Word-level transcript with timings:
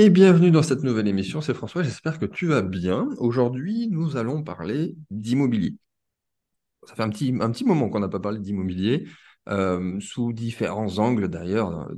Et 0.00 0.08
bienvenue 0.08 0.50
dans 0.50 0.62
cette 0.62 0.82
nouvelle 0.82 1.08
émission, 1.08 1.42
c'est 1.42 1.52
François, 1.52 1.82
j'espère 1.82 2.18
que 2.18 2.24
tu 2.24 2.46
vas 2.46 2.62
bien. 2.62 3.10
Aujourd'hui, 3.18 3.86
nous 3.90 4.16
allons 4.16 4.42
parler 4.42 4.96
d'immobilier. 5.10 5.76
Ça 6.88 6.94
fait 6.94 7.02
un 7.02 7.10
petit, 7.10 7.34
un 7.38 7.50
petit 7.50 7.66
moment 7.66 7.90
qu'on 7.90 8.00
n'a 8.00 8.08
pas 8.08 8.18
parlé 8.18 8.38
d'immobilier, 8.38 9.06
euh, 9.50 10.00
sous 10.00 10.32
différents 10.32 10.98
angles 10.98 11.28
d'ailleurs, 11.28 11.90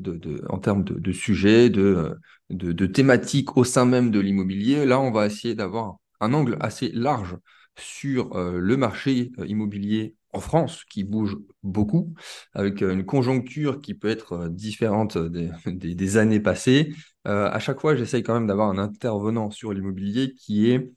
en 0.49 0.59
termes 0.59 0.83
de, 0.83 1.13
sujets, 1.13 1.71
de, 1.71 2.17
de, 2.51 2.73
de 2.73 2.87
thématiques 2.87 3.57
au 3.57 3.63
sein 3.63 3.85
même 3.85 4.11
de 4.11 4.19
l'immobilier. 4.19 4.85
Là, 4.85 4.99
on 4.99 5.13
va 5.13 5.27
essayer 5.27 5.55
d'avoir 5.55 5.99
un 6.19 6.35
angle 6.35 6.57
assez 6.59 6.91
large 6.91 7.37
sur 7.79 8.35
euh, 8.35 8.59
le 8.59 8.77
marché 8.77 9.31
euh, 9.39 9.47
immobilier 9.47 10.17
en 10.33 10.41
France, 10.41 10.85
qui 10.85 11.05
bouge 11.05 11.37
beaucoup, 11.63 12.15
avec 12.55 12.83
euh, 12.83 12.93
une 12.93 13.05
conjoncture 13.05 13.81
qui 13.81 13.95
peut 13.95 14.09
être 14.09 14.33
euh, 14.33 14.49
différente 14.49 15.19
des, 15.67 16.17
années 16.17 16.41
passées. 16.41 16.95
Euh, 17.27 17.51
à 17.51 17.59
chaque 17.59 17.81
fois, 17.81 17.95
j'essaye 17.95 18.23
quand 18.23 18.35
même 18.35 18.47
d'avoir 18.47 18.69
un 18.71 18.79
intervenant 18.79 19.51
sur 19.51 19.73
l'immobilier 19.73 20.33
qui 20.35 20.71
est 20.71 20.91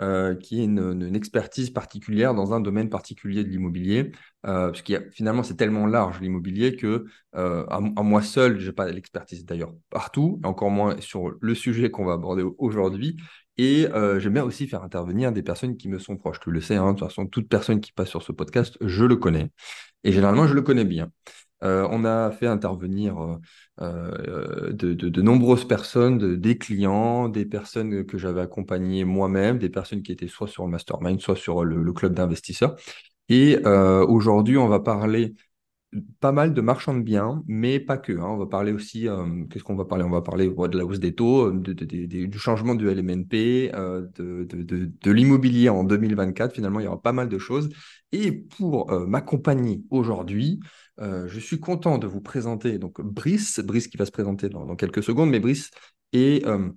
euh, 0.00 0.34
une, 0.50 1.16
expertise 1.16 1.70
particulière 1.70 2.34
dans 2.34 2.52
un 2.52 2.60
domaine 2.60 2.90
particulier 2.90 3.44
de 3.44 3.48
l'immobilier, 3.48 4.12
euh, 4.46 4.68
parce 4.68 4.82
qu'il 4.82 5.08
finalement, 5.12 5.42
c'est 5.42 5.56
tellement 5.56 5.86
large 5.86 6.20
l'immobilier 6.20 6.76
que 6.76 7.06
à, 7.32 7.76
à 7.76 7.80
moi 7.80 8.22
seul, 8.22 8.58
j'ai 8.60 8.72
pas 8.72 8.90
l'expertise 8.90 9.44
d'ailleurs 9.44 9.74
partout, 9.90 10.40
encore 10.44 10.70
moins 10.70 11.00
sur 11.00 11.32
le 11.40 11.54
sujet 11.54 11.90
qu'on 11.90 12.04
va 12.04 12.14
aborder 12.14 12.44
aujourd'hui. 12.58 13.16
Et 13.58 13.86
euh, 13.88 14.20
j'aime 14.20 14.34
bien 14.34 14.44
aussi 14.44 14.66
faire 14.68 14.82
intervenir 14.82 15.32
des 15.32 15.42
personnes 15.42 15.76
qui 15.76 15.88
me 15.88 15.98
sont 15.98 16.16
proches. 16.16 16.40
Tu 16.40 16.50
le 16.50 16.60
sais, 16.60 16.76
hein, 16.76 16.92
de 16.92 16.98
toute 16.98 17.08
façon, 17.08 17.26
toute 17.26 17.48
personne 17.48 17.80
qui 17.80 17.92
passe 17.92 18.08
sur 18.10 18.22
ce 18.22 18.32
podcast, 18.32 18.76
je 18.82 19.04
le 19.04 19.16
connais. 19.16 19.50
Et 20.04 20.12
généralement, 20.12 20.46
je 20.46 20.54
le 20.54 20.62
connais 20.62 20.84
bien. 20.84 21.10
Euh, 21.64 21.88
on 21.90 22.04
a 22.04 22.30
fait 22.32 22.46
intervenir 22.46 23.18
euh, 23.18 23.36
euh, 23.80 24.72
de, 24.72 24.92
de- 24.94 25.08
de 25.08 25.22
nombreuses 25.22 25.66
personnes, 25.66 26.18
de- 26.18 26.34
des 26.36 26.58
clients, 26.58 27.28
des 27.30 27.46
personnes 27.46 28.04
que 28.06 28.18
j'avais 28.18 28.42
accompagnées 28.42 29.04
moi-même, 29.04 29.58
des 29.58 29.70
personnes 29.70 30.02
qui 30.02 30.12
étaient 30.12 30.28
soit 30.28 30.48
sur 30.48 30.64
le 30.66 30.70
mastermind, 30.70 31.20
soit 31.20 31.36
sur 31.36 31.64
le, 31.64 31.82
le 31.82 31.92
club 31.94 32.14
d'investisseurs. 32.14 32.76
Et 33.28 33.58
euh, 33.66 34.06
aujourd'hui, 34.06 34.56
on 34.58 34.68
va 34.68 34.80
parler 34.80 35.34
pas 36.20 36.32
mal 36.32 36.54
de 36.54 36.60
marchands 36.60 36.94
de 36.94 37.02
biens, 37.02 37.42
mais 37.46 37.80
pas 37.80 37.98
que. 37.98 38.12
hein. 38.12 38.26
On 38.28 38.36
va 38.36 38.46
parler 38.46 38.72
aussi, 38.72 39.08
euh, 39.08 39.44
qu'est-ce 39.50 39.64
qu'on 39.64 39.76
va 39.76 39.84
parler? 39.84 40.04
On 40.04 40.10
va 40.10 40.22
parler 40.22 40.48
de 40.48 40.78
la 40.78 40.84
hausse 40.84 41.00
des 41.00 41.14
taux, 41.14 41.50
de- 41.50 41.72
du 42.26 42.38
changement 42.38 42.74
du 42.74 42.88
LMNP, 42.88 43.70
euh, 43.74 44.06
de, 44.16 45.10
l'immobilier 45.10 45.68
en 45.68 45.84
2024. 45.84 46.54
Finalement, 46.54 46.80
il 46.80 46.84
y 46.84 46.86
aura 46.86 47.00
pas 47.00 47.12
mal 47.12 47.28
de 47.28 47.38
choses. 47.38 47.70
Et 48.12 48.32
pour 48.32 48.90
euh, 48.92 49.06
m'accompagner 49.06 49.82
aujourd'hui, 49.90 50.60
euh, 51.00 51.26
je 51.28 51.40
suis 51.40 51.60
content 51.60 51.98
de 51.98 52.06
vous 52.06 52.20
présenter 52.20 52.78
donc 52.78 53.00
Brice, 53.00 53.60
Brice 53.60 53.88
qui 53.88 53.96
va 53.96 54.06
se 54.06 54.12
présenter 54.12 54.48
dans, 54.48 54.64
dans 54.64 54.76
quelques 54.76 55.02
secondes, 55.02 55.30
mais 55.30 55.40
Brice 55.40 55.70
est 56.12 56.46
euh, 56.46 56.70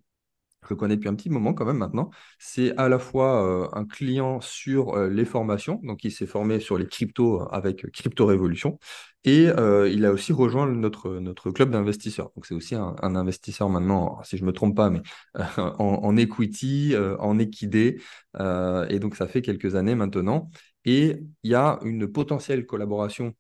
je 0.70 0.73
connais 0.75 0.95
depuis 0.95 1.09
un 1.09 1.16
petit 1.16 1.30
moment 1.30 1.53
quand 1.53 1.66
même 1.66 1.78
maintenant. 1.78 2.09
C'est 2.38 2.75
à 2.78 2.89
la 2.89 3.00
fois 3.00 3.44
euh, 3.44 3.67
un 3.73 3.86
client 3.86 4.42
sur 4.42 4.95
euh, 4.95 5.09
les 5.09 5.26
formations, 5.26 5.80
donc 5.84 6.03
il 6.03 6.11
s'est 6.11 6.26
formé 6.28 6.59
sur 6.59 6.78
les 6.78 6.88
cryptos 6.88 7.42
avec 7.52 7.89
Crypto 7.92 8.26
Révolution, 8.26 8.80
et 9.26 9.48
euh, 9.48 9.89
il 9.89 10.06
a 10.06 10.11
aussi 10.11 10.31
rejoint 10.31 10.67
notre, 10.67 11.20
notre 11.20 11.52
club 11.52 11.72
d'investisseurs. 11.72 12.31
Donc 12.36 12.45
c'est 12.45 12.53
aussi 12.53 12.76
un, 12.76 12.95
investisseur 13.16 13.70
maintenant, 13.70 14.22
si 14.23 14.38
je 14.38 14.45
me 14.45 14.53
trompe 14.53 14.76
pas, 14.76 14.89
mais 14.89 15.02
euh, 15.38 15.44
en, 15.80 16.16
equity, 16.17 16.95
euh, 16.95 17.17
en 17.17 17.38
équidé, 17.39 18.02
euh, 18.39 18.88
et 18.89 19.00
donc 19.00 19.16
ça 19.16 19.28
fait 19.28 19.42
quelques 19.42 19.76
années 19.76 19.95
maintenant. 19.95 20.50
Et 20.86 21.17
il 21.44 21.52
y 21.52 21.56
a 21.56 21.80
une 21.83 22.08
potentielle 22.08 22.66
collaboration 22.66 23.33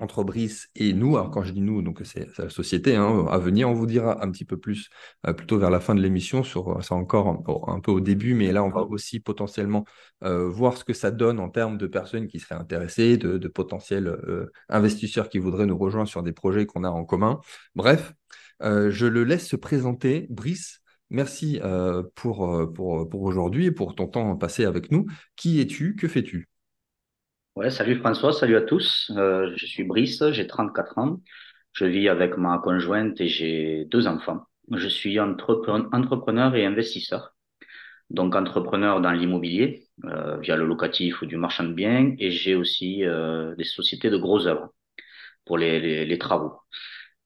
entre 0.00 0.24
Brice 0.24 0.68
et 0.76 0.92
nous. 0.92 1.16
Alors, 1.16 1.30
quand 1.30 1.42
je 1.42 1.52
dis 1.52 1.60
nous, 1.60 1.82
donc 1.82 2.00
c'est 2.04 2.28
la 2.38 2.48
société 2.50 2.96
hein, 2.96 3.26
à 3.30 3.38
venir. 3.38 3.68
On 3.68 3.74
vous 3.74 3.86
dira 3.86 4.24
un 4.24 4.30
petit 4.30 4.44
peu 4.44 4.56
plus 4.56 4.88
euh, 5.26 5.32
plutôt 5.32 5.58
vers 5.58 5.70
la 5.70 5.80
fin 5.80 5.94
de 5.94 6.00
l'émission 6.00 6.42
sur 6.42 6.78
euh, 6.78 6.80
c'est 6.82 6.94
encore 6.94 7.68
un, 7.68 7.80
peu 7.80 7.90
au 7.90 8.00
début, 8.00 8.34
mais 8.34 8.52
là, 8.52 8.62
on 8.62 8.70
va 8.70 8.82
aussi 8.82 9.20
potentiellement 9.20 9.84
euh, 10.24 10.48
voir 10.48 10.76
ce 10.76 10.84
que 10.84 10.92
ça 10.92 11.10
donne 11.10 11.40
en 11.40 11.48
termes 11.48 11.78
de 11.78 11.86
personnes 11.86 12.28
qui 12.28 12.38
seraient 12.38 12.54
intéressées, 12.60 13.16
de, 13.16 13.48
potentiels 13.48 14.14
investisseurs 14.68 15.28
qui 15.30 15.38
voudraient 15.38 15.66
nous 15.66 15.78
rejoindre 15.78 16.08
sur 16.08 16.22
des 16.22 16.32
projets 16.32 16.66
qu'on 16.66 16.84
a 16.84 16.90
en 16.90 17.04
commun. 17.04 17.40
Bref, 17.74 18.12
je 18.60 19.06
le 19.06 19.24
laisse 19.24 19.48
se 19.48 19.56
présenter. 19.56 20.26
Brice, 20.28 20.80
merci 21.08 21.60
pour 22.14 22.40
aujourd'hui 23.14 23.66
et 23.66 23.72
pour 23.72 23.94
ton 23.94 24.06
temps 24.06 24.36
passé 24.36 24.66
avec 24.66 24.92
nous. 24.92 25.06
Qui 25.34 25.60
es-tu? 25.60 25.96
Que 25.96 26.08
fais-tu? 26.08 26.48
Ouais, 27.58 27.70
salut 27.70 27.96
François, 27.96 28.32
salut 28.32 28.56
à 28.56 28.60
tous. 28.62 29.10
Euh, 29.16 29.52
je 29.56 29.66
suis 29.66 29.82
Brice, 29.82 30.22
j'ai 30.30 30.46
34 30.46 30.96
ans. 30.98 31.20
Je 31.72 31.84
vis 31.86 32.08
avec 32.08 32.36
ma 32.36 32.58
conjointe 32.58 33.20
et 33.20 33.26
j'ai 33.28 33.84
deux 33.86 34.06
enfants. 34.06 34.42
Je 34.72 34.86
suis 34.88 35.18
entrepre- 35.18 35.88
entrepreneur 35.92 36.54
et 36.54 36.64
investisseur. 36.64 37.34
Donc 38.10 38.36
entrepreneur 38.36 39.00
dans 39.00 39.12
l'immobilier 39.12 39.88
euh, 40.04 40.38
via 40.38 40.56
le 40.56 40.66
locatif 40.66 41.22
ou 41.22 41.26
du 41.26 41.36
marchand 41.36 41.64
de 41.64 41.74
biens 41.74 42.14
et 42.18 42.30
j'ai 42.30 42.54
aussi 42.56 43.04
euh, 43.04 43.54
des 43.56 43.64
sociétés 43.64 44.10
de 44.10 44.18
gros 44.18 44.46
œuvres 44.46 44.70
pour 45.46 45.58
les, 45.58 45.80
les, 45.80 46.06
les 46.06 46.18
travaux. 46.18 46.54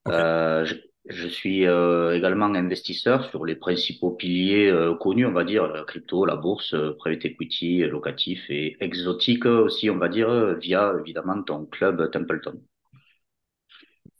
Euh, 0.07 0.65
je, 0.65 0.75
je 1.09 1.27
suis 1.27 1.67
euh, 1.67 2.15
également 2.15 2.45
investisseur 2.45 3.29
sur 3.29 3.45
les 3.45 3.55
principaux 3.55 4.11
piliers 4.11 4.69
euh, 4.69 4.95
connus, 4.95 5.25
on 5.25 5.33
va 5.33 5.43
dire, 5.43 5.67
la 5.67 5.83
crypto, 5.83 6.25
la 6.25 6.37
bourse, 6.37 6.73
euh, 6.73 6.95
private 6.97 7.25
equity, 7.25 7.79
locatif 7.79 8.41
et 8.49 8.77
exotique 8.79 9.45
aussi, 9.45 9.89
on 9.89 9.97
va 9.97 10.07
dire, 10.07 10.57
via 10.59 10.93
évidemment 10.99 11.41
ton 11.43 11.65
club 11.65 12.09
Templeton. 12.11 12.61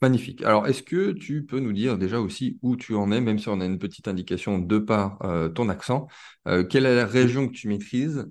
Magnifique. 0.02 0.42
Alors, 0.42 0.66
est-ce 0.66 0.82
que 0.82 1.12
tu 1.12 1.46
peux 1.46 1.60
nous 1.60 1.72
dire 1.72 1.96
déjà 1.96 2.20
aussi 2.20 2.58
où 2.60 2.76
tu 2.76 2.94
en 2.94 3.10
es, 3.10 3.20
même 3.22 3.38
si 3.38 3.48
on 3.48 3.60
a 3.60 3.64
une 3.64 3.78
petite 3.78 4.06
indication 4.06 4.58
de 4.58 4.78
par 4.78 5.18
ton 5.54 5.70
accent, 5.70 6.08
quelle 6.44 6.84
est 6.84 6.96
la 6.96 7.06
région 7.06 7.48
que 7.48 7.54
tu 7.54 7.68
maîtrises 7.68 8.26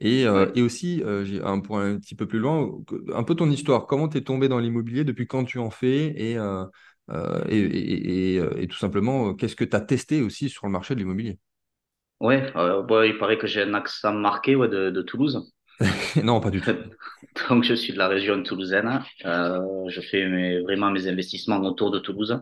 et, 0.00 0.26
euh, 0.26 0.50
et 0.54 0.62
aussi, 0.62 1.02
euh, 1.02 1.24
j'ai 1.24 1.40
un 1.42 1.60
point 1.60 1.94
un 1.94 1.98
petit 1.98 2.14
peu 2.14 2.26
plus 2.26 2.38
loin, 2.38 2.68
un 3.14 3.22
peu 3.22 3.34
ton 3.34 3.50
histoire. 3.50 3.86
Comment 3.86 4.08
tu 4.08 4.18
es 4.18 4.22
tombé 4.22 4.48
dans 4.48 4.58
l'immobilier, 4.58 5.04
depuis 5.04 5.26
quand 5.26 5.44
tu 5.44 5.58
en 5.58 5.70
fais 5.70 6.12
et, 6.16 6.36
euh, 6.36 6.64
euh, 7.10 7.44
et, 7.48 7.58
et- 7.58 8.36
et, 8.36 8.62
et 8.62 8.68
tout 8.68 8.78
simplement, 8.78 9.28
euh, 9.30 9.34
qu'est-ce 9.34 9.56
que 9.56 9.64
tu 9.64 9.76
as 9.76 9.80
testé 9.80 10.22
aussi 10.22 10.48
sur 10.50 10.66
le 10.66 10.72
marché 10.72 10.94
de 10.94 11.00
l'immobilier? 11.00 11.38
Ouais, 12.20 12.50
euh, 12.56 12.82
bon, 12.82 13.02
il 13.04 13.18
paraît 13.18 13.38
que 13.38 13.46
j'ai 13.46 13.62
un 13.62 13.74
accent 13.74 14.12
marqué 14.12 14.56
ouais, 14.56 14.68
de, 14.68 14.90
de 14.90 15.02
Toulouse. 15.02 15.52
Non, 16.22 16.40
pas 16.40 16.50
du 16.50 16.60
tout. 16.62 16.74
Donc, 17.48 17.64
je 17.64 17.74
suis 17.74 17.92
de 17.92 17.98
la 17.98 18.08
région 18.08 18.42
toulousaine. 18.42 19.02
Euh, 19.24 19.60
je 19.88 20.00
fais 20.00 20.26
mes, 20.28 20.60
vraiment 20.60 20.90
mes 20.90 21.08
investissements 21.08 21.58
autour 21.60 21.90
de 21.90 21.98
Toulouse. 21.98 22.40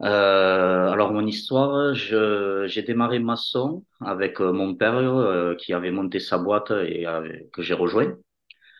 Alors 0.00 1.12
mon 1.12 1.26
histoire, 1.26 1.94
j'ai 1.94 2.82
démarré 2.82 3.18
maçon 3.18 3.84
avec 4.00 4.40
mon 4.40 4.74
père 4.74 5.56
qui 5.58 5.72
avait 5.74 5.90
monté 5.90 6.20
sa 6.20 6.38
boîte 6.38 6.70
et 6.70 7.04
que 7.52 7.62
j'ai 7.62 7.74
rejoint. 7.74 8.16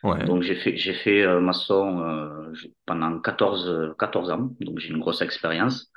Ouais. 0.03 0.27
Donc 0.27 0.43
j'ai 0.43 0.55
fait 0.57 0.77
j'ai 0.77 0.95
fait 0.95 1.23
euh, 1.23 1.41
maçon 1.41 2.01
euh, 2.03 2.53
pendant 2.87 3.21
14 3.21 3.95
14 3.99 4.31
ans. 4.31 4.51
Donc 4.61 4.79
j'ai 4.79 4.91
une 4.91 5.01
grosse 5.01 5.23
expérience 5.23 5.91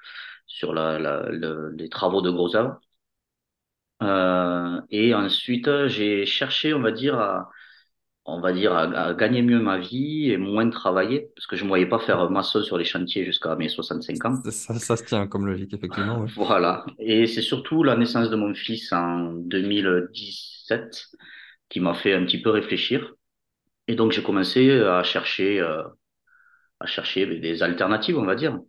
sur 0.47 0.73
la, 0.73 0.99
la, 0.99 1.23
le- 1.29 1.71
les 1.77 1.89
travaux 1.89 2.21
de 2.21 2.29
gros 2.31 2.55
œuvres. 2.55 2.79
Euh, 4.01 4.81
et 4.89 5.13
ensuite 5.13 5.69
j'ai 5.87 6.25
cherché, 6.25 6.73
on 6.73 6.81
va 6.81 6.91
dire, 6.91 7.17
à, 7.19 7.49
on 8.25 8.41
va 8.41 8.53
dire 8.53 8.73
à, 8.73 8.83
à 8.83 9.13
gagner 9.15 9.41
mieux 9.43 9.59
ma 9.61 9.79
vie 9.79 10.31
et 10.31 10.37
moins 10.37 10.69
travailler 10.69 11.29
parce 11.35 11.47
que 11.47 11.55
je 11.57 11.61
ne 11.63 11.65
me 11.67 11.69
voyais 11.71 11.87
pas 11.87 11.99
faire 11.99 12.29
maçon 12.31 12.63
sur 12.63 12.77
les 12.77 12.85
chantiers 12.85 13.25
jusqu'à 13.25 13.55
mes 13.57 13.69
65 13.69 14.25
ans. 14.25 14.43
Ça, 14.43 14.51
ça- 14.51 14.79
ça 14.79 14.97
se 14.97 15.03
tient 15.03 15.27
comme 15.27 15.45
logique, 15.47 15.73
effectivement. 15.73 16.21
ouais. 16.21 16.29
Voilà. 16.35 16.85
Et 16.99 17.27
c'est 17.27 17.41
surtout 17.41 17.83
la 17.83 17.95
naissance 17.95 18.29
de 18.29 18.35
mon 18.35 18.53
fils 18.55 18.91
en 18.93 19.33
2017 19.33 21.07
qui 21.69 21.79
m'a 21.79 21.93
fait 21.93 22.13
un 22.13 22.25
petit 22.25 22.41
peu 22.41 22.49
réfléchir. 22.49 23.13
Et 23.87 23.95
donc, 23.95 24.11
j'ai 24.11 24.23
commencé 24.23 24.71
à 24.71 25.03
chercher, 25.03 25.59
euh, 25.59 25.83
à 26.79 26.85
chercher 26.87 27.25
des 27.39 27.63
alternatives, 27.63 28.17
on 28.17 28.25
va 28.25 28.35
dire. 28.35 28.59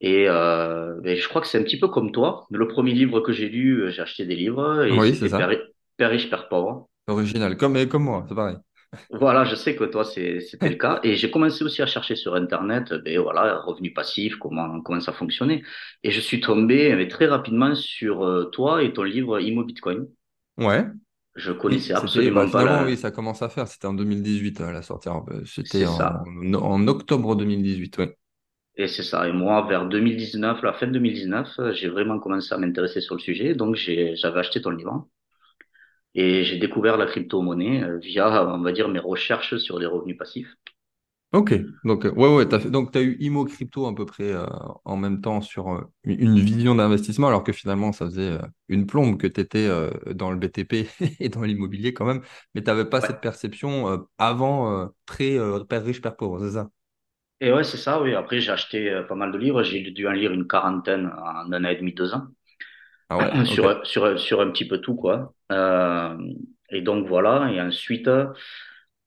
Et, 0.00 0.26
euh, 0.28 1.00
ben, 1.02 1.16
je 1.16 1.28
crois 1.28 1.40
que 1.40 1.46
c'est 1.48 1.58
un 1.58 1.64
petit 1.64 1.78
peu 1.78 1.88
comme 1.88 2.12
toi. 2.12 2.46
Le 2.50 2.68
premier 2.68 2.92
livre 2.94 3.20
que 3.20 3.32
j'ai 3.32 3.48
lu, 3.48 3.82
euh, 3.84 3.90
j'ai 3.90 4.02
acheté 4.02 4.26
des 4.26 4.36
livres 4.36 4.84
et 4.84 4.92
Oui, 4.98 5.14
c'est 5.16 5.28
c'était 5.28 5.36
Père, 5.36 5.50
ça. 5.50 5.58
Père 5.96 6.10
riche, 6.10 6.30
Père 6.30 6.48
pauvre. 6.48 6.88
Original. 7.06 7.56
Comme, 7.56 7.76
et 7.76 7.88
comme 7.88 8.04
moi, 8.04 8.24
c'est 8.28 8.34
pareil. 8.34 8.56
Voilà, 9.10 9.44
je 9.44 9.54
sais 9.54 9.74
que 9.76 9.84
toi, 9.84 10.04
c'était 10.04 10.68
le 10.68 10.76
cas. 10.76 11.00
Et 11.02 11.16
j'ai 11.16 11.30
commencé 11.30 11.64
aussi 11.64 11.80
à 11.82 11.86
chercher 11.86 12.14
sur 12.16 12.34
Internet, 12.34 12.92
ben 13.04 13.18
voilà, 13.20 13.60
revenus 13.60 13.94
passifs, 13.94 14.36
comment, 14.36 14.80
comment 14.82 15.00
ça 15.00 15.12
fonctionnait. 15.12 15.62
Et 16.02 16.10
je 16.10 16.20
suis 16.20 16.40
tombé 16.40 16.94
mais 16.96 17.08
très 17.08 17.26
rapidement 17.26 17.74
sur 17.74 18.22
euh, 18.24 18.44
toi 18.50 18.82
et 18.82 18.92
ton 18.92 19.02
livre 19.04 19.40
Immo 19.40 19.64
Bitcoin. 19.64 20.06
Ouais. 20.56 20.92
Je 21.34 21.50
Oui, 21.50 21.58
connaissais 21.58 21.92
bah, 21.92 22.00
absolument 22.00 22.50
pas 22.50 22.84
oui, 22.84 22.96
ça 22.96 23.10
commence 23.10 23.42
à 23.42 23.48
faire. 23.48 23.68
C'était 23.68 23.86
en 23.86 23.94
2018 23.94 24.60
à 24.60 24.72
la 24.72 24.82
sortie. 24.82 25.08
Euh, 25.08 25.44
C'était 25.46 25.86
en, 25.86 26.88
octobre 26.88 27.36
2018. 27.36 27.98
Ouais. 27.98 28.16
Et 28.76 28.86
c'est 28.86 29.02
ça. 29.02 29.26
Et 29.28 29.32
moi, 29.32 29.66
vers 29.66 29.86
2019, 29.88 30.60
la 30.62 30.74
fin 30.74 30.86
2019, 30.86 31.58
euh, 31.58 31.72
j'ai 31.72 31.88
vraiment 31.88 32.18
commencé 32.18 32.52
à 32.54 32.58
m'intéresser 32.58 33.00
sur 33.00 33.14
le 33.14 33.20
sujet. 33.20 33.54
Donc, 33.54 33.76
j'avais 33.76 34.40
acheté 34.40 34.60
ton 34.60 34.70
livre 34.70 35.08
et 36.14 36.44
j'ai 36.44 36.58
découvert 36.58 36.96
la 36.96 37.06
crypto-monnaie 37.06 37.82
euh, 37.84 37.98
via, 37.98 38.46
on 38.54 38.60
va 38.62 38.72
dire, 38.72 38.88
mes 38.88 38.98
recherches 38.98 39.56
sur 39.58 39.78
les 39.78 39.86
revenus 39.86 40.16
passifs. 40.18 40.54
Ok, 41.32 41.54
donc 41.84 42.04
euh, 42.04 42.10
ouais, 42.12 42.28
ouais, 42.36 42.46
t'as 42.46 42.60
fait, 42.60 42.70
donc 42.70 42.92
tu 42.92 42.98
as 42.98 43.02
eu 43.02 43.16
IMO 43.18 43.46
Crypto 43.46 43.86
à 43.86 43.94
peu 43.94 44.04
près 44.04 44.24
euh, 44.32 44.44
en 44.84 44.98
même 44.98 45.22
temps 45.22 45.40
sur 45.40 45.70
euh, 45.72 45.80
une 46.04 46.38
vision 46.38 46.74
d'investissement, 46.74 47.28
alors 47.28 47.42
que 47.42 47.52
finalement 47.52 47.92
ça 47.92 48.04
faisait 48.04 48.32
euh, 48.32 48.38
une 48.68 48.86
plombe 48.86 49.16
que 49.18 49.26
tu 49.26 49.40
étais 49.40 49.66
dans 50.14 50.30
le 50.30 50.36
BTP 50.36 50.86
et 51.20 51.30
dans 51.30 51.40
l'immobilier 51.42 51.94
quand 51.94 52.04
même, 52.04 52.20
mais 52.54 52.60
tu 52.62 52.66
n'avais 52.66 52.84
pas 52.84 53.00
Ouais. 53.00 53.08
cette 53.08 53.22
perception 53.22 53.88
euh, 53.88 53.96
avant 54.18 54.70
euh, 54.82 54.86
très 55.06 55.38
euh, 55.38 55.64
père 55.64 55.82
riche, 55.84 56.02
père 56.02 56.16
pauvre, 56.16 56.38
c'est 56.46 56.52
ça? 56.52 56.68
Et 57.40 57.52
ouais, 57.52 57.64
c'est 57.64 57.76
ça, 57.76 58.00
oui. 58.00 58.14
Après, 58.14 58.40
j'ai 58.40 58.52
acheté 58.52 58.88
euh, 58.90 59.02
pas 59.02 59.14
mal 59.16 59.32
de 59.32 59.38
livres. 59.38 59.62
J'ai 59.64 59.90
dû 59.90 60.06
en 60.06 60.12
lire 60.12 60.32
une 60.32 60.46
quarantaine 60.46 61.06
en 61.06 61.52
un 61.52 61.64
an 61.64 61.68
et 61.68 61.76
demi, 61.76 61.92
deux 61.92 62.14
ans, 62.14 62.28
Ah 63.08 63.18
ouais, 63.20 63.32
ok. 63.48 63.64
sur, 63.64 63.86
sur, 63.86 64.18
sur 64.20 64.40
un 64.40 64.50
petit 64.50 64.66
peu 64.68 64.78
tout, 64.80 64.96
quoi. 64.96 65.34
Euh, 65.52 66.16
et 66.70 66.82
donc, 66.82 67.06
voilà. 67.08 67.50
Et 67.52 67.60
ensuite, 67.60 68.08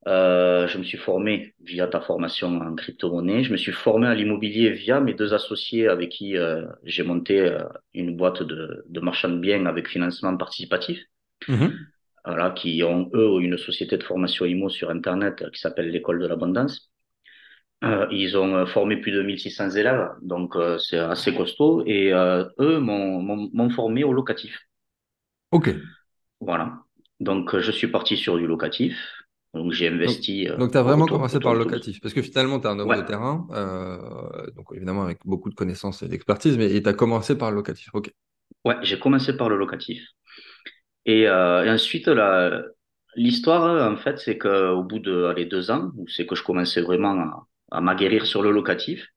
euh, 0.07 0.67
je 0.67 0.77
me 0.77 0.83
suis 0.83 0.97
formé 0.97 1.55
via 1.61 1.87
ta 1.87 1.99
formation 1.99 2.59
en 2.59 2.75
crypto-monnaie. 2.75 3.43
Je 3.43 3.51
me 3.51 3.57
suis 3.57 3.71
formé 3.71 4.07
à 4.07 4.13
l'immobilier 4.13 4.69
via 4.71 4.99
mes 4.99 5.13
deux 5.13 5.33
associés 5.33 5.87
avec 5.87 6.09
qui 6.11 6.37
euh, 6.37 6.65
j'ai 6.83 7.03
monté 7.03 7.39
euh, 7.39 7.63
une 7.93 8.15
boîte 8.15 8.43
de, 8.43 8.85
de 8.87 8.99
marchand 8.99 9.29
de 9.29 9.39
biens 9.39 9.65
avec 9.65 9.87
financement 9.87 10.35
participatif. 10.37 10.99
Mhm. 11.47 11.87
Voilà, 12.23 12.51
qui 12.51 12.83
ont, 12.83 13.09
eux, 13.13 13.41
une 13.41 13.57
société 13.57 13.97
de 13.97 14.03
formation 14.03 14.45
IMO 14.45 14.69
sur 14.69 14.89
Internet 14.89 15.43
qui 15.51 15.59
s'appelle 15.59 15.89
l'École 15.89 16.19
de 16.19 16.27
l'Abondance. 16.27 16.91
Ils 18.09 18.35
ont 18.35 18.65
formé 18.65 18.97
plus 18.97 19.11
de 19.11 19.21
1600 19.21 19.69
élèves, 19.71 20.09
donc 20.23 20.55
c'est 20.79 20.97
assez 20.97 21.35
costaud. 21.35 21.83
Et 21.85 22.09
eux 22.13 22.79
m'ont 22.79 23.69
formé 23.69 24.03
au 24.03 24.11
locatif. 24.11 24.59
Ok. 25.51 25.69
Voilà. 26.39 26.83
Donc 27.19 27.57
je 27.59 27.71
suis 27.71 27.87
parti 27.87 28.17
sur 28.17 28.37
du 28.37 28.47
locatif. 28.47 29.14
Donc 29.55 29.71
j'ai 29.71 29.87
Donc, 30.03 30.19
investi 30.19 30.47
euh, 30.49 30.57
donc 30.57 30.71
tu 30.71 30.77
as 30.77 30.83
vraiment 30.83 31.07
autour, 31.07 31.09
commencé 31.09 31.39
autour 31.39 31.41
par 31.41 31.53
le 31.53 31.59
locatif, 31.59 31.99
parce 32.01 32.13
que 32.13 32.21
finalement, 32.21 32.59
tu 32.59 32.67
es 32.67 32.69
un 32.69 32.79
homme 32.79 32.91
Ouais, 32.91 32.95
de 32.95 33.01
terrain, 33.01 33.47
euh, 33.51 34.51
donc 34.51 34.67
évidemment 34.73 35.03
avec 35.03 35.19
beaucoup 35.25 35.49
de 35.49 35.55
connaissances 35.55 36.03
et 36.03 36.07
d'expertise, 36.07 36.57
mais 36.57 36.81
tu 36.81 36.87
as 36.89 36.93
commencé 36.93 37.35
par 37.37 37.49
le 37.51 37.57
locatif. 37.57 37.89
Ok. 37.93 38.11
ouais, 38.65 38.75
j'ai 38.81 38.99
commencé 38.99 39.35
par 39.37 39.49
le 39.49 39.57
locatif. 39.57 40.01
Et, 41.05 41.27
euh, 41.27 41.63
et 41.65 41.69
ensuite, 41.69 42.07
la, 42.07 42.63
l'histoire, 43.15 43.91
en 43.91 43.97
fait, 43.97 44.19
c'est 44.19 44.37
qu'au 44.37 44.83
bout 44.83 44.99
de 44.99 45.25
allez, 45.25 45.45
deux 45.45 45.71
ans, 45.71 45.91
où 45.97 46.07
c'est 46.07 46.25
que 46.25 46.35
je 46.35 46.43
commençais 46.43 46.81
vraiment 46.81 47.11
à, 47.13 47.47
à 47.77 47.81
m'aguerrir 47.81 48.25
sur 48.25 48.41
le 48.41 48.51
locatif, 48.51 49.07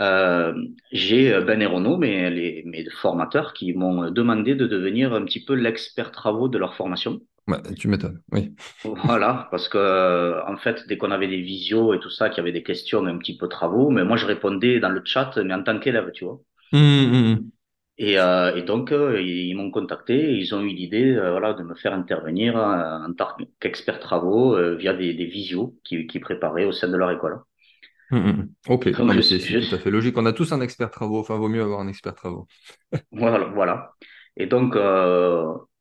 euh, 0.00 0.54
j'ai 0.92 1.40
Ben 1.42 1.62
et 1.62 1.66
Renaud, 1.66 1.98
mes, 1.98 2.30
les, 2.30 2.62
mes 2.66 2.88
formateurs, 2.90 3.54
qui 3.54 3.74
m'ont 3.74 4.10
demandé 4.10 4.54
de 4.56 4.66
devenir 4.66 5.14
un 5.14 5.24
petit 5.24 5.44
peu 5.44 5.54
l'expert 5.54 6.10
travaux 6.12 6.48
de 6.48 6.58
leur 6.58 6.74
formation. 6.76 7.20
Ouais, 7.46 7.60
tu 7.74 7.88
m'étonnes. 7.88 8.22
Oui. 8.32 8.54
Voilà, 8.84 9.48
parce 9.50 9.68
que 9.68 9.78
euh, 9.78 10.44
en 10.46 10.56
fait, 10.56 10.86
dès 10.88 10.98
qu'on 10.98 11.10
avait 11.10 11.28
des 11.28 11.40
visios 11.40 11.94
et 11.94 12.00
tout 12.00 12.10
ça, 12.10 12.28
qu'il 12.28 12.38
y 12.38 12.40
avait 12.40 12.52
des 12.52 12.62
questions 12.62 13.04
un 13.06 13.16
petit 13.18 13.36
peu 13.36 13.48
travaux, 13.48 13.90
mais 13.90 14.04
moi 14.04 14.16
je 14.16 14.26
répondais 14.26 14.78
dans 14.78 14.90
le 14.90 15.02
chat, 15.04 15.32
mais 15.38 15.54
en 15.54 15.62
tant 15.62 15.78
qu'élève, 15.78 16.10
tu 16.12 16.24
vois. 16.24 16.40
Hum, 16.72 17.14
hum. 17.14 17.52
Et, 17.96 18.18
euh, 18.18 18.56
et 18.56 18.62
donc, 18.62 18.90
euh, 18.92 19.20
ils, 19.22 19.48
ils 19.48 19.54
m'ont 19.56 19.70
contacté 19.70 20.14
et 20.14 20.34
ils 20.34 20.54
ont 20.54 20.60
eu 20.62 20.68
l'idée 20.74 21.12
euh, 21.14 21.30
voilà, 21.30 21.54
de 21.54 21.62
me 21.62 21.74
faire 21.74 21.94
intervenir 21.94 22.56
en 22.56 23.12
tant 23.16 23.28
qu'expert 23.60 24.00
travaux 24.00 24.56
via 24.76 24.92
des, 24.94 25.14
des 25.14 25.26
visios 25.26 25.76
qu'ils 25.84 26.06
qui 26.08 26.18
préparaient 26.18 26.64
au 26.64 26.72
sein 26.72 26.88
de 26.88 26.96
leur 26.96 27.10
école. 27.12 27.40
Ok, 28.68 28.84
c'est 29.22 29.38
je 29.40 29.58
tout 29.58 29.74
à 29.74 29.78
fait 29.78 29.90
logique. 29.90 30.16
On 30.18 30.26
a 30.26 30.32
tous 30.32 30.52
un 30.52 30.60
expert 30.60 30.90
travaux, 30.90 31.18
enfin 31.20 31.36
vaut 31.36 31.48
mieux 31.48 31.62
avoir 31.62 31.80
un 31.80 31.88
expert 31.88 32.14
travaux. 32.14 32.46
voilà, 33.12 33.46
voilà. 33.46 33.94
Et 34.36 34.46
donc, 34.46 34.74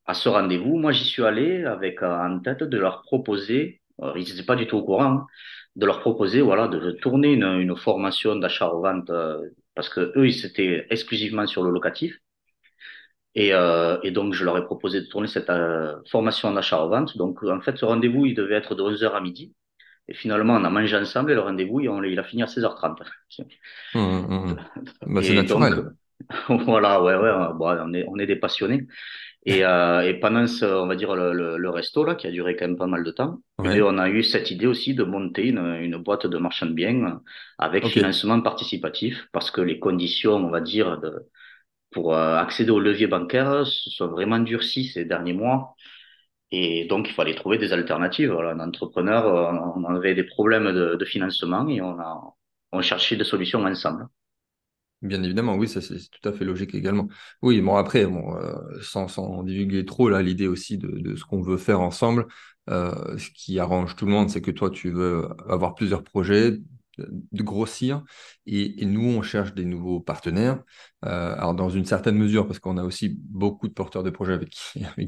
à 0.06 0.14
ce 0.14 0.30
rendez-vous, 0.30 0.78
moi, 0.78 0.92
j'y 0.92 1.06
suis 1.06 1.24
allé 1.24 1.64
avec 1.66 2.02
euh, 2.04 2.18
en 2.18 2.40
tête 2.40 2.64
de 2.64 2.78
leur 2.78 3.02
proposer, 3.04 3.82
euh, 4.02 4.14
ils 4.16 4.28
n'étaient 4.30 4.46
pas 4.46 4.56
du 4.56 4.68
tout 4.68 4.78
au 4.78 4.84
courant, 4.84 5.04
hein, 5.06 5.28
de 5.76 5.86
leur 5.86 6.02
proposer 6.02 6.42
voilà, 6.42 6.68
de 6.68 6.92
tourner 6.92 7.34
une, 7.34 7.44
une 7.44 7.76
formation 7.76 8.36
d'achat-revente 8.36 9.10
euh, 9.10 9.42
parce 9.76 9.90
que 9.90 10.14
eux, 10.18 10.28
ils 10.28 10.46
étaient 10.46 10.86
exclusivement 10.90 11.48
sur 11.48 11.64
le 11.64 11.72
locatif. 11.72 12.20
Et, 13.36 13.54
euh, 13.54 13.98
et 14.04 14.12
donc, 14.12 14.34
je 14.34 14.46
leur 14.46 14.58
ai 14.58 14.64
proposé 14.64 15.02
de 15.02 15.08
tourner 15.08 15.28
cette 15.28 15.50
euh, 15.50 15.96
formation 16.12 16.50
en 16.50 16.56
achat-revente. 16.56 17.18
Donc, 17.18 17.44
en 17.44 17.62
fait, 17.62 17.78
ce 17.78 17.86
rendez-vous, 17.86 18.28
il 18.28 18.36
devait 18.36 18.56
être 18.56 18.76
de 18.76 18.84
11 18.84 19.04
heures 19.04 19.16
à 19.16 19.22
midi. 19.22 19.56
Et 20.08 20.14
finalement, 20.14 20.56
on 20.56 20.64
a 20.64 20.70
mangé 20.70 20.96
ensemble 20.98 21.32
et 21.32 21.36
le 21.36 21.42
rendez-vous, 21.42 21.80
il, 21.80 22.20
a 22.20 22.24
fini 22.24 22.44
à 22.44 22.46
16h30. 22.46 22.98
Hum, 23.96 24.02
hum, 24.02 24.32
hum. 24.32 24.56
Bah, 25.08 25.22
c'est 25.24 25.34
donc, 25.34 25.60
naturel. 25.60 25.94
voilà, 26.66 27.02
ouais, 27.02 27.16
ouais, 27.16 27.32
bon, 27.56 27.70
on 27.70 27.94
est, 27.94 28.06
on 28.08 28.20
est 28.20 28.28
des 28.28 28.36
passionnés. 28.36 28.86
Et, 29.46 29.66
euh, 29.66 30.02
et 30.08 30.16
pendant 30.20 30.48
ce, 30.48 30.66
on 30.66 30.88
va 30.88 30.96
dire, 30.96 31.16
le, 31.16 31.34
le, 31.34 31.58
le 31.58 31.70
resto, 31.70 32.04
là, 32.06 32.16
qui 32.16 32.28
a 32.28 32.32
duré 32.32 32.56
quand 32.56 32.68
même 32.68 32.78
pas 32.78 32.88
mal 32.88 33.04
de 33.04 33.12
temps, 33.12 33.40
eh 33.64 33.82
Ouais. 33.82 33.82
on 33.82 33.98
a 33.98 34.10
eu 34.10 34.24
cette 34.24 34.52
idée 34.52 34.68
aussi 34.68 34.94
de 34.96 35.04
monter 35.04 35.48
une, 35.48 35.60
une 35.60 35.98
boîte 35.98 36.28
de 36.28 36.38
marchand 36.38 36.66
de 36.68 36.74
biens 36.74 37.22
avec 37.58 37.88
financement 37.88 38.42
participatif 38.42 39.28
parce 39.34 39.52
que 39.52 39.62
les 39.62 39.80
conditions, 39.80 40.36
on 40.36 40.50
va 40.50 40.62
dire, 40.62 41.00
de, 41.00 41.28
pour 41.92 42.16
euh, 42.16 42.38
accéder 42.38 42.72
au 42.72 42.80
levier 42.80 43.08
bancaire 43.08 43.66
se 43.68 43.90
sont 43.92 44.08
vraiment 44.10 44.40
durcies 44.40 44.86
ces 44.88 45.06
derniers 45.06 45.34
mois. 45.34 45.76
Et 46.52 46.86
donc, 46.88 47.10
il 47.10 47.14
fallait 47.14 47.36
trouver 47.36 47.58
des 47.58 47.74
alternatives. 47.74 48.32
Voilà, 48.32 48.52
un 48.52 48.60
entrepreneur, 48.60 49.26
euh, 49.28 49.74
on 49.78 49.86
avait 49.96 50.16
des 50.16 50.24
problèmes 50.24 50.72
de, 50.74 50.96
de 50.96 51.06
financement 51.06 51.68
et 51.70 51.82
on 51.82 52.00
a, 52.00 52.22
on 52.72 52.82
cherchait 52.82 53.16
des 53.18 53.24
solutions 53.26 53.64
ensemble. 53.66 54.08
Bien 55.04 55.22
évidemment, 55.22 55.56
oui, 55.56 55.68
ça 55.68 55.82
c'est 55.82 55.98
tout 55.98 56.30
à 56.30 56.32
fait 56.32 56.46
logique 56.46 56.74
également. 56.74 57.10
Oui, 57.42 57.60
bon 57.60 57.76
après, 57.76 58.06
bon, 58.06 58.38
euh, 58.38 58.56
sans, 58.82 59.10
sans 59.10 59.44
divulguer 59.44 59.84
trop, 59.84 60.08
là, 60.08 60.22
l'idée 60.22 60.48
aussi 60.48 60.78
de, 60.78 61.16
ce 61.18 61.26
qu'on 61.26 61.42
veut 61.42 61.58
faire 61.58 61.82
ensemble, 61.82 62.26
euh, 62.70 63.18
ce 63.18 63.30
qui 63.32 63.60
arrange 63.60 63.98
tout 63.98 64.06
le 64.06 64.14
monde, 64.14 64.30
c'est 64.30 64.40
que 64.42 64.52
toi, 64.52 64.70
tu 64.70 64.92
veux 64.92 65.28
avoir 65.50 65.76
plusieurs 65.76 66.04
projets, 66.04 66.58
de 67.00 67.42
grossir, 67.42 68.04
et, 68.46 68.86
nous, 68.86 69.02
on 69.10 69.24
cherche 69.24 69.56
des 69.56 69.66
nouveaux 69.66 70.00
partenaires. 70.00 70.62
Euh, 71.06 71.34
alors, 71.36 71.56
dans 71.56 71.70
une 71.70 71.86
certaine 71.86 72.16
mesure, 72.16 72.46
parce 72.46 72.60
qu'on 72.60 72.78
a 72.78 72.84
aussi 72.84 73.18
beaucoup 73.20 73.68
de 73.68 73.74
porteurs 73.74 74.04
de 74.04 74.12
projets 74.12 74.34
avec 74.34 74.52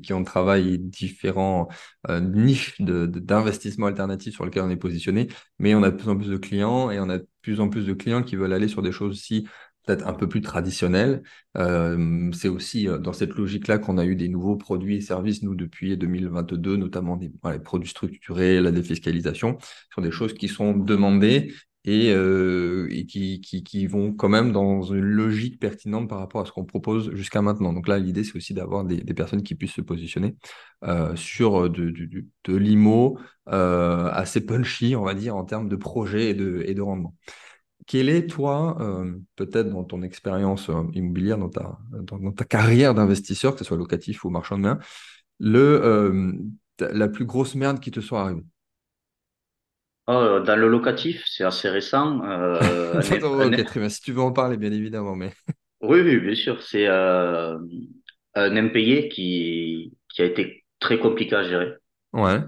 qui, 0.02 0.14
on 0.14 0.24
travaille, 0.24 0.80
différents 0.80 1.68
niches 2.10 2.82
d'investissement 2.82 3.86
alternatifs 3.86 4.34
sur 4.34 4.46
lesquels 4.46 4.64
on 4.64 4.70
est 4.72 4.78
positionné, 4.78 5.28
mais 5.60 5.76
on 5.76 5.84
a 5.84 5.92
de 5.92 5.96
plus 5.96 6.10
en 6.10 6.18
plus 6.18 6.30
de 6.30 6.38
clients, 6.38 6.90
et 6.90 7.00
on 7.00 7.08
a 7.10 7.20
de 7.20 7.28
plus 7.44 7.60
en 7.60 7.70
plus 7.70 7.86
de 7.86 7.94
clients 7.94 8.24
qui 8.24 8.36
veulent 8.36 8.54
aller 8.54 8.68
sur 8.68 8.82
des 8.82 8.92
choses 8.92 9.12
aussi 9.12 9.48
peut-être 9.86 10.08
un 10.08 10.14
peu 10.14 10.28
plus 10.28 10.42
traditionnel. 10.42 11.24
Euh, 11.58 12.32
c'est 12.34 12.50
aussi 12.50 12.88
euh, 12.88 12.98
dans 12.98 13.14
cette 13.14 13.36
logique-là 13.36 13.78
qu'on 13.78 13.98
a 13.98 14.06
eu 14.06 14.16
des 14.16 14.30
nouveaux 14.30 14.56
produits 14.56 14.98
et 14.98 15.02
services, 15.02 15.44
nous, 15.44 15.56
depuis 15.56 15.96
2022, 15.98 16.76
notamment 16.76 17.18
des 17.18 17.32
les 17.52 17.60
produits 17.60 17.90
structurés, 17.90 18.60
la 18.62 18.72
défiscalisation, 18.72 19.58
sont 19.94 20.02
des 20.02 20.12
choses 20.12 20.34
qui 20.34 20.48
sont 20.48 20.74
demandées 20.76 21.54
et, 21.84 22.12
euh, 22.12 22.90
qui, 23.08 23.88
vont 23.88 24.14
quand 24.14 24.30
même 24.30 24.52
dans 24.52 24.82
une 24.82 25.02
logique 25.02 25.60
pertinente 25.60 26.10
par 26.10 26.18
rapport 26.18 26.42
à 26.42 26.46
ce 26.46 26.52
qu'on 26.52 26.66
propose 26.66 27.14
jusqu'à 27.14 27.44
maintenant. 27.44 27.74
Donc 27.74 27.88
là, 27.88 28.00
l'idée, 28.00 28.24
c'est 28.24 28.36
aussi 28.36 28.56
d'avoir 28.56 28.84
des, 28.84 29.02
personnes 29.14 29.44
qui 29.44 29.54
puissent 29.54 29.74
se 29.74 29.82
positionner 29.82 30.36
sur 31.16 31.70
de, 31.70 32.18
l'IMO 32.48 33.20
assez 33.46 34.42
punchy, 34.44 34.96
on 34.96 35.04
va 35.04 35.14
dire, 35.14 35.36
en 35.36 35.46
termes 35.46 35.70
de 35.70 35.76
projet 35.76 36.32
et 36.32 36.34
de 36.34 36.82
rendement. 36.82 37.14
Quel 37.88 38.10
est, 38.10 38.28
toi, 38.28 38.78
euh, 38.82 39.18
peut-être 39.36 39.70
dans 39.70 39.84
ton 39.84 40.02
expérience 40.02 40.70
euh, 40.70 40.84
immobilière, 40.94 41.38
dans 41.38 41.50
ta, 41.50 41.78
dans, 41.92 42.18
dans 42.20 42.32
ta 42.32 42.46
carrière 42.46 42.96
d'investisseur, 42.96 43.54
que 43.54 43.60
ce 43.60 43.66
soit 43.66 43.78
locatif 43.78 44.26
ou 44.26 44.30
marchand 44.32 44.58
de 44.58 44.64
biens, 44.64 44.80
le, 45.40 45.60
euh, 45.60 46.34
la 46.80 47.08
plus 47.10 47.26
grosse 47.26 47.56
merde 47.56 47.80
qui 47.80 47.92
te 47.92 48.02
soit 48.02 48.22
arrivée? 48.22 48.44
Euh, 50.10 50.40
dans 50.44 50.56
le 50.56 50.68
locatif, 50.68 51.24
c'est 51.28 51.44
assez 51.44 51.68
récent. 51.70 52.24
Euh, 52.24 53.02
Attends, 53.12 53.40
un- 53.40 53.64
très 53.66 53.80
bien. 53.80 53.90
Si 53.90 54.02
tu 54.02 54.12
veux 54.14 54.22
en 54.22 54.32
parler, 54.32 54.58
bien 54.58 54.72
évidemment, 54.72 55.16
mais 55.16 55.34
oui, 55.82 56.02
oui, 56.02 56.20
bien 56.20 56.36
sûr, 56.36 56.62
c'est 56.64 56.88
un 56.88 57.60
impayé 58.58 59.10
qui, 59.10 59.98
qui 60.10 60.22
a 60.22 60.26
été 60.26 60.66
très 60.80 61.00
compliqué 61.00 61.36
à 61.36 61.44
gérer. 61.44 61.74
ouais, 62.14 62.42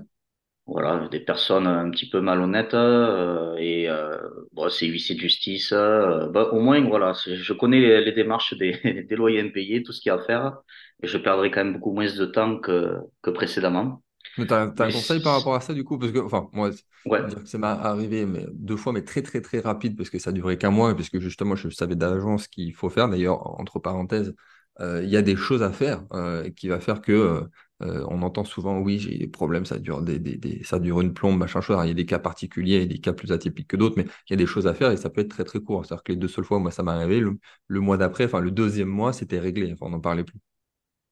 Voilà, 0.68 1.08
des 1.10 1.22
personnes 1.22 1.66
un 1.66 1.90
petit 1.92 2.10
peu 2.10 2.20
malhonnêtes 2.20 2.74
euh, 2.74 3.56
et 3.58 3.90
euh, 3.90 4.18
bon, 4.52 4.68
c'est 4.70 4.86
huissier 4.88 5.16
de 5.16 5.22
justice. 5.22 5.72
euh, 5.72 6.28
bah, 6.30 6.50
au 6.52 6.60
moins, 6.60 6.82
voilà, 6.82 7.14
je 7.26 7.54
connais 7.54 7.80
les, 7.80 8.04
les 8.04 8.12
démarches 8.12 8.54
des, 8.58 8.74
des 9.10 9.16
loyers 9.16 9.40
impayés, 9.42 9.82
tout 9.84 9.94
ce 9.94 10.02
qu'il 10.02 10.10
y 10.10 10.14
a 10.14 10.16
à 10.16 10.24
faire, 10.26 10.58
et 11.02 11.08
je 11.08 11.18
perdrai 11.18 11.52
quand 11.52 11.64
même 11.64 11.74
beaucoup 11.76 11.94
moins 11.94 12.14
de 12.14 12.26
temps 12.26 12.60
que, 12.60 12.98
que 13.22 13.30
précédemment. 13.30 14.04
mais 14.38 14.46
t'as, 14.46 14.68
t'as 14.70 14.86
un 14.86 14.92
conseil 14.92 15.20
par 15.20 15.34
rapport 15.34 15.56
à 15.56 15.62
ça, 15.62 15.74
du 15.74 15.84
coup? 15.84 15.98
Parce 15.98 16.12
que, 16.12 16.20
enfin, 16.20 16.50
moi, 16.54 16.70
ouais, 17.06 17.22
ça 17.46 17.58
m'est 17.58 17.68
arrivé 17.68 18.26
mais, 18.26 18.46
deux 18.54 18.78
fois, 18.78 18.94
mais 18.94 19.04
très, 19.04 19.22
très, 19.22 19.42
très 19.42 19.60
rapide, 19.60 19.98
parce 19.98 20.10
que 20.10 20.20
ça 20.20 20.32
durait 20.32 20.58
qu'un 20.58 20.70
mois, 20.72 20.92
et 20.92 20.96
puisque 20.96 21.20
justement, 21.20 21.56
je 21.56 21.70
savais 21.70 21.96
d'avance 21.96 22.44
ce 22.44 22.50
qu'il 22.50 22.74
faut 22.76 22.90
faire. 22.90 23.10
D'ailleurs, 23.10 23.60
entre 23.60 23.80
parenthèses, 23.80 24.36
il 24.80 25.10
y 25.10 25.18
a 25.18 25.22
des 25.22 25.36
choses 25.36 25.64
à 25.64 25.72
faire 25.72 26.04
euh, 26.14 26.50
qui 26.52 26.68
va 26.68 26.80
faire 26.80 27.02
que 27.02 27.12
euh, 27.12 27.42
euh, 27.84 28.06
on 28.10 28.22
entend 28.24 28.44
souvent, 28.44 28.80
oui, 28.80 29.00
j'ai 29.00 29.18
des 29.18 29.28
problèmes, 29.28 29.66
ça 29.66 29.78
dure 29.80 30.02
des, 30.02 30.20
des, 30.20 30.38
des- 30.38 30.64
ça 30.64 30.80
dure 30.80 31.02
une 31.02 31.14
plombe, 31.14 31.38
machin 31.38 31.62
chose. 31.62 31.76
Alors, 31.76 31.86
il 31.86 31.90
y 31.90 31.92
a 31.92 31.94
des 31.94 32.06
cas 32.06 32.20
particuliers 32.20 32.76
et 32.82 32.86
des 32.88 33.00
cas 33.00 33.14
plus 33.14 33.32
atypiques 33.32 33.68
que 33.68 33.78
d'autres, 33.78 33.96
mais 33.98 34.04
il 34.06 34.32
y 34.32 34.34
a 34.34 34.38
des 34.38 34.46
choses 34.48 34.68
à 34.68 34.74
faire 34.74 34.92
et 34.92 34.98
ça 34.98 35.10
peut 35.10 35.22
être 35.22 35.30
très, 35.30 35.44
très 35.44 35.60
court. 35.60 35.86
C'est-à-dire 35.86 36.04
que 36.04 36.12
les 36.14 36.18
deux 36.18 36.28
seules 36.28 36.46
fois, 36.46 36.60
moi, 36.60 36.72
ça 36.72 36.84
m'est 36.84 36.92
arrivé, 36.92 37.20
le, 37.20 37.38
le 37.68 37.80
mois 37.80 37.98
d'après, 37.98 38.26
enfin, 38.26 38.40
le 38.40 38.52
deuxième 38.52 38.88
mois, 38.90 39.14
c'était 39.14 39.40
réglé. 39.40 39.72
Enfin, 39.74 39.86
on 39.88 39.90
n'en 39.92 40.00
parlait 40.02 40.24
plus. 40.24 40.40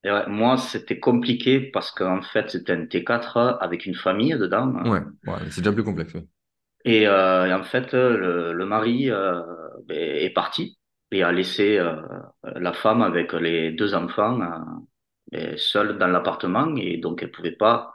Et 0.05 0.09
ouais, 0.11 0.25
moi, 0.27 0.57
c'était 0.57 1.01
compliqué 1.01 1.59
parce 1.59 1.91
qu'en 1.91 2.21
fait, 2.21 2.49
c'était 2.49 2.71
un 2.71 2.85
T4 2.85 3.57
avec 3.59 3.85
une 3.85 3.95
famille 3.95 4.31
dedans. 4.37 4.71
Ouais, 4.83 5.01
ouais, 5.25 5.49
c'est 5.51 5.61
déjà 5.61 5.71
plus 5.73 5.83
complexe, 5.83 6.13
oui. 6.13 6.27
Et, 6.85 7.07
euh, 7.07 7.45
et 7.47 7.53
en 7.53 7.63
fait, 7.63 7.93
le, 7.93 8.53
le 8.53 8.65
mari 8.65 9.09
euh, 9.09 9.41
est 9.89 10.29
parti 10.33 10.77
et 11.17 11.23
a 11.23 11.31
laissé 11.31 11.77
euh, 11.77 11.95
la 12.43 12.73
femme 12.73 13.01
avec 13.01 13.33
les 13.33 13.71
deux 13.71 13.93
enfants 13.95 14.39
euh, 15.33 15.57
seule 15.57 15.97
dans 15.97 16.07
l'appartement 16.07 16.75
et 16.77 16.97
donc 16.97 17.23
elle 17.23 17.31
pouvait 17.31 17.51
pas, 17.53 17.93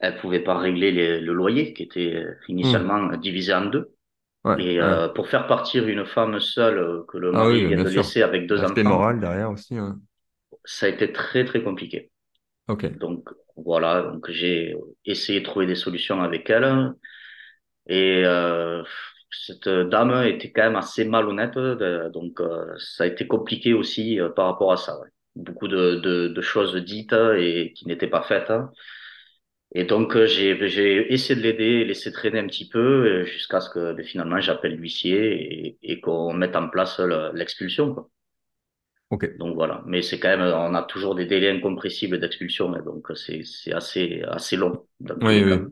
elle 0.00 0.16
pouvait 0.18 0.40
pas 0.40 0.58
régler 0.58 0.92
les- 0.92 1.20
le 1.20 1.32
loyer 1.34 1.74
qui 1.74 1.84
était 1.84 2.24
Hmm. 2.62 2.90
initialement 2.90 3.16
divisé 3.18 3.54
en 3.54 3.66
deux. 3.66 3.94
Ouais, 4.44 4.56
Et 4.56 4.80
ouais. 4.80 4.96
euh, 4.96 5.08
pour 5.10 5.28
faire 5.28 5.46
partir 5.48 5.88
une 5.88 6.06
femme 6.06 6.40
seule 6.40 7.04
que 7.08 7.18
le 7.18 7.32
Ah 7.32 7.44
mari 7.44 7.62
oui, 7.66 7.66
vient 7.66 7.78
de 7.78 7.88
sûr. 7.88 7.90
laisser 7.90 8.22
avec 8.22 8.46
deux 8.48 8.62
L'aspect 8.62 8.84
enfants, 8.84 8.84
moral 8.84 9.18
derrière 9.20 9.50
aussi. 9.50 9.78
ouais. 9.80 9.90
ça 10.64 10.86
a 10.86 10.88
été 10.88 11.12
très 11.12 11.44
très 11.44 11.62
compliqué. 11.62 12.10
Ok. 12.66 12.84
Donc 12.90 13.28
voilà, 13.56 14.02
donc 14.04 14.30
j'ai 14.30 14.76
essayé 15.06 15.40
de 15.40 15.44
trouver 15.46 15.66
des 15.66 15.74
solutions 15.76 16.22
avec 16.22 16.50
elle. 16.50 16.94
Et 17.88 18.22
euh, 18.24 18.82
cette 19.30 19.68
dame 19.68 20.24
était 20.26 20.50
quand 20.52 20.62
même 20.62 20.76
assez 20.76 21.04
malhonnête, 21.04 21.54
de- 21.54 22.10
donc 22.12 22.40
euh, 22.40 22.74
ça 22.78 23.04
a 23.04 23.06
été 23.06 23.26
compliqué 23.26 23.74
aussi 23.74 24.20
euh, 24.20 24.28
par 24.30 24.46
rapport 24.46 24.72
à 24.72 24.76
ça. 24.76 24.98
ouais. 25.00 25.08
Beaucoup 25.36 25.68
de, 25.68 25.96
de, 25.96 26.28
de 26.28 26.40
choses 26.42 26.74
dites 26.76 27.12
et 27.38 27.72
qui 27.74 27.86
n'étaient 27.86 28.08
pas 28.08 28.22
faites. 28.22 28.50
Et 29.74 29.82
donc 29.84 30.14
euh, 30.16 30.26
j'ai 30.26 31.12
essayé 31.12 31.34
de 31.34 31.42
l'aider, 31.42 31.84
laisser 31.84 32.12
traîner 32.12 32.38
un 32.40 32.46
petit 32.46 32.68
peu 32.68 32.78
euh, 33.22 33.24
jusqu'à 33.24 33.60
ce 33.60 33.68
que 33.70 33.92
ben, 33.92 34.04
finalement 34.04 34.40
j'appelle 34.40 34.76
l'huissier 34.76 35.66
et, 35.66 35.78
et 35.82 36.00
qu'on 36.00 36.32
mette 36.32 36.54
en 36.56 36.68
place 36.68 36.98
le- 37.00 37.32
l'expulsion. 37.34 37.92
quoi. 37.94 38.08
Ok. 39.08 39.24
Donc 39.36 39.54
voilà, 39.54 39.82
mais 39.86 40.02
c'est 40.02 40.18
quand 40.18 40.28
même, 40.36 40.40
on 40.42 40.74
a 40.74 40.82
toujours 40.82 41.14
des 41.14 41.24
délais 41.24 41.50
incompressibles 41.50 42.18
d'expulsion, 42.20 42.74
hein, 42.74 42.82
donc 42.82 43.06
c'est 43.16 43.42
assez 43.72 44.22
assez 44.28 44.56
long 44.56 44.86
Oui, 45.20 45.42
oui. 45.44 45.70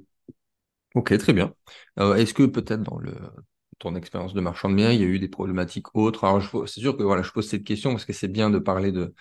Ok, 0.99 1.17
très 1.17 1.33
bien. 1.33 1.55
Euh, 2.01 2.17
est-ce 2.17 2.35
que 2.35 2.43
peut-être 2.43 2.83
dans 2.83 2.99
ton 3.79 3.95
expérience 3.95 4.35
de 4.35 4.41
marchand 4.41 4.69
de 4.69 4.75
biens, 4.75 4.91
il 4.91 5.01
y 5.01 5.05
a 5.05 5.07
eu 5.07 5.21
des 5.21 5.29
problématiques 5.29 5.95
autres? 5.95 6.25
Alors, 6.25 6.43
c'est 6.67 6.81
sûr 6.81 6.97
que 6.97 7.05
voilà, 7.05 7.23
je 7.23 7.31
pose 7.31 7.49
cette 7.49 7.63
question 7.63 7.93
parce 7.93 8.05
que 8.05 8.13
c'est 8.13 8.27
bien 8.27 8.51
de 8.51 8.59
parler 8.59 8.91
de, 8.91 9.15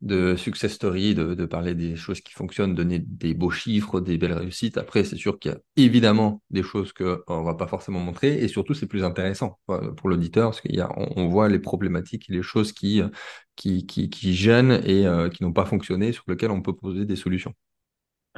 de 0.00 0.36
success 0.36 0.72
story, 0.72 1.14
de, 1.14 1.34
de 1.34 1.44
parler 1.44 1.74
des 1.74 1.96
choses 1.96 2.22
qui 2.22 2.32
fonctionnent, 2.32 2.74
donner 2.74 2.98
des 3.00 3.34
beaux 3.34 3.50
chiffres, 3.50 4.00
des 4.00 4.16
belles 4.16 4.32
réussites. 4.32 4.78
Après, 4.78 5.04
c'est 5.04 5.16
sûr 5.18 5.38
qu'il 5.38 5.50
y 5.52 5.54
a 5.54 5.58
évidemment 5.76 6.42
des 6.48 6.62
choses 6.62 6.94
que 6.94 7.22
on 7.26 7.42
va 7.42 7.54
pas 7.54 7.66
forcément 7.66 8.00
montrer 8.00 8.42
et 8.42 8.48
surtout, 8.48 8.72
c'est 8.72 8.86
plus 8.86 9.04
intéressant 9.04 9.58
euh, 9.68 9.92
pour 9.92 10.08
l'auditeur 10.08 10.52
parce 10.52 10.62
a, 10.80 10.90
on, 10.96 11.28
voit 11.28 11.50
les 11.50 11.58
problématiques 11.58 12.24
les 12.30 12.42
choses 12.42 12.72
qui, 12.72 13.02
euh, 13.02 13.08
qui, 13.54 13.86
qui, 13.86 14.34
gênent 14.34 14.80
et 14.86 15.06
euh, 15.06 15.28
qui 15.28 15.42
n'ont 15.42 15.52
pas 15.52 15.66
fonctionné, 15.66 16.12
sur 16.12 16.24
lesquelles 16.26 16.52
on 16.52 16.62
peut 16.62 16.74
poser 16.74 17.04
des 17.04 17.16
solutions. 17.16 17.52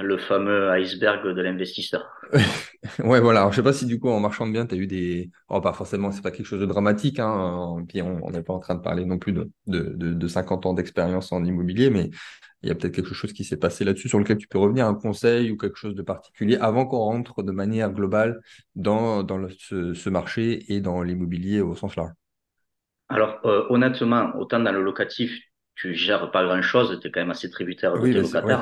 Le 0.03 0.19
fameux 0.19 0.71
iceberg 0.71 1.27
de 1.35 1.41
l'investisseur. 1.43 2.05
Ouais, 3.05 3.21
voilà. 3.21 3.41
Alors, 3.41 3.53
je 3.53 3.57
sais 3.57 3.63
pas 3.63 3.73
si 3.73 3.87
du 3.87 3.99
coup, 4.01 4.09
en 4.09 4.21
marchand 4.21 4.47
de 4.47 4.53
biens, 4.53 4.67
tu 4.67 4.75
as 4.75 4.79
eu 4.79 4.87
des. 4.87 5.31
Oh, 5.49 5.61
pas 5.61 5.73
forcément, 5.73 6.13
c'est 6.13 6.23
pas 6.23 6.31
quelque 6.31 6.47
chose 6.47 6.61
de 6.61 6.67
dramatique. 6.67 7.19
Hein. 7.19 7.79
euh, 7.81 7.83
Puis 7.87 8.03
on 8.03 8.25
on 8.27 8.31
n'est 8.31 8.43
pas 8.43 8.53
en 8.55 8.59
train 8.61 8.75
de 8.75 8.81
parler 8.81 9.05
non 9.05 9.19
plus 9.19 9.33
de, 9.33 9.51
de, 9.67 9.81
de, 9.97 10.15
de 10.15 10.29
50 10.29 10.67
ans 10.67 10.75
d'expérience 10.75 11.33
en 11.33 11.45
immobilier, 11.45 11.91
mais 11.91 12.11
il 12.63 12.69
y 12.69 12.73
a 12.73 12.75
peut-être 12.75 12.95
quelque 12.95 13.15
chose 13.15 13.33
qui 13.33 13.45
s'est 13.45 13.57
passé 13.57 13.85
là-dessus 13.85 14.09
sur 14.09 14.19
lequel 14.19 14.39
tu 14.39 14.49
peux 14.49 14.59
revenir, 14.59 14.87
un 14.87 14.95
conseil 14.95 15.51
ou 15.51 15.57
quelque 15.57 15.77
chose 15.77 15.95
de 15.95 16.03
particulier 16.03 16.57
avant 16.59 16.87
qu'on 16.87 16.99
rentre 16.99 17.43
de 17.43 17.53
manière 17.53 17.93
globale 17.93 18.41
dans, 18.77 19.23
dans 19.23 19.39
le- 19.39 19.51
ce, 19.59 19.95
ce 19.95 20.11
marché 20.11 20.73
et 20.73 20.81
dans 20.81 21.03
l'immobilier 21.03 21.61
au 21.61 21.75
sens 21.75 21.97
large? 21.97 22.13
Alors, 23.09 23.41
euh, 23.45 23.67
honnêtement, 23.71 24.33
autant 24.37 24.61
dans 24.61 24.73
le 24.73 24.83
locatif, 24.83 25.33
tu 25.81 25.95
gères 25.95 26.31
pas 26.31 26.45
grand-chose, 26.45 26.99
tu 27.01 27.09
es 27.09 27.11
quand 27.11 27.21
même 27.21 27.31
assez 27.31 27.51
tributaire 27.51 27.99
de 27.99 28.03
Oui, 28.03 28.13
tes 28.13 28.23
c'est 28.25 28.41
ouais. 28.43 28.57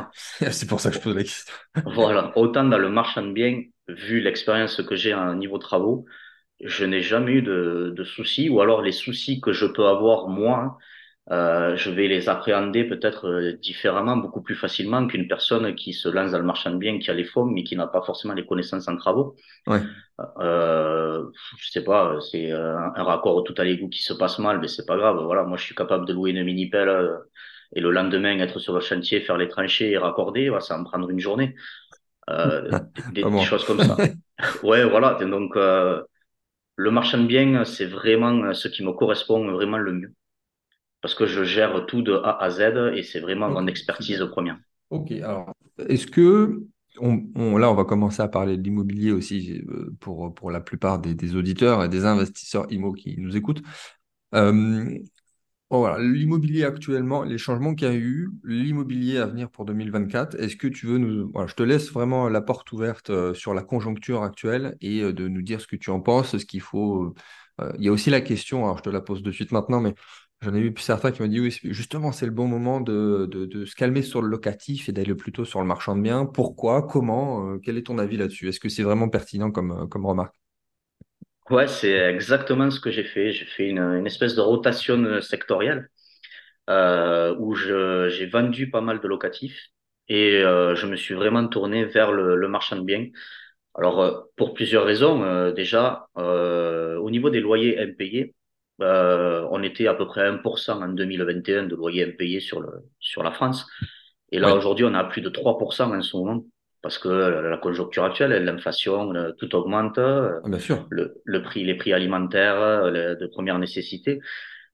pour 0.67 0.81
ça 0.81 0.91
que 0.91 0.97
je 0.97 1.01
pose 1.03 1.15
la 1.17 1.23
question. 1.23 1.55
Voilà, 1.85 2.33
autant 2.37 2.65
dans 2.65 2.79
le 2.79 2.91
marchand 2.91 3.23
de 3.23 3.33
biens, 3.33 3.63
vu 3.89 4.21
l'expérience 4.21 4.83
que 4.83 4.95
j'ai 4.97 5.15
en 5.15 5.35
niveau 5.35 5.59
travaux, 5.59 6.05
je 6.63 6.85
n'ai 6.85 7.03
jamais 7.03 7.33
eu 7.35 7.43
de, 7.43 7.95
de 7.97 8.05
soucis, 8.05 8.49
ou 8.51 8.61
alors 8.61 8.83
les 8.83 8.93
soucis 8.93 9.41
que 9.41 9.53
je 9.53 9.67
peux 9.67 9.87
avoir 9.87 10.29
moi, 10.29 10.79
euh, 11.31 11.77
je 11.77 11.91
vais 11.91 12.09
les 12.09 12.29
appréhender 12.29 12.85
peut-être 12.85 13.29
euh, 13.29 13.53
différemment, 13.53 14.17
beaucoup 14.17 14.41
plus 14.41 14.55
facilement 14.55 15.07
qu'une 15.07 15.29
personne 15.29 15.75
qui 15.75 15.93
se 15.93 16.09
lance 16.09 16.33
dans 16.33 16.39
le 16.39 16.45
marchand 16.45 16.71
de 16.71 16.77
biens, 16.77 16.99
qui 16.99 17.11
a 17.11 17.15
les 17.15 17.25
fonds, 17.25 17.45
mais 17.45 17.65
qui 17.65 17.77
n'a 17.77 17.87
pas 17.87 18.03
forcément 18.03 18.35
les 18.35 18.47
connaissances 18.47 18.89
en 18.89 18.97
travaux. 18.97 19.37
Ouais. 19.67 19.81
Euh, 20.41 21.25
je 21.59 21.71
sais 21.71 21.85
pas, 21.85 22.19
c'est 22.31 22.51
euh, 22.51 22.77
un 22.79 23.03
raccord 23.03 23.45
tout 23.45 23.55
à 23.59 23.65
l'égout 23.65 23.89
qui 23.89 24.03
se 24.03 24.15
passe 24.15 24.39
mal, 24.39 24.59
mais 24.61 24.69
c'est 24.69 24.87
pas 24.87 24.97
grave. 24.97 25.23
Voilà, 25.23 25.45
moi 25.45 25.59
je 25.59 25.65
suis 25.65 25.75
capable 25.75 26.07
de 26.07 26.13
louer 26.15 26.31
une 26.31 26.43
mini-pelle 26.45 26.89
euh, 26.89 27.19
et 27.75 27.81
le 27.81 27.91
lendemain 27.91 28.39
être 28.41 28.59
sur 28.59 28.73
le 28.73 28.81
chantier, 28.81 29.21
faire 29.21 29.37
les 29.37 29.49
tranchées 29.49 29.91
et 29.91 29.99
raccorder, 29.99 30.49
voilà, 30.49 30.63
ça 30.63 30.75
va 30.75 30.81
me 30.81 30.87
prendre 30.87 31.11
une 31.11 31.21
journée. 31.21 31.55
Euh, 32.31 32.71
des, 33.13 33.23
des 33.23 33.43
choses 33.43 33.65
comme 33.65 33.81
ça. 33.81 33.97
Ouais, 34.63 34.85
voilà. 34.85 35.15
Donc 35.15 35.57
euh, 35.57 36.01
le 36.77 36.91
marchand 36.93 37.19
de 37.19 37.27
biens, 37.27 37.65
c'est 37.65 37.87
vraiment 37.87 38.55
ce 38.55 38.69
qui 38.69 38.85
me 38.85 38.93
correspond 38.93 39.51
vraiment 39.51 39.79
le 39.79 39.93
mieux 39.93 40.15
parce 41.01 41.15
que 41.15 41.27
je 41.27 41.45
gère 41.45 41.87
tout 41.87 42.03
de 42.03 42.13
A 42.15 42.43
à 42.43 42.51
Z 42.51 42.93
et 42.95 43.03
c'est 43.03 43.21
vraiment 43.21 43.49
mon 43.51 43.67
expertise 43.67 44.25
première. 44.31 44.59
Ok, 44.91 45.13
alors, 45.13 45.53
est-ce 45.89 46.07
que, 46.07 46.63
on, 47.01 47.23
on- 47.35 47.59
là, 47.59 47.71
on 47.71 47.75
va 47.75 47.85
commencer 47.85 48.23
à 48.23 48.29
parler 48.29 48.57
de 48.57 48.63
l'immobilier 48.63 49.13
aussi 49.13 49.61
euh, 49.69 49.95
pour, 50.01 50.35
pour 50.35 50.51
la 50.51 50.61
plupart 50.61 50.99
des, 50.99 51.15
des 51.15 51.37
auditeurs 51.37 51.85
et 51.85 51.89
des 51.89 52.05
investisseurs 52.07 52.67
IMO 52.73 52.93
qui 52.93 53.17
nous 53.19 53.37
écoutent. 53.37 53.63
Euh, 54.35 54.53
bon, 55.71 55.81
voilà, 55.81 55.99
l'immobilier 56.03 56.65
actuellement, 56.65 57.25
les 57.25 57.39
changements 57.39 57.75
qu'il 57.75 57.89
y 57.89 57.91
a 57.91 57.95
eu, 57.95 58.31
l'immobilier 58.45 59.19
à 59.19 59.27
venir 59.27 59.51
pour 59.51 59.65
2024, 59.67 60.37
est-ce 60.41 60.57
que 60.57 60.69
tu 60.69 60.87
veux 60.87 60.99
nous... 60.99 61.31
Voilà, 61.33 61.49
je 61.49 61.55
te 61.55 61.63
laisse 61.65 61.91
vraiment 61.93 62.29
la 62.29 62.43
porte 62.43 62.73
ouverte 62.73 63.11
euh, 63.11 63.35
sur 63.35 63.55
la 63.55 63.63
conjoncture 63.63 64.23
actuelle 64.25 64.77
et 64.81 65.03
de 65.13 65.29
nous 65.29 65.43
dire 65.43 65.61
ce 65.61 65.67
que 65.69 65.77
tu 65.77 65.91
en 65.91 66.01
penses, 66.01 66.37
ce 66.39 66.45
qu'il 66.47 66.63
faut... 66.63 67.15
euh, 67.61 67.73
il 67.79 67.85
y 67.85 67.89
a 67.89 67.93
aussi 67.93 68.11
la 68.11 68.21
question, 68.21 68.65
alors 68.65 68.79
je 68.79 68.83
te 68.85 68.91
la 68.91 69.01
pose 69.01 69.23
de 69.23 69.33
suite 69.33 69.53
maintenant, 69.53 69.81
mais 69.81 69.95
j'en 70.41 70.55
ai 70.55 70.61
eu 70.61 70.75
certains 70.79 71.11
qui 71.13 71.23
m'ont 71.23 71.29
dit, 71.29 71.41
oui, 71.41 71.57
justement, 71.65 72.13
c'est 72.13 72.27
le 72.27 72.33
bon 72.33 72.47
moment 72.47 72.81
de, 72.81 73.27
de, 73.31 73.65
se 73.65 73.75
calmer 73.75 74.03
sur 74.03 74.23
le 74.23 74.29
locatif 74.29 74.89
et 74.89 74.93
d'aller 74.93 75.15
plutôt 75.15 75.45
sur 75.45 75.61
le 75.61 75.67
marchand 75.67 75.97
de 75.97 76.03
biens. 76.03 76.27
Pourquoi? 76.27 76.87
Comment? 76.87 77.55
euh, 77.55 77.59
quel 77.59 77.77
est 77.77 77.83
ton 77.85 77.99
avis 77.99 78.17
là-dessus? 78.17 78.49
Est-ce 78.49 78.61
que 78.61 78.69
c'est 78.69 78.83
vraiment 78.83 79.09
pertinent 79.09 79.51
comme, 79.51 79.73
euh, 79.73 79.87
comme 79.87 80.07
remarque? 80.07 80.35
Ouais, 81.51 81.67
c'est 81.67 81.93
exactement 81.93 82.71
ce 82.71 82.79
que 82.79 82.91
j'ai 82.91 83.05
fait. 83.05 83.33
J'ai 83.33 83.47
fait 83.47 83.69
une, 83.69 83.79
une 83.79 84.07
espèce 84.07 84.35
de 84.35 84.41
rotation 84.43 85.21
sectorielle 85.23 85.89
euh, 86.71 87.35
où 87.39 87.55
j'ai 87.55 88.27
vendu 88.27 88.71
pas 88.71 88.83
mal 88.83 89.01
de 89.01 89.09
locatifs 89.09 89.69
et 90.09 90.43
euh, 90.43 90.75
je 90.77 90.87
me 90.87 90.97
suis 90.97 91.15
vraiment 91.15 91.47
tourné 91.49 91.85
vers 91.87 92.13
le, 92.13 92.37
le 92.37 92.49
marchand 92.49 92.77
de 92.77 92.83
biens. 92.83 93.07
Alors, 93.75 94.27
pour 94.37 94.55
plusieurs 94.55 94.85
raisons. 94.85 95.53
Déjà, 95.53 96.09
au 96.17 97.11
niveau 97.11 97.31
des 97.31 97.41
loyers 97.41 97.79
impayés, 97.79 98.35
euh, 98.81 99.47
on 99.51 99.63
était 99.63 99.87
à 99.89 99.95
peu 99.95 100.07
près 100.07 100.23
à 100.23 100.29
1% 100.33 100.83
en 100.83 100.89
2021 100.89 101.65
de 101.65 101.75
loyers 101.77 102.05
impayés 102.05 102.41
sur 102.41 102.61
le, 102.61 102.69
sur 103.01 103.23
la 103.23 103.33
France. 103.33 103.67
Et 104.33 104.39
là, 104.39 104.55
aujourd'hui, 104.55 104.85
on 104.85 104.95
a 104.95 105.05
plus 105.05 105.23
de 105.23 105.29
3% 105.31 105.93
en 105.95 106.03
ce 106.03 106.17
moment 106.17 106.45
parce 106.83 106.99
que 106.99 107.09
la 107.09 107.57
conjoncture 107.59 108.05
actuelle, 108.05 108.45
l'inflation, 108.45 109.15
euh, 109.15 109.33
tout 109.39 109.55
augmente, 109.57 109.99
euh, 109.99 110.41
bien 110.45 110.59
sûr. 110.61 110.87
le, 110.91 111.21
le 111.25 111.43
prix, 111.43 111.65
les 111.65 111.75
prix 111.75 111.93
alimentaires 111.93 112.61
euh, 112.61 112.91
les- 112.91 113.17
de 113.17 113.27
première 113.27 113.59
nécessité. 113.59 114.21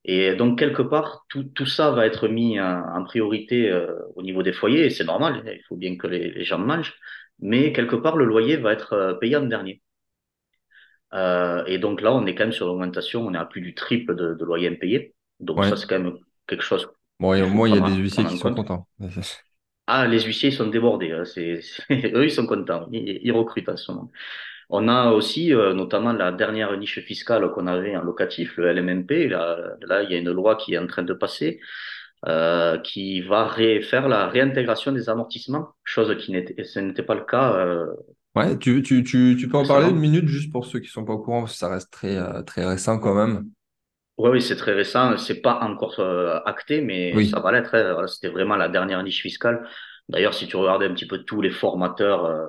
Et 0.05 0.35
donc, 0.37 0.59
quelque 0.59 0.83
part, 0.83 1.25
tout, 1.31 1.45
tout 1.45 1.67
ça 1.67 1.91
va 1.93 2.07
être 2.07 2.29
mis 2.29 2.61
en, 2.61 2.83
en 2.97 3.05
priorité 3.05 3.71
euh, 3.71 3.97
au 4.17 4.23
niveau 4.23 4.43
des 4.43 4.53
foyers, 4.53 4.87
et 4.87 4.91
c'est 4.91 5.05
normal, 5.05 5.43
il 5.47 5.63
faut 5.69 5.77
bien 5.77 5.97
que 5.97 6.07
les, 6.09 6.31
les 6.33 6.45
gens 6.45 6.59
mangent, 6.59 6.95
mais 7.41 7.73
quelque 7.73 7.97
part, 7.97 8.17
le 8.17 8.27
loyer 8.27 8.57
va 8.59 8.73
être 8.75 9.19
payé 9.21 9.37
en 9.37 9.47
dernier. 9.47 9.83
Euh, 11.15 11.65
et 11.67 11.79
donc 11.79 12.01
là, 12.03 12.13
on 12.15 12.27
est 12.27 12.35
quand 12.35 12.45
même 12.45 12.53
sur 12.53 12.67
l'augmentation, 12.67 13.27
on 13.27 13.35
est 13.35 13.39
à 13.39 13.45
plus 13.47 13.61
du 13.61 13.75
triple 13.75 14.17
de, 14.17 14.35
de 14.35 14.45
loyer 14.45 14.69
impayé. 14.69 15.15
Donc 15.41 15.65
ça, 15.65 15.77
c'est 15.77 15.87
quand 15.89 15.99
même 16.01 16.19
quelque 16.47 16.63
chose 16.65 16.89
Bon, 17.21 17.35
et 17.35 17.43
au 17.43 17.49
moins, 17.49 17.69
il 17.69 17.75
y 17.75 17.77
a 17.79 17.81
des 17.81 17.95
huissiers 17.95 18.27
qui 18.27 18.37
sont 18.37 18.51
contents. 18.53 18.87
Ah, 19.87 20.07
les 20.07 20.21
huissiers, 20.23 20.49
ils 20.49 20.53
sont 20.57 20.69
débordés. 20.69 21.13
hein. 21.13 21.25
C'est, 21.27 21.61
eux, 21.91 22.25
ils 22.25 22.31
sont 22.33 22.47
contents. 22.47 22.89
Ils, 22.93 23.21
ils 23.23 23.33
recrutent 23.33 23.69
en 23.69 23.77
ce 23.77 23.93
moment. 23.93 24.11
On 24.71 24.89
a 24.89 25.11
aussi, 25.13 25.55
euh, 25.55 25.75
notamment, 25.75 26.13
la 26.13 26.33
dernière 26.33 26.77
niche 26.79 27.01
fiscale 27.01 27.51
qu'on 27.53 27.67
avait 27.67 27.97
en 27.97 28.03
locatif, 28.03 28.57
le 28.59 28.69
LMNP. 28.69 29.29
Là, 29.29 29.77
là, 29.83 30.03
il 30.03 30.11
y 30.13 30.15
a 30.17 30.19
une 30.19 30.33
loi 30.33 30.57
qui 30.57 30.75
est 30.75 30.79
en 30.79 30.87
train 30.87 31.03
de 31.05 31.15
passer, 31.15 31.61
euh, 32.29 32.79
qui 32.81 33.21
va 33.23 33.47
ré- 33.49 33.83
faire 33.83 34.09
la 34.09 34.29
réintégration 34.29 34.93
des 34.93 35.09
amortissements, 35.11 35.71
chose 35.85 36.17
qui 36.19 36.33
n'était, 36.33 36.65
ce 36.65 36.81
n'était 36.81 37.03
pas 37.05 37.15
le 37.17 37.25
cas, 37.25 37.55
euh, 37.57 37.87
Ouais, 38.37 38.59
tu, 38.59 38.83
tu, 38.83 39.03
tu, 39.05 39.37
tu 39.39 39.49
peux 39.49 39.57
en 39.59 39.67
parler 39.67 39.89
une 39.91 39.99
minute 39.99 40.27
juste 40.29 40.51
pour 40.53 40.67
ceux 40.67 40.81
qui 40.81 40.89
sont 40.89 41.05
pas 41.05 41.13
au 41.15 41.19
courant, 41.23 41.41
parce 41.43 41.53
que 41.53 41.59
ça 41.59 41.69
reste 41.69 41.91
très, 41.93 42.17
euh, 42.17 42.43
très 42.43 42.65
récent 42.67 42.99
quand 42.99 43.15
même. 43.15 43.51
Oui, 44.17 44.31
oui, 44.31 44.43
c'est 44.43 44.57
très 44.57 44.73
récent. 44.75 45.17
C'est 45.17 45.41
pas 45.41 45.59
encore 45.61 45.99
euh, 45.99 46.39
acté, 46.47 46.81
mais 46.81 47.21
ça 47.25 47.41
va 47.41 47.51
l'être. 47.53 47.75
hein. 47.75 48.07
C'était 48.07 48.29
vraiment 48.29 48.57
la 48.57 48.69
dernière 48.69 49.03
niche 49.03 49.23
fiscale. 49.23 49.69
D'ailleurs, 50.09 50.35
si 50.35 50.47
tu 50.47 50.57
regardais 50.57 50.87
un 50.87 50.95
petit 50.95 51.07
peu 51.07 51.19
tous 51.25 51.41
les 51.43 51.51
formateurs 51.51 52.25
euh, 52.25 52.47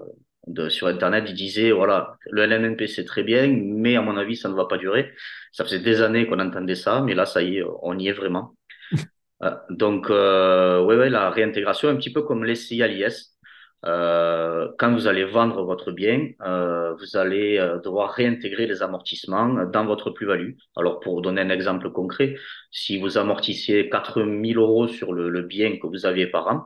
de, 0.47 0.69
sur 0.69 0.87
Internet, 0.87 1.25
ils 1.27 1.33
disaient, 1.35 1.71
voilà, 1.71 2.17
le 2.29 2.43
LMNP, 2.43 2.87
c'est 2.87 3.05
très 3.05 3.23
bien, 3.23 3.47
mais 3.47 3.95
à 3.95 4.01
mon 4.01 4.15
avis, 4.17 4.35
ça 4.37 4.47
ne 4.49 4.53
va 4.53 4.65
pas 4.65 4.77
durer. 4.77 5.11
Ça 5.51 5.63
faisait 5.63 5.79
des 5.79 6.01
années 6.03 6.27
qu'on 6.27 6.39
entendait 6.39 6.75
ça, 6.75 7.01
mais 7.01 7.15
là, 7.15 7.25
ça 7.25 7.41
y 7.41 7.57
est, 7.57 7.63
on 7.81 7.97
y 7.97 8.07
est 8.07 8.13
vraiment. 8.13 8.55
Euh, 9.43 9.51
donc, 9.69 10.09
euh, 10.11 10.81
ouais, 10.85 10.95
ouais, 10.97 11.09
la 11.09 11.29
réintégration, 11.29 11.89
un 11.89 11.97
petit 11.97 12.13
peu 12.13 12.21
comme 12.23 12.45
les 12.45 12.55
CIS. 12.55 13.34
Euh, 13.85 14.69
quand 14.79 14.91
vous 14.93 15.07
allez 15.07 15.25
vendre 15.25 15.63
votre 15.63 15.91
bien, 15.91 16.29
euh, 16.41 16.93
vous 16.95 17.17
allez 17.17 17.57
euh, 17.59 17.79
devoir 17.79 18.11
réintégrer 18.11 18.65
les 18.67 18.81
amortissements 18.81 19.65
dans 19.65 19.85
votre 19.85 20.09
plus-value. 20.11 20.53
Alors, 20.75 20.99
pour 20.99 21.21
donner 21.21 21.41
un 21.41 21.49
exemple 21.49 21.91
concret, 21.91 22.35
si 22.71 22.99
vous 22.99 23.17
amortissiez 23.17 23.89
4 23.89 24.23
000 24.23 24.59
euros 24.59 24.87
sur 24.87 25.13
le, 25.13 25.29
le 25.29 25.41
bien 25.43 25.77
que 25.77 25.87
vous 25.87 26.05
aviez 26.05 26.27
par 26.27 26.47
an, 26.47 26.65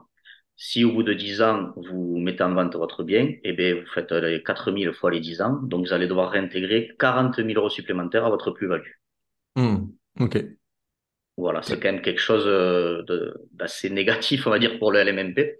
si 0.55 0.83
au 0.83 0.91
bout 0.91 1.03
de 1.03 1.13
10 1.13 1.41
ans, 1.41 1.71
vous 1.75 2.17
mettez 2.17 2.43
en 2.43 2.53
vente 2.53 2.75
votre 2.75 3.03
bien, 3.03 3.33
eh 3.43 3.53
bien, 3.53 3.75
vous 3.75 3.87
faites 3.93 4.11
les 4.11 4.43
4 4.43 4.71
000 4.71 4.93
fois 4.93 5.11
les 5.11 5.19
10 5.19 5.41
ans, 5.41 5.59
donc 5.63 5.87
vous 5.87 5.93
allez 5.93 6.07
devoir 6.07 6.31
réintégrer 6.31 6.91
40 6.99 7.37
000 7.37 7.57
euros 7.57 7.69
supplémentaires 7.69 8.25
à 8.25 8.29
votre 8.29 8.51
plus-value. 8.51 8.91
Hmm, 9.55 9.91
ok. 10.19 10.59
Voilà, 11.37 11.61
c'est 11.61 11.79
quand 11.79 11.91
même 11.93 12.01
quelque 12.01 12.19
chose 12.19 12.43
euh, 12.45 13.03
d'assez 13.53 13.89
négatif, 13.89 14.45
on 14.45 14.49
va 14.49 14.59
dire, 14.59 14.77
pour 14.77 14.91
le 14.91 14.99
LMNP. 14.99 15.59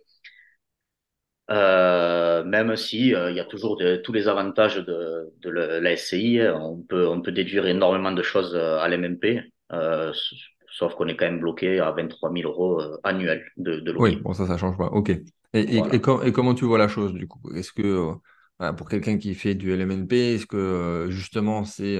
Euh, 1.49 2.43
même 2.43 2.75
si 2.75 3.15
euh, 3.15 3.31
il 3.31 3.37
y 3.37 3.39
a 3.39 3.45
toujours 3.45 3.77
de- 3.77 3.95
tous 3.97 4.13
les 4.13 4.27
avantages 4.27 4.75
de, 4.77 5.31
la 5.49 5.91
SCI, 5.93 6.41
on 6.53 6.77
peut, 6.81 7.07
on 7.07 7.21
peut 7.21 7.31
déduire 7.31 7.65
énormément 7.67 8.11
de 8.11 8.21
choses 8.21 8.53
euh, 8.55 8.77
à 8.79 8.87
l'MMP, 8.87 9.41
euh, 9.73 10.13
sauf 10.71 10.93
qu'on 10.95 11.07
est 11.07 11.15
quand 11.15 11.25
même 11.25 11.39
bloqué 11.39 11.79
à 11.79 11.91
23 11.91 12.29
000 12.31 12.45
euros 12.45 12.81
annuels 13.03 13.45
de, 13.57 13.79
de 13.79 13.91
Oui, 13.97 14.15
bon, 14.17 14.33
ça, 14.33 14.47
ça 14.47 14.57
change 14.57 14.77
pas. 14.77 14.87
Ok. 14.87 15.09
Et, 15.09 15.21
et, 15.53 15.95
et, 15.95 16.01
Voilà. 16.01 16.01
com- 16.01 16.21
et 16.23 16.31
comment 16.31 16.53
tu 16.55 16.65
vois 16.65 16.77
la 16.77 16.87
chose, 16.87 17.13
du 17.13 17.27
coup? 17.27 17.41
Est-ce 17.55 17.73
que, 17.73 18.13
pour 18.77 18.87
quelqu'un 18.89 19.17
qui 19.17 19.35
fait 19.35 19.55
du 19.55 19.71
LMNP, 19.71 20.35
est-ce 20.35 20.45
que, 20.45 21.07
justement, 21.09 21.63
c'est 21.65 21.97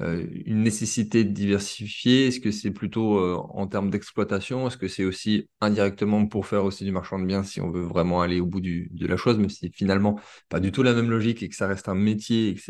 une 0.00 0.62
nécessité 0.62 1.24
de 1.24 1.30
diversifier? 1.30 2.28
Est-ce 2.28 2.40
que 2.40 2.50
c'est 2.50 2.70
plutôt 2.70 3.18
euh, 3.18 3.36
en 3.36 3.66
termes 3.66 3.90
d'exploitation? 3.90 4.66
Est-ce 4.66 4.76
que 4.76 4.88
c'est 4.88 5.04
aussi 5.04 5.48
indirectement 5.60 6.26
pour 6.26 6.46
faire 6.46 6.64
aussi 6.64 6.84
du 6.84 6.92
marchand 6.92 7.18
de 7.18 7.26
biens 7.26 7.42
si 7.42 7.60
on 7.60 7.70
veut 7.70 7.82
vraiment 7.82 8.22
aller 8.22 8.40
au 8.40 8.46
bout 8.46 8.60
de 8.60 9.06
la 9.06 9.16
chose, 9.16 9.38
même 9.38 9.50
si 9.50 9.58
c'est 9.66 9.74
finalement 9.74 10.18
pas 10.48 10.60
du 10.60 10.72
tout 10.72 10.82
la 10.82 10.94
même 10.94 11.10
logique 11.10 11.42
et 11.42 11.48
que 11.48 11.54
ça 11.56 11.66
reste 11.66 11.88
un 11.88 11.94
métier 11.94 12.48
et 12.48 12.54
que 12.54 12.60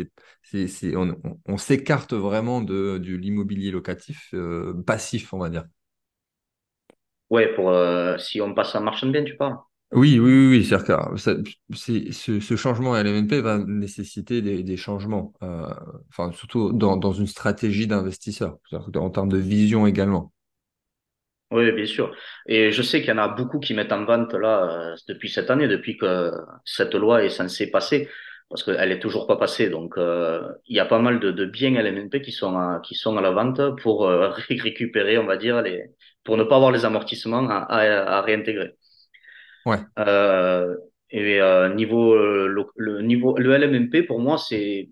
c'est, 0.42 0.96
on, 0.96 1.56
s'écarte 1.56 2.14
vraiment 2.14 2.60
de, 2.60 3.00
l'immobilier 3.04 3.70
locatif, 3.70 4.30
euh, 4.34 4.74
passif, 4.84 5.32
on 5.32 5.38
va 5.38 5.50
dire? 5.50 5.64
Ouais, 7.30 7.54
pour 7.54 7.70
euh, 7.70 8.18
si 8.18 8.40
on 8.40 8.54
passe 8.54 8.74
à 8.74 8.80
marchand 8.80 9.06
de 9.06 9.12
biens, 9.12 9.24
tu 9.24 9.36
parles? 9.36 9.56
Oui, 9.92 10.20
oui, 10.20 10.32
oui, 10.32 10.46
oui, 10.58 10.64
que 10.84 11.16
ça- 11.18 11.34
c'est- 11.74 12.12
ce, 12.12 12.38
ce 12.38 12.56
changement 12.56 12.94
à 12.94 13.00
LMNP 13.00 13.40
va 13.40 13.58
nécessiter 13.58 14.40
des, 14.40 14.62
des 14.62 14.76
changements, 14.76 15.32
euh, 15.42 15.68
enfin, 16.10 16.30
surtout 16.32 16.72
dans, 16.72 16.96
dans 16.96 17.12
une 17.12 17.26
stratégie 17.26 17.88
d'investisseur, 17.88 18.58
en 18.94 19.10
termes 19.10 19.28
de 19.30 19.38
vision 19.38 19.86
également. 19.88 20.32
Oui, 21.50 21.72
bien 21.72 21.86
sûr. 21.86 22.14
Et 22.46 22.70
je 22.70 22.80
sais 22.82 23.00
qu'il 23.00 23.08
y 23.10 23.12
en 23.12 23.18
a 23.18 23.26
beaucoup 23.28 23.58
qui 23.58 23.74
mettent 23.74 23.90
en 23.92 24.04
vente 24.04 24.34
là 24.34 24.92
euh, 24.92 24.96
depuis 25.08 25.28
cette 25.28 25.50
année, 25.50 25.66
depuis 25.66 25.96
que 25.98 26.30
cette 26.64 26.94
loi 26.94 27.24
est 27.24 27.28
censée 27.28 27.68
passer, 27.72 28.08
parce 28.48 28.62
qu'elle 28.62 28.92
est 28.92 29.00
toujours 29.00 29.26
pas 29.26 29.36
passée. 29.36 29.68
Donc, 29.68 29.98
euh, 29.98 30.42
il 30.66 30.76
y 30.76 30.80
a 30.80 30.84
pas 30.86 31.00
mal 31.00 31.18
de, 31.18 31.32
de 31.32 31.44
biens 31.46 31.74
LMNP 31.74 32.22
qui 32.22 32.30
sont 32.30 32.56
à, 32.56 32.80
qui 32.84 32.94
sont 32.94 33.16
à 33.16 33.20
la 33.20 33.32
vente 33.32 33.60
pour 33.82 34.06
euh, 34.06 34.30
récupérer, 34.48 35.18
on 35.18 35.26
va 35.26 35.36
dire, 35.36 35.60
les, 35.62 35.86
pour 36.22 36.36
ne 36.36 36.44
pas 36.44 36.54
avoir 36.56 36.70
les 36.70 36.84
amortissements 36.84 37.48
à, 37.50 37.64
à 37.68 38.20
réintégrer. 38.22 38.76
Ouais, 39.64 39.80
Euh, 39.98 40.76
et 41.10 41.40
euh, 41.40 41.74
niveau 41.74 42.14
euh, 42.14 42.46
le, 42.48 42.64
le 42.76 43.02
niveau 43.02 43.36
le 43.38 43.52
LMNP 43.54 44.02
pour 44.04 44.20
moi 44.20 44.38
c'est 44.38 44.90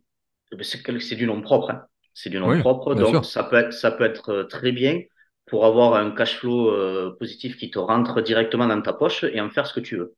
c'est 1.01 1.17
du 1.17 1.27
nom 1.27 1.41
propre. 1.43 1.71
hein. 1.71 1.85
C'est 2.15 2.31
du 2.31 2.39
nom 2.41 2.55
oui, 2.55 2.57
propre, 2.57 2.95
bien 2.95 3.05
donc 3.05 3.25
sûr. 3.25 3.25
ça 3.25 3.45
peut 3.45 3.57
être, 3.57 3.73
ça 3.73 3.91
peut 3.93 4.05
être 4.05 4.45
très 4.45 4.73
bien 4.73 5.01
pour 5.47 5.65
avoir 5.67 5.95
un 5.95 6.11
cash 6.11 6.39
flow 6.39 6.71
euh, 6.71 7.17
positif 7.19 7.57
qui 7.57 7.71
te 7.71 7.79
rentre 7.79 8.21
directement 8.23 8.67
dans 8.67 8.83
ta 8.83 8.93
poche 8.93 9.25
et 9.25 9.41
en 9.41 9.51
faire 9.51 9.67
ce 9.67 9.75
que 9.75 9.81
tu 9.81 9.97
veux. 9.97 10.15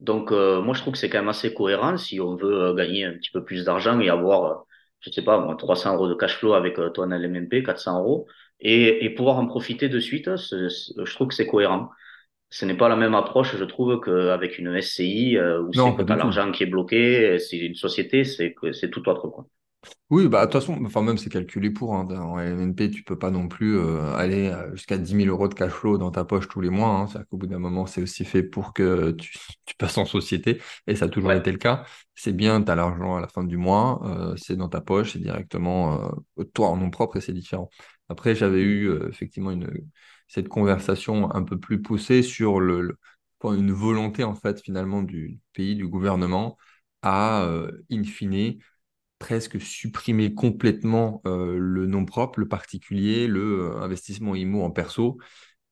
Donc 0.00 0.32
euh, 0.32 0.62
moi 0.62 0.74
je 0.74 0.80
trouve 0.82 0.92
que 0.94 0.98
c'est 0.98 1.10
quand 1.10 1.18
même 1.18 1.28
assez 1.28 1.52
cohérent 1.54 1.96
si 1.98 2.20
on 2.20 2.36
veut 2.36 2.52
euh, 2.70 2.74
gagner 2.74 3.04
un 3.04 3.12
petit 3.14 3.30
peu 3.32 3.44
plus 3.44 3.64
d'argent 3.64 3.98
et 4.00 4.08
avoir, 4.10 4.64
je 5.00 5.10
sais 5.10 5.22
pas, 5.22 5.40
moi, 5.40 5.56
300 5.56 5.94
euros 5.94 6.08
de 6.08 6.14
cash 6.14 6.36
flow 6.38 6.52
avec 6.54 6.76
ton 6.94 7.10
LMNP, 7.10 7.62
400 7.64 7.98
euros, 8.00 8.26
et, 8.60 9.04
et 9.04 9.10
pouvoir 9.10 9.38
en 9.38 9.46
profiter 9.46 9.88
de 9.88 9.98
suite, 10.00 10.36
c'est- 10.36 10.68
je 11.04 11.14
trouve 11.14 11.28
que 11.28 11.34
c'est 11.34 11.46
cohérent. 11.46 11.90
Ce 12.50 12.64
n'est 12.64 12.76
pas 12.76 12.88
la 12.88 12.96
même 12.96 13.14
approche, 13.14 13.56
je 13.56 13.64
trouve, 13.64 14.00
qu'avec 14.00 14.58
une 14.58 14.74
SCI 14.76 15.36
euh, 15.38 15.62
où 15.62 15.72
c'est 15.74 15.94
que 15.94 16.02
tu 16.02 16.12
as 16.12 16.16
l'argent 16.16 16.50
qui 16.52 16.62
est 16.64 16.66
bloqué, 16.66 17.38
c'est 17.38 17.58
une 17.58 17.74
société, 17.74 18.24
c'est 18.24 18.54
que 18.54 18.72
c'est 18.72 18.90
tout 18.90 19.08
autre 19.08 19.28
quoi. 19.28 19.46
Oui, 20.10 20.26
bah, 20.28 20.46
de 20.46 20.50
toute 20.52 20.60
façon, 20.60 20.78
enfin, 20.86 21.02
même 21.02 21.18
c'est 21.18 21.28
calculé 21.30 21.70
pour. 21.70 21.94
Hein, 21.94 22.06
en 22.10 22.38
LNP, 22.40 22.90
tu 22.90 23.02
peux 23.04 23.18
pas 23.18 23.30
non 23.30 23.46
plus 23.48 23.76
euh, 23.78 24.14
aller 24.14 24.48
euh, 24.48 24.70
jusqu'à 24.74 24.96
dix 24.98 25.14
mille 25.14 25.28
euros 25.28 25.48
de 25.48 25.54
cash 25.54 25.70
flow 25.72 25.98
dans 25.98 26.10
ta 26.10 26.24
poche 26.24 26.48
tous 26.48 26.60
les 26.62 26.70
mois. 26.70 26.88
Hein. 26.88 27.06
C'est-à-dire 27.06 27.28
qu'au 27.28 27.36
bout 27.36 27.46
d'un 27.46 27.58
moment, 27.58 27.86
c'est 27.86 28.02
aussi 28.02 28.24
fait 28.24 28.42
pour 28.42 28.72
que 28.72 29.10
tu, 29.12 29.36
tu 29.66 29.74
passes 29.76 29.98
en 29.98 30.06
société. 30.06 30.60
Et 30.86 30.96
ça 30.96 31.04
a 31.06 31.08
toujours 31.08 31.32
Ouais. 31.32 31.36
été 31.36 31.52
le 31.52 31.58
cas. 31.58 31.84
C'est 32.14 32.32
bien, 32.32 32.62
tu 32.62 32.70
as 32.70 32.74
l'argent 32.74 33.16
à 33.16 33.20
la 33.20 33.28
fin 33.28 33.44
du 33.44 33.56
mois, 33.58 34.00
euh, 34.04 34.34
c'est 34.36 34.56
dans 34.56 34.68
ta 34.68 34.80
poche, 34.80 35.12
c'est 35.12 35.18
directement 35.20 36.10
toi 36.54 36.68
en 36.68 36.76
nom 36.76 36.90
propre 36.90 37.16
et 37.18 37.20
c'est 37.20 37.32
différent. 37.34 37.68
Après, 38.08 38.34
j'avais 38.34 38.62
eu 38.62 38.90
effectivement 39.10 39.50
une, 39.50 39.68
cette 40.28 40.48
conversation 40.48 41.34
un 41.34 41.42
peu 41.42 41.58
plus 41.58 41.82
poussée 41.82 42.22
sur 42.22 42.60
le, 42.60 42.96
une 43.44 43.72
volonté, 43.72 44.24
en 44.24 44.34
fait, 44.34 44.60
finalement, 44.62 45.02
du 45.02 45.40
pays, 45.54 45.76
du 45.76 45.86
gouvernement 45.88 46.56
à, 47.02 47.42
euh, 47.44 47.70
in 47.90 48.02
fine, 48.04 48.58
presque 49.18 49.60
supprimer 49.60 50.34
complètement 50.34 51.22
euh, 51.26 51.58
le 51.58 51.86
nom 51.86 52.04
propre, 52.04 52.40
le 52.40 52.48
particulier, 52.48 53.26
le 53.26 53.72
euh, 53.72 53.82
investissement 53.82 54.34
IMO 54.36 54.62
en 54.62 54.70
perso 54.70 55.18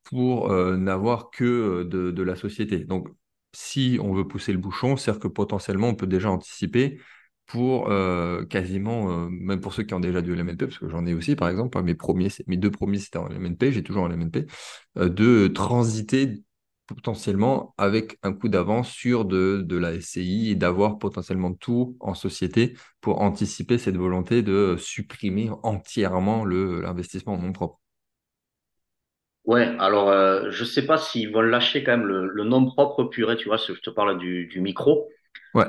pour 0.04 0.50
n'avoir 0.52 1.30
que 1.30 1.82
de, 1.84 2.12
de 2.12 2.22
la 2.22 2.36
société. 2.36 2.84
Donc, 2.84 3.08
si 3.52 3.98
on 4.00 4.14
veut 4.14 4.26
pousser 4.28 4.52
le 4.52 4.58
bouchon, 4.58 4.96
c'est-à-dire 4.96 5.20
que 5.20 5.28
potentiellement, 5.28 5.88
on 5.88 5.94
peut 5.96 6.06
déjà 6.06 6.30
anticiper 6.30 7.00
pour 7.46 7.90
euh, 7.90 8.44
quasiment, 8.44 9.10
euh, 9.26 9.28
même 9.30 9.60
pour 9.60 9.72
ceux 9.74 9.84
qui 9.84 9.94
ont 9.94 10.00
déjà 10.00 10.22
du 10.22 10.32
LMNP, 10.32 10.66
parce 10.66 10.78
que 10.78 10.88
j'en 10.88 11.06
ai 11.06 11.14
aussi, 11.14 11.36
par 11.36 11.48
exemple, 11.48 11.78
hein, 11.78 11.82
mes 11.82 11.94
premiers, 11.94 12.28
mes 12.46 12.56
deux 12.56 12.70
premiers, 12.70 12.98
c'était 12.98 13.18
en 13.18 13.28
LMNP, 13.28 13.72
j'ai 13.72 13.82
toujours 13.82 14.04
en 14.04 14.08
LMNP, 14.08 14.46
euh, 14.98 15.08
de 15.08 15.48
transiter 15.48 16.42
potentiellement 16.86 17.74
avec 17.78 18.18
un 18.22 18.32
coup 18.32 18.48
d'avance 18.48 18.88
sur 18.90 19.24
de, 19.24 19.62
de 19.66 19.76
la 19.76 19.92
SCI 19.94 20.50
et 20.50 20.54
d'avoir 20.54 20.98
potentiellement 20.98 21.52
tout 21.54 21.96
en 22.00 22.14
société 22.14 22.76
pour 23.00 23.20
anticiper 23.22 23.78
cette 23.78 23.96
volonté 23.96 24.42
de 24.42 24.76
supprimer 24.78 25.50
entièrement 25.64 26.44
l'investissement 26.44 27.34
en 27.34 27.38
nom 27.42 27.52
propre. 27.52 27.80
Ouais, 29.46 29.74
alors 29.78 30.10
euh, 30.10 30.50
je 30.50 30.62
sais 30.64 30.84
pas 30.86 30.98
s'ils 30.98 31.32
vont 31.32 31.40
lâcher 31.40 31.82
quand 31.84 31.92
même 31.96 32.06
le, 32.06 32.26
le 32.28 32.44
nom 32.44 32.66
propre 32.66 33.04
purée, 33.04 33.36
tu 33.38 33.46
vois, 33.48 33.56
je 33.56 33.72
te 33.72 33.88
parle 33.90 34.18
du, 34.18 34.46
du 34.46 34.60
micro, 34.60 35.08
Ouais, 35.54 35.66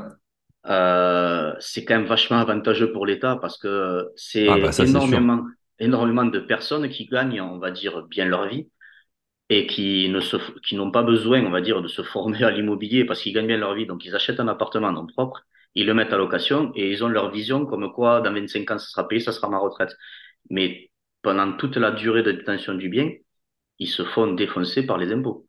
euh, 0.68 1.54
c'est 1.60 1.86
quand 1.86 1.96
même 1.98 2.08
vachement 2.08 2.38
avantageux 2.40 2.92
pour 2.92 3.06
l'État 3.06 3.38
parce 3.38 3.58
que 3.58 4.08
ah 4.46 4.58
bah 4.58 4.72
c'est 4.72 4.86
c'est 4.86 5.00
sûr. 5.00 5.22
énormément, 5.22 5.46
énormément 5.80 6.26
de 6.26 6.40
personnes 6.40 6.90
qui 6.90 7.06
gagnent, 7.06 7.42
on 7.42 7.60
va 7.60 7.72
dire, 7.72 8.04
bien 8.08 8.26
leur 8.26 8.48
vie 8.48 8.70
et 9.50 9.68
qui 9.68 10.10
ne 10.10 10.20
se, 10.20 10.38
qui 10.68 10.76
n'ont 10.76 10.92
pas 10.92 11.04
besoin, 11.04 11.46
on 11.46 11.52
va 11.52 11.62
dire, 11.62 11.82
de 11.82 11.88
se 11.88 12.04
former 12.04 12.44
à 12.44 12.52
l'immobilier 12.52 13.06
parce 13.06 13.22
qu'ils 13.22 13.34
gagnent 13.34 13.48
bien 13.48 13.58
leur 13.58 13.76
vie. 13.76 13.86
Donc 13.86 14.06
ils 14.06 14.16
achètent 14.16 14.40
un 14.40 14.48
appartement 14.48 14.88
en 14.90 14.94
nom 14.94 15.08
propre, 15.08 15.44
ils 15.76 15.86
le 15.86 15.94
mettent 15.94 16.14
à 16.14 16.18
location 16.18 16.72
et 16.76 16.92
ils 16.92 17.04
ont 17.04 17.10
leur 17.10 17.32
vision 17.32 17.66
comme 17.66 17.92
quoi 17.94 18.22
dans 18.22 18.34
25 18.34 18.70
ans 18.72 18.78
ça 18.80 18.88
sera 18.90 19.08
payé, 19.08 19.22
ça 19.22 19.32
sera 19.32 19.50
ma 19.50 19.60
retraite. 19.60 19.96
Mais 20.50 20.92
pendant 21.22 21.54
toute 21.58 21.78
la 21.78 21.92
durée 21.92 22.24
de 22.24 22.32
détention 22.34 22.76
du 22.76 22.90
bien, 22.90 23.12
ils 23.80 23.90
se 23.90 24.04
font 24.06 24.34
défoncer 24.34 24.86
par 24.86 24.98
les 25.00 25.12
impôts. 25.14 25.47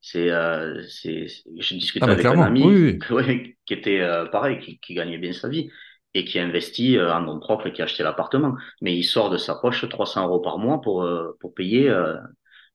C'est, 0.00 0.30
euh, 0.30 0.82
je 0.82 1.74
Ah 2.00 2.06
discutais 2.06 2.06
bah 2.06 2.16
avec 2.16 2.30
un 2.32 2.40
clairement, 2.40 2.42
ami 2.42 2.78
oui. 2.82 3.06
ouais, 3.10 3.56
qui 3.66 3.74
était 3.74 4.00
euh, 4.00 4.26
pareil, 4.26 4.58
qui, 4.58 4.78
qui 4.80 4.94
gagnait 4.94 5.18
bien 5.18 5.32
sa 5.32 5.48
vie 5.48 5.70
et 6.14 6.24
qui 6.24 6.38
investit 6.38 6.96
euh, 6.98 7.12
en 7.14 7.20
nom 7.20 7.38
propre 7.38 7.66
et 7.68 7.72
qui 7.72 7.82
a 7.82 7.84
acheté 7.84 8.02
l'appartement. 8.02 8.56
Mais 8.80 8.94
il 8.96 9.04
sort 9.04 9.30
de 9.30 9.36
sa 9.38 9.54
poche 9.56 9.88
300 9.88 10.26
euros 10.26 10.40
par 10.40 10.58
mois 10.58 10.80
pour, 10.80 11.02
euh, 11.04 11.36
pour 11.40 11.54
payer 11.54 11.88
euh, 11.90 12.16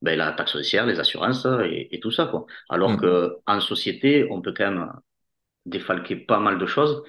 ben, 0.01 0.17
la 0.17 0.31
taxe 0.33 0.53
foncière, 0.53 0.85
les 0.85 0.99
assurances 0.99 1.47
et, 1.65 1.89
et 1.95 1.99
tout 1.99 2.11
ça, 2.11 2.25
quoi. 2.27 2.45
Alors 2.69 2.95
Mm. 2.95 2.97
que 2.97 3.35
en 3.47 3.59
société, 3.59 4.27
on 4.31 4.41
peut 4.41 4.53
quand 4.55 4.71
même 4.71 4.91
défalquer 5.65 6.15
pas 6.17 6.39
mal 6.39 6.59
de 6.59 6.65
choses 6.65 7.03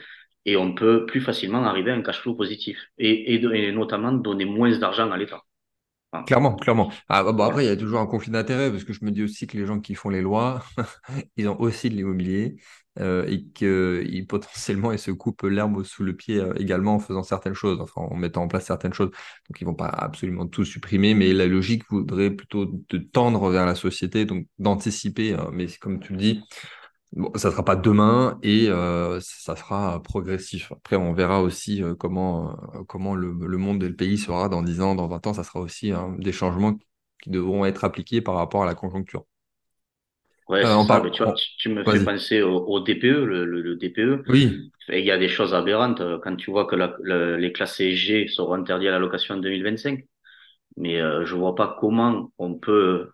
et 0.47 0.57
on 0.57 0.75
peut 0.75 1.07
plus 1.07 1.21
facilement 1.23 1.65
arriver 1.65 1.91
à 1.93 1.95
un 1.95 2.03
cash 2.03 2.21
flow 2.21 2.35
positif 2.35 2.79
et, 2.99 3.35
et, 3.35 3.69
et 3.69 3.73
notamment 3.73 4.13
donner 4.13 4.45
moins 4.47 4.77
d'argent 4.79 5.11
à 5.13 5.17
l'État. 5.19 5.43
Clairement, 6.25 6.57
clairement. 6.57 6.91
Ah, 7.09 7.23
bah, 7.23 7.33
bon, 7.33 7.45
après, 7.45 7.65
il 7.65 7.69
y 7.69 7.71
a 7.71 7.77
toujours 7.77 8.01
un 8.01 8.07
conflit 8.07 8.33
d'intérêts 8.33 8.71
parce 8.71 8.83
que 8.85 8.93
je 8.93 9.05
me 9.05 9.13
dis 9.13 9.23
aussi 9.23 9.47
que 9.47 9.57
les 9.57 9.65
gens 9.67 9.79
qui 9.81 9.95
font 9.95 10.09
les 10.11 10.21
lois, 10.23 10.65
ils 11.37 11.49
ont 11.49 11.61
aussi 11.61 11.89
de 11.89 11.95
l'immobilier 11.95 12.57
euh, 12.99 13.25
et 13.29 13.45
qu'ils 13.55 14.27
potentiellement 14.27 14.91
ils 14.93 14.99
se 14.99 15.11
coupent 15.13 15.43
l'herbe 15.43 15.85
sous 15.85 16.03
le 16.03 16.17
pied 16.17 16.39
euh, 16.41 16.53
également 16.57 16.95
en 16.97 16.99
faisant 16.99 17.23
certaines 17.23 17.55
choses, 17.55 17.81
enfin 17.81 18.01
en 18.03 18.17
mettant 18.17 18.43
en 18.43 18.49
place 18.49 18.67
certaines 18.67 18.93
choses. 18.95 19.11
Donc 19.11 19.61
ils 19.61 19.65
vont 19.65 19.75
pas 19.75 19.87
absolument 19.89 20.47
tout 20.49 20.65
supprimer, 20.65 21.15
mais 21.15 21.33
la 21.33 21.47
logique 21.47 21.85
voudrait 21.91 22.31
plutôt 22.31 22.67
de 22.67 22.99
tendre 22.99 23.49
vers 23.51 23.67
la 23.67 23.75
société, 23.77 24.25
donc 24.25 24.47
d'anticiper. 24.59 25.35
euh, 25.35 25.51
mais 25.53 25.67
comme 25.81 26.01
tu 26.01 26.13
le 26.13 26.19
dis, 26.19 26.43
Bon, 27.17 27.33
ça 27.37 27.51
sera 27.51 27.65
pas 27.65 27.77
demain 27.77 28.39
et 28.43 28.69
euh, 28.69 29.21
ça 29.23 29.57
sera 29.57 30.03
progressif. 30.03 30.71
Après, 30.73 30.97
on 30.97 31.15
verra 31.15 31.43
aussi 31.43 31.83
euh, 31.83 31.95
comment, 31.97 32.53
euh, 32.77 32.85
comment 32.85 33.15
le, 33.17 33.33
le 33.33 33.59
monde 33.59 33.83
et 33.83 33.89
le 33.89 33.97
pays 33.97 34.19
sera 34.19 34.51
dans 34.51 34.63
10 34.63 34.83
ans, 34.83 34.95
dans 34.95 35.09
20 35.09 35.27
ans. 35.27 35.33
Ça 35.35 35.43
sera 35.45 35.61
aussi 35.61 35.93
hein, 35.93 36.15
des 36.19 36.33
changements 36.33 36.75
qui 37.23 37.31
devront 37.31 37.65
être 37.65 37.85
appliqués 37.85 38.21
par 38.21 38.35
rapport 38.37 38.63
à 38.65 38.67
la 38.67 38.75
conjoncture. 38.75 39.25
Ouais, 40.49 40.65
Euh, 40.65 40.75
on 40.77 40.87
ça. 40.87 40.87
parle. 40.87 41.03
Mais 41.03 41.11
tu 41.11 41.23
vois, 41.25 41.33
tu, 41.35 41.45
tu 41.59 41.69
me 41.71 41.85
fais 41.85 42.01
penser 42.01 42.41
au, 42.43 42.59
au 42.67 42.81
DPE, 42.81 43.25
le, 43.25 43.45
le, 43.45 43.63
le 43.63 43.77
DPE. 43.77 44.25
Oui, 44.27 44.73
Et 44.89 45.01
il 45.01 45.05
y 45.05 45.11
a 45.11 45.19
des 45.19 45.29
choses 45.29 45.55
aberrantes 45.55 46.01
euh, 46.01 46.19
quand 46.23 46.37
tu 46.37 46.51
vois 46.53 46.67
que 46.67 46.77
la- 46.77 46.97
le- 47.03 47.37
les 47.37 47.53
classés 47.53 47.93
G 47.97 48.29
seront 48.29 48.55
interdits 48.55 48.87
à 48.89 48.93
la 48.93 48.99
location 49.01 49.35
en 49.37 49.39
2025. 49.39 50.05
Mais 50.77 51.01
euh, 51.01 51.25
je 51.27 51.35
vois 51.35 51.55
pas 51.57 51.77
comment 51.81 52.33
on 52.39 52.55
peut 52.55 53.11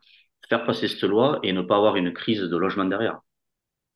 faire 0.48 0.66
passer 0.66 0.88
cette 0.88 1.02
loi 1.04 1.40
et 1.42 1.52
ne 1.52 1.62
pas 1.62 1.76
avoir 1.76 1.96
une 1.96 2.12
crise 2.12 2.40
de 2.42 2.56
logement 2.56 2.84
derrière. 2.86 3.20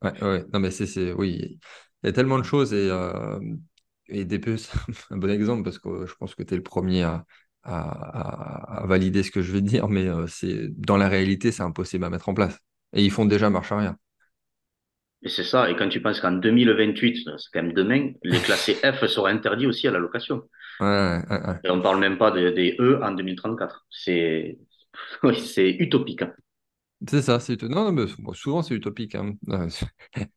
Ouais, 0.03 0.23
ouais. 0.25 0.45
Non, 0.53 0.61
mais 0.61 0.71
c'est, 0.71 0.87
c'est, 0.87 1.13
oui, 1.13 1.59
il 2.03 2.07
y 2.07 2.09
a 2.09 2.13
tellement 2.13 2.39
de 2.39 2.45
choses 2.45 2.73
et, 2.73 2.89
euh, 2.91 3.39
et 4.09 4.25
DPE, 4.25 4.57
c'est 4.57 4.73
un 5.11 5.17
bon 5.17 5.31
exemple 5.31 5.63
parce 5.65 5.79
que 5.79 6.07
je 6.07 6.15
pense 6.15 6.35
que 6.35 6.43
tu 6.43 6.55
es 6.55 6.57
le 6.57 6.63
premier 6.63 7.03
à, 7.03 7.25
à, 7.63 7.81
à- 8.79 8.83
à 8.83 8.87
valider 8.87 9.23
ce 9.23 9.31
que 9.31 9.43
je 9.43 9.53
vais 9.53 9.61
dire, 9.63 9.89
mais 9.89 10.07
euh, 10.09 10.27
c'est, 10.27 10.69
dans 10.81 10.97
la 10.97 11.09
réalité, 11.09 11.53
c'est 11.53 11.63
impossible 11.63 12.05
à 12.05 12.11
mettre 12.11 12.29
en 12.29 12.35
place. 12.35 12.59
Et 12.93 13.05
ils 13.05 13.11
font 13.11 13.25
déjà 13.27 13.51
marche 13.51 13.73
arrière. 13.73 13.95
Et 15.23 15.29
c'est 15.29 15.45
ça. 15.45 15.69
Et 15.71 15.77
quand 15.77 15.89
tu 15.91 16.01
penses 16.01 16.21
qu'en 16.21 16.33
2028, 16.33 17.17
c'est 17.39 17.51
quand 17.53 17.63
même 17.63 17.75
demain, 17.75 18.13
les 18.23 18.41
classés 18.41 18.81
F 18.83 19.05
seront 19.07 19.27
interdits 19.27 19.67
aussi 19.67 19.87
à 19.89 19.91
la 19.91 19.99
location. 19.99 20.43
Ouais, 20.81 20.87
ouais, 20.87 21.25
ouais, 21.31 21.47
ouais. 21.49 21.61
Et 21.65 21.71
on 21.71 21.83
parle 21.83 21.99
même 22.01 22.19
pas 22.19 22.31
des 22.31 22.77
E 22.81 23.01
en 23.03 23.13
2034. 23.13 23.87
C'est, 23.91 24.59
c'est 25.45 25.71
utopique. 25.71 26.23
hein. 26.23 26.35
C'est 27.09 27.21
ça, 27.23 27.41
c'est 27.41 27.63
non, 27.63 27.85
non, 27.85 27.93
mais 27.93 28.07
souvent 28.35 28.63
c'est 28.63 28.75
utopique. 28.75 29.15
hein. 29.15 29.35
Euh, 29.51 29.69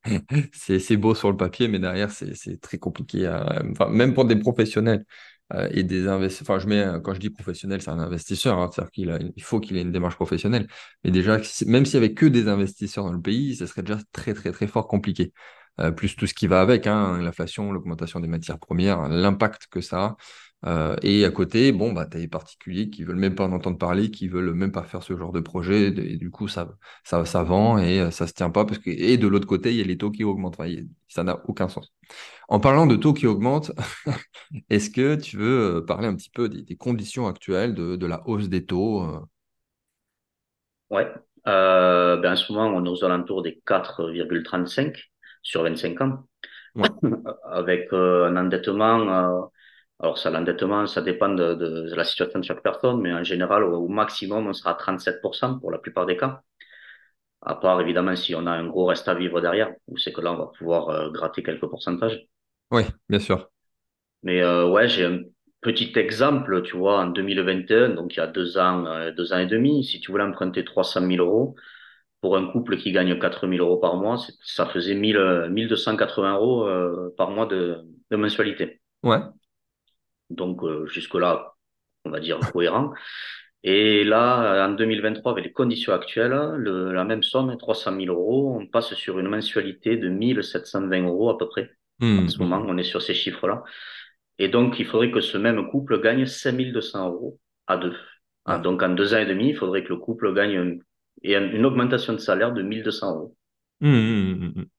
C'est 0.54 0.80
c'est 0.80 0.98
beau 0.98 1.16
sur 1.16 1.32
le 1.32 1.38
papier, 1.38 1.68
mais 1.68 1.80
derrière 1.80 2.12
c'est 2.12 2.36
c'est 2.36 2.60
très 2.62 2.78
compliqué. 2.78 3.28
Enfin, 3.72 3.90
même 3.90 4.14
pour 4.14 4.26
des 4.26 4.36
professionnels 4.38 5.06
euh, 5.54 5.70
et 5.72 5.84
des 5.84 6.08
investisseurs. 6.08 6.56
Enfin, 6.56 6.60
je 6.64 6.68
mets 6.68 6.82
un- 6.84 7.00
quand 7.02 7.14
je 7.14 7.20
dis 7.20 7.30
professionnel, 7.32 7.82
c'est 7.82 7.90
un 7.92 8.00
investisseur. 8.00 8.58
hein, 8.60 8.70
c'est-à-dire 8.74 8.92
qu'il 8.92 9.34
il 9.36 9.44
faut 9.44 9.60
qu'il 9.60 9.78
ait 9.78 9.82
une 9.82 9.92
démarche 9.92 10.16
professionnelle. 10.16 10.68
Mais 11.04 11.12
déjà, 11.12 11.40
même 11.68 11.86
s'il 11.86 11.96
y 11.96 11.98
avait 11.98 12.14
que 12.14 12.26
des 12.28 12.48
investisseurs 12.48 13.06
dans 13.06 13.14
le 13.14 13.22
pays, 13.22 13.56
ce 13.56 13.66
serait 13.66 13.84
déjà 13.84 14.00
très 14.12 14.34
très 14.34 14.52
très 14.52 14.68
fort 14.68 14.88
compliqué. 14.88 15.34
Euh, 15.80 15.92
plus 15.92 16.16
tout 16.16 16.28
ce 16.28 16.34
qui 16.34 16.48
va 16.48 16.62
avec, 16.62 16.88
hein, 16.88 17.20
l'inflation, 17.22 17.72
l'augmentation 17.72 18.20
des 18.20 18.28
matières 18.28 18.60
premières, 18.60 19.08
l'impact 19.10 19.68
que 19.72 19.82
ça 19.82 20.04
a. 20.04 20.18
Euh, 20.66 20.96
et 21.04 21.24
à 21.26 21.32
côté, 21.32 21.72
bon, 21.72 21.94
bah, 21.94 22.06
tu 22.06 22.18
as 22.18 22.20
les 22.20 22.28
particuliers 22.28 22.90
qui 22.90 23.04
veulent 23.06 23.16
même 23.18 23.36
pas 23.36 23.46
en 23.46 23.52
entendre 23.54 23.78
parler, 23.78 24.12
qui 24.12 24.28
veulent 24.28 24.54
même 24.54 24.72
pas 24.74 24.84
faire 24.84 25.04
ce 25.04 25.16
genre 25.18 25.32
de 25.32 25.40
projet, 25.40 25.88
et 25.88 26.18
du 26.18 26.32
coup, 26.32 26.48
ça, 26.50 26.70
ça, 27.06 27.24
ça 27.26 27.44
vend 27.44 27.78
et 27.80 28.00
euh, 28.02 28.12
ça 28.12 28.28
se 28.28 28.34
tient 28.34 28.50
pas 28.50 28.66
parce 28.66 28.80
que, 28.80 28.90
et 28.90 29.18
de 29.18 29.28
l'autre 29.28 29.48
côté, 29.48 29.72
il 29.72 29.78
y 29.78 29.82
a 29.82 29.86
les 29.86 29.98
taux 29.98 30.12
qui 30.12 30.24
augmentent. 30.26 30.56
Enfin, 30.60 30.70
a- 30.70 30.84
ça 31.08 31.24
n'a 31.24 31.40
aucun 31.48 31.70
sens. 31.70 31.94
En 32.50 32.60
parlant 32.60 32.88
de 32.88 32.96
taux 32.98 33.14
qui 33.14 33.28
augmentent, 33.28 33.72
est-ce 34.70 34.90
que 34.92 35.16
tu 35.16 35.38
veux 35.38 35.78
euh, 35.78 35.82
parler 35.86 36.08
un 36.08 36.16
petit 36.16 36.30
peu 36.32 36.50
des, 36.50 36.64
des 36.64 36.78
conditions 36.78 37.28
actuelles 37.28 37.76
de, 37.76 37.96
de 37.98 38.06
la 38.08 38.28
hausse 38.28 38.50
des 38.50 38.66
taux? 38.66 39.04
Ouais. 40.90 41.12
Euh, 41.48 42.18
ben, 42.18 42.34
en 42.34 42.36
ce 42.36 42.52
moment, 42.52 42.68
on 42.76 42.86
est 42.86 42.90
aux 42.90 43.04
alentours 43.04 43.42
des 43.44 43.62
4,35 43.66 44.98
sur 45.42 45.64
25 45.64 46.02
ans, 46.02 46.28
Ouais, 46.76 46.90
avec 47.52 47.92
euh, 47.94 48.28
un 48.28 48.38
endettement. 48.38 49.52
Alors, 50.00 50.18
ça, 50.18 50.30
l'endettement, 50.30 50.88
ça 50.88 51.02
dépend 51.02 51.30
de, 51.30 51.54
de, 51.56 51.94
la 51.96 52.04
situation 52.06 52.40
de 52.40 52.46
chaque 52.46 52.64
personne, 52.64 53.02
mais 53.02 53.14
en 53.14 53.24
général, 53.24 53.64
au, 53.64 53.78
au 53.78 53.88
maximum, 53.88 54.48
on 54.48 54.54
sera 54.54 54.72
à 54.72 54.76
37% 54.76 55.60
pour 55.60 55.72
la 55.72 55.78
plupart 55.78 56.06
des 56.06 56.18
cas. 56.18 56.42
À 57.42 57.56
part, 57.56 57.82
évidemment, 57.82 58.16
si 58.16 58.36
on 58.36 58.46
a 58.48 58.52
un 58.52 58.68
gros 58.68 58.86
reste 58.86 59.08
à 59.08 59.14
vivre 59.16 59.42
derrière, 59.42 59.72
où 59.88 59.98
c'est 59.98 60.14
que 60.14 60.22
là, 60.22 60.34
on 60.34 60.38
va 60.38 60.52
pouvoir 60.58 60.90
euh, 60.90 61.10
gratter 61.12 61.44
quelques 61.44 61.68
pourcentages. 61.68 62.28
ouais, 62.72 62.88
bien 63.10 63.20
sûr. 63.20 63.50
Mais 64.24 64.42
euh, 64.42 64.68
ouais, 64.70 64.88
j'ai 64.88 65.06
un 65.06 65.20
petit 65.62 65.92
exemple, 65.98 66.62
tu 66.64 66.78
vois, 66.78 67.00
en 67.02 67.08
2021, 67.08 67.90
donc 67.90 68.16
il 68.16 68.18
y 68.18 68.22
a 68.22 68.28
deux 68.28 68.58
ans, 68.58 68.86
euh, 68.86 69.12
deux 69.12 69.34
ans 69.34 69.40
et 69.40 69.48
demi, 69.48 69.84
si 69.84 70.00
tu 70.00 70.12
voulais 70.12 70.24
emprunter 70.24 70.64
300 70.66 71.02
000 71.02 71.20
euros, 71.20 71.56
pour 72.22 72.38
un 72.38 72.52
couple 72.52 72.78
qui 72.78 72.92
gagne 72.92 73.18
4 73.18 73.48
000 73.48 73.62
euros 73.66 73.78
par 73.78 73.96
mois, 73.96 74.18
ça 74.44 74.66
faisait 74.68 74.96
1000, 74.96 75.18
euh, 75.18 75.50
1280 75.50 76.36
euros 76.36 76.68
euh, 76.68 77.14
par 77.18 77.32
mois 77.32 77.46
de, 77.46 77.78
de 78.12 78.16
mensualité. 78.18 78.82
Ouais. 79.04 79.20
Donc 80.30 80.64
euh, 80.64 80.86
jusque-là, 80.88 81.54
on 82.06 82.12
va 82.12 82.20
dire 82.20 82.40
cohérent. 82.52 82.94
Et 83.64 84.04
là, 84.06 84.68
en 84.68 84.72
2023, 84.74 85.34
avec 85.34 85.46
les 85.46 85.52
conditions 85.54 85.94
actuelles, 85.94 86.34
le, 86.58 86.94
la 86.94 87.04
même 87.06 87.24
somme, 87.24 87.58
300 87.58 87.92
000 87.94 88.10
euros, 88.10 88.58
on 88.60 88.68
passe 88.68 88.94
sur 88.96 89.20
une 89.20 89.28
mensualité 89.30 89.98
de 89.98 90.10
1720 90.10 91.04
euros 91.06 91.30
à 91.30 91.38
peu 91.38 91.48
près. 91.50 91.72
En 92.16 92.26
Hum, 92.26 92.30
ce 92.30 92.42
moment, 92.42 92.64
on 92.68 92.78
est 92.78 92.84
sur 92.84 93.02
ces 93.02 93.14
chiffres-là. 93.14 93.64
Et 94.40 94.48
donc, 94.48 94.80
il 94.80 94.86
faudrait 94.88 95.12
que 95.12 95.22
ce 95.22 95.38
même 95.38 95.70
couple 95.70 96.02
gagne 96.02 96.26
5200 96.26 97.10
euros 97.10 97.40
à 97.68 97.78
deux. 97.78 97.96
Ah, 98.46 98.58
ouais. 98.58 98.60
donc, 98.60 98.82
en 98.84 98.90
deux 98.90 99.14
ans 99.14 99.20
et 99.20 99.26
demi, 99.26 99.50
il 99.50 99.56
faudrait 99.58 99.84
que 99.84 99.90
le 99.90 99.98
couple 99.98 100.34
gagne 100.34 100.54
une, 101.24 101.54
une 101.54 101.66
augmentation 101.66 102.14
de 102.14 102.18
salaire 102.20 102.54
de 102.54 102.62
1200 102.64 103.16
euros. 103.16 103.36
Hum, 103.82 104.54
hum. 104.56 104.70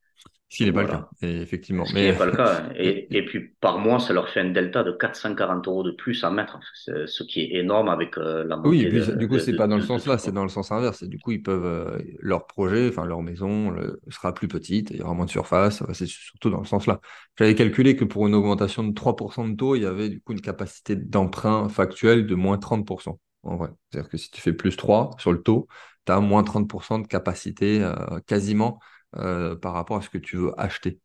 Ce 0.50 0.56
qui 0.58 0.64
n'est 0.64 0.72
pas 0.72 0.82
le 0.82 0.88
cas, 0.88 1.08
et 1.22 1.40
effectivement. 1.40 1.84
Ce 1.84 1.94
qui 1.94 1.94
Mais 1.94 2.06
n'est 2.06 2.16
pas 2.16 2.26
le 2.26 2.32
cas. 2.32 2.68
et- 2.76 3.08
Et, 3.16 3.24
puis, 3.24 3.40
par 3.60 3.78
mois, 3.78 4.00
ça 4.00 4.12
leur 4.12 4.28
fait 4.28 4.40
un 4.40 4.50
delta 4.50 4.82
de 4.84 4.92
440 4.92 5.36
euros 5.36 5.82
de 5.82 5.92
plus 5.92 6.22
à 6.24 6.30
mettre. 6.30 6.58
Ce 6.74 7.22
qui 7.24 7.40
est 7.42 7.54
énorme 7.58 7.88
avec 7.88 8.18
euh, 8.18 8.44
la 8.44 8.56
Oui, 8.62 8.82
et 8.82 8.86
puis 8.88 9.00
de, 9.00 9.16
du 9.16 9.26
coup, 9.26 9.38
c'est 9.38 9.54
pas 9.54 9.66
dans 9.66 9.76
le 9.76 9.80
de, 9.80 9.82
sens 9.82 10.04
là, 10.06 10.18
c'est 10.18 10.32
dans 10.32 10.42
le 10.42 10.50
sens 10.50 10.70
inverse. 10.70 11.02
Et 11.02 11.08
du 11.08 11.18
coup, 11.18 11.30
ils 11.32 11.42
peuvent 11.42 11.64
euh, 11.64 11.98
leur 12.18 12.46
projet, 12.46 12.88
enfin 12.90 13.06
leur 13.06 13.22
maison 13.22 13.70
le- 13.70 13.98
sera 14.10 14.34
plus 14.34 14.48
petite, 14.48 14.90
il 14.90 14.98
y 14.98 15.02
aura 15.02 15.14
moins 15.14 15.24
de 15.24 15.30
surface. 15.30 15.82
C'est 15.94 16.06
surtout 16.06 16.50
dans 16.50 16.58
le 16.60 16.66
sens 16.66 16.86
là. 16.86 17.00
J'avais 17.38 17.54
calculé 17.54 17.96
que 17.96 18.04
pour 18.04 18.26
une 18.28 18.34
augmentation 18.34 18.84
de 18.84 18.92
3% 18.92 19.48
de 19.48 19.54
taux, 19.56 19.76
il 19.76 19.82
y 19.82 19.86
avait 19.86 20.10
du 20.10 20.20
coup 20.20 20.32
une 20.32 20.42
capacité 20.42 20.94
d'emprunt 20.94 21.70
factuel 21.70 22.26
de 22.26 22.34
moins 22.34 22.58
30%. 22.58 23.18
En 23.44 23.56
vrai. 23.56 23.70
C'est-à-dire 23.90 24.10
que 24.10 24.18
si 24.18 24.30
tu 24.30 24.42
fais 24.42 24.52
plus 24.52 24.76
3 24.76 25.08
sur 25.18 25.32
le 25.32 25.40
taux, 25.42 25.66
tu 26.04 26.12
as 26.12 26.20
moins 26.20 26.42
30% 26.42 26.98
de 26.98 27.06
capacité 27.06 27.82
euh, 27.82 27.94
quasiment 28.26 28.78
euh, 29.16 29.56
par 29.56 29.74
rapport 29.74 29.98
à 29.98 30.02
ce 30.02 30.10
que 30.10 30.18
tu 30.18 30.36
veux 30.36 30.58
acheter. 30.60 31.00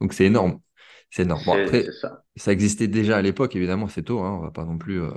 Donc 0.00 0.14
c'est 0.14 0.26
énorme. 0.26 0.60
C'est 1.10 1.22
énorme. 1.24 1.42
Bon, 1.44 1.54
après, 1.54 1.86
ça. 2.00 2.24
ça 2.36 2.52
existait 2.52 2.88
déjà 2.88 3.18
à 3.18 3.22
l'époque, 3.22 3.56
évidemment, 3.56 3.88
c'est 3.88 4.02
tôt, 4.04 4.20
hein, 4.20 4.38
on 4.40 4.42
va 4.42 4.50
pas 4.50 4.64
non 4.64 4.78
plus. 4.78 5.02
euh, 5.02 5.10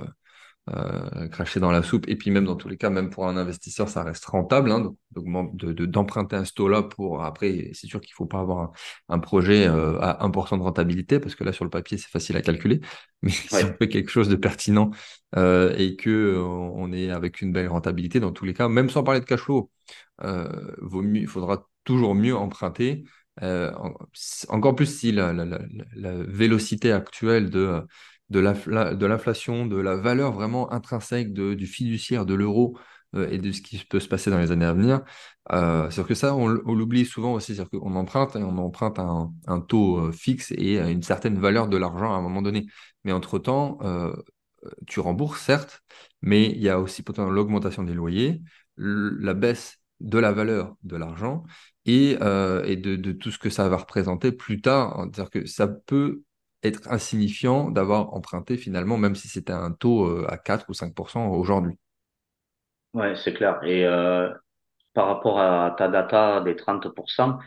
euh, 0.74 1.28
cracher 1.28 1.60
dans 1.60 1.70
la 1.70 1.82
soupe. 1.82 2.08
Et 2.08 2.16
puis 2.16 2.30
même 2.30 2.44
dans 2.44 2.56
tous 2.56 2.68
les 2.68 2.76
cas, 2.76 2.90
même 2.90 3.10
pour 3.10 3.26
un 3.28 3.36
investisseur, 3.36 3.88
ça 3.88 4.02
reste 4.02 4.24
rentable 4.26 4.70
hein, 4.72 4.94
de, 5.14 5.72
de- 5.72 5.86
d'emprunter 5.86 6.36
un 6.36 6.44
taux-là 6.44 6.82
pour 6.82 7.22
après, 7.22 7.70
c'est 7.72 7.86
sûr 7.86 8.00
qu'il 8.00 8.14
faut 8.14 8.26
pas 8.26 8.40
avoir 8.40 8.58
un, 8.60 8.72
un 9.08 9.18
projet 9.18 9.66
euh, 9.68 9.98
à 10.00 10.24
1% 10.24 10.56
de 10.56 10.62
rentabilité, 10.62 11.20
parce 11.20 11.34
que 11.34 11.44
là 11.44 11.52
sur 11.52 11.64
le 11.64 11.70
papier, 11.70 11.98
c'est 11.98 12.10
facile 12.10 12.36
à 12.36 12.42
calculer. 12.42 12.80
Mais 13.22 13.30
si 13.30 13.64
on 13.64 13.74
fait 13.76 13.88
quelque 13.88 14.10
chose 14.10 14.28
de 14.28 14.36
pertinent 14.36 14.90
euh, 15.36 15.74
et 15.78 15.96
que 15.96 16.36
on 16.38 16.92
est 16.92 17.10
avec 17.10 17.40
une 17.40 17.52
belle 17.52 17.68
rentabilité, 17.68 18.20
dans 18.20 18.32
tous 18.32 18.44
les 18.44 18.54
cas, 18.54 18.68
même 18.68 18.90
sans 18.90 19.02
parler 19.02 19.20
de 19.20 19.24
cash 19.24 19.40
flow, 19.40 19.70
il 20.22 21.26
faudra 21.28 21.68
toujours 21.84 22.14
mieux 22.14 22.36
emprunter. 22.36 23.04
En- 23.42 23.92
encore 24.48 24.74
plus 24.74 24.86
si 24.86 25.12
la, 25.12 25.32
la, 25.32 25.44
la, 25.44 25.58
la 25.94 26.12
vélocité 26.24 26.92
actuelle 26.92 27.50
de 27.50 27.82
de 28.30 28.40
l'infla- 28.40 28.94
de 28.94 29.06
l'inflation, 29.06 29.66
de 29.66 29.76
la 29.76 29.96
valeur 29.96 30.32
vraiment 30.32 30.72
intrinsèque 30.72 31.32
de- 31.32 31.54
du 31.54 31.66
fiduciaire, 31.66 32.26
de 32.26 32.34
l'euro 32.34 32.78
euh, 33.14 33.28
et 33.30 33.38
de 33.38 33.52
ce 33.52 33.62
qui 33.62 33.78
peut 33.84 34.00
se 34.00 34.08
passer 34.08 34.30
dans 34.30 34.38
les 34.38 34.50
années 34.50 34.64
à 34.64 34.72
venir. 34.72 35.02
Euh, 35.52 35.88
c'est 35.90 36.04
que 36.04 36.14
ça, 36.14 36.34
on, 36.34 36.48
l'oublie 36.48 37.06
souvent 37.06 37.34
aussi, 37.34 37.54
c'est-à-dire 37.54 37.80
qu'on 37.80 37.94
emprunte 37.94 38.34
et 38.36 38.42
on 38.42 38.58
emprunte 38.58 38.98
un, 38.98 39.32
un 39.46 39.60
taux 39.60 39.98
euh, 39.98 40.12
fixe 40.12 40.52
et 40.52 40.78
une 40.78 41.02
certaine 41.02 41.38
valeur 41.38 41.68
de 41.68 41.76
l'argent 41.76 42.12
à 42.12 42.16
un 42.16 42.22
moment 42.22 42.42
donné. 42.42 42.66
Mais 43.04 43.12
entre-temps, 43.12 43.78
euh, 43.82 44.12
tu 44.86 45.00
rembourses, 45.00 45.40
certes, 45.40 45.82
mais 46.22 46.46
il 46.46 46.60
y 46.60 46.68
a 46.68 46.80
aussi 46.80 47.02
potentiellement 47.02 47.34
l'augmentation 47.34 47.84
des 47.84 47.94
loyers, 47.94 48.42
la 48.76 49.34
baisse 49.34 49.78
de 50.00 50.18
la 50.18 50.32
valeur 50.32 50.76
de 50.82 50.96
l'argent 50.96 51.44
et, 51.86 52.18
euh, 52.20 52.64
et 52.64 52.76
de, 52.76 52.96
de 52.96 53.12
tout 53.12 53.30
ce 53.30 53.38
que 53.38 53.50
ça 53.50 53.68
va 53.68 53.76
représenter 53.78 54.32
plus 54.32 54.60
tard. 54.60 54.98
C'est-à-dire 55.14 55.30
que 55.30 55.46
ça 55.46 55.66
peut 55.68 56.22
être 56.62 56.90
insignifiant 56.90 57.70
d'avoir 57.70 58.14
emprunté 58.14 58.56
finalement, 58.56 58.96
même 58.96 59.14
si 59.14 59.28
c'était 59.28 59.52
un 59.52 59.72
taux 59.72 60.06
euh, 60.06 60.26
à 60.28 60.38
4 60.38 60.66
ou 60.68 60.72
5% 60.72 61.28
aujourd'hui. 61.28 61.78
Ouais, 62.94 63.14
c'est 63.16 63.34
clair. 63.34 63.60
Et 63.64 63.84
euh, 63.84 64.30
par 64.94 65.06
rapport 65.06 65.38
à 65.38 65.74
ta 65.76 65.88
data 65.88 66.40
des 66.40 66.54
30%, 66.54 67.38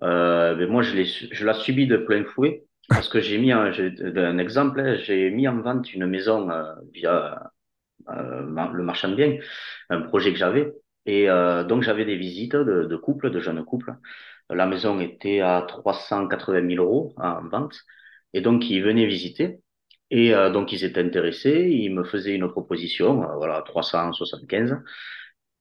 Euh, 0.00 0.54
mais 0.56 0.66
moi, 0.66 0.82
je 0.82 0.94
l'ai, 0.94 1.54
subi 1.54 1.88
de 1.88 1.96
plein 1.96 2.24
fouet 2.24 2.64
parce 2.88 3.08
que 3.08 3.20
j'ai 3.20 3.36
mis 3.36 3.50
un, 3.50 3.72
exemple, 4.38 4.78
hein, 4.78 4.96
j'ai 5.02 5.28
mis 5.30 5.48
en 5.48 5.60
vente 5.60 5.92
une 5.92 6.06
maison 6.06 6.48
via 6.94 7.50
le 8.06 8.82
marchand 8.84 9.08
de 9.08 9.16
biens, 9.16 9.38
un 9.90 10.02
projet 10.02 10.32
que 10.32 10.38
j'avais. 10.38 10.72
Et 11.04 11.26
donc, 11.68 11.82
j'avais 11.82 12.04
des 12.04 12.14
visites 12.16 12.54
de 12.54 12.96
couples, 12.96 13.30
de 13.30 13.40
jeunes 13.40 13.64
couples. 13.64 13.92
La 14.50 14.66
maison 14.66 15.00
était 15.00 15.40
à 15.40 15.64
380 15.66 16.68
000 16.68 16.84
euros 16.84 17.12
en 17.16 17.42
vente. 17.48 17.74
Et 18.34 18.40
donc, 18.40 18.68
ils 18.70 18.82
venaient 18.82 19.06
visiter. 19.06 19.60
Et 20.10 20.34
euh, 20.34 20.50
donc, 20.50 20.72
ils 20.72 20.84
étaient 20.84 21.02
intéressés. 21.02 21.68
Ils 21.70 21.94
me 21.94 22.04
faisaient 22.04 22.34
une 22.34 22.48
proposition, 22.50 23.22
euh, 23.24 23.36
voilà, 23.36 23.62
375. 23.62 24.78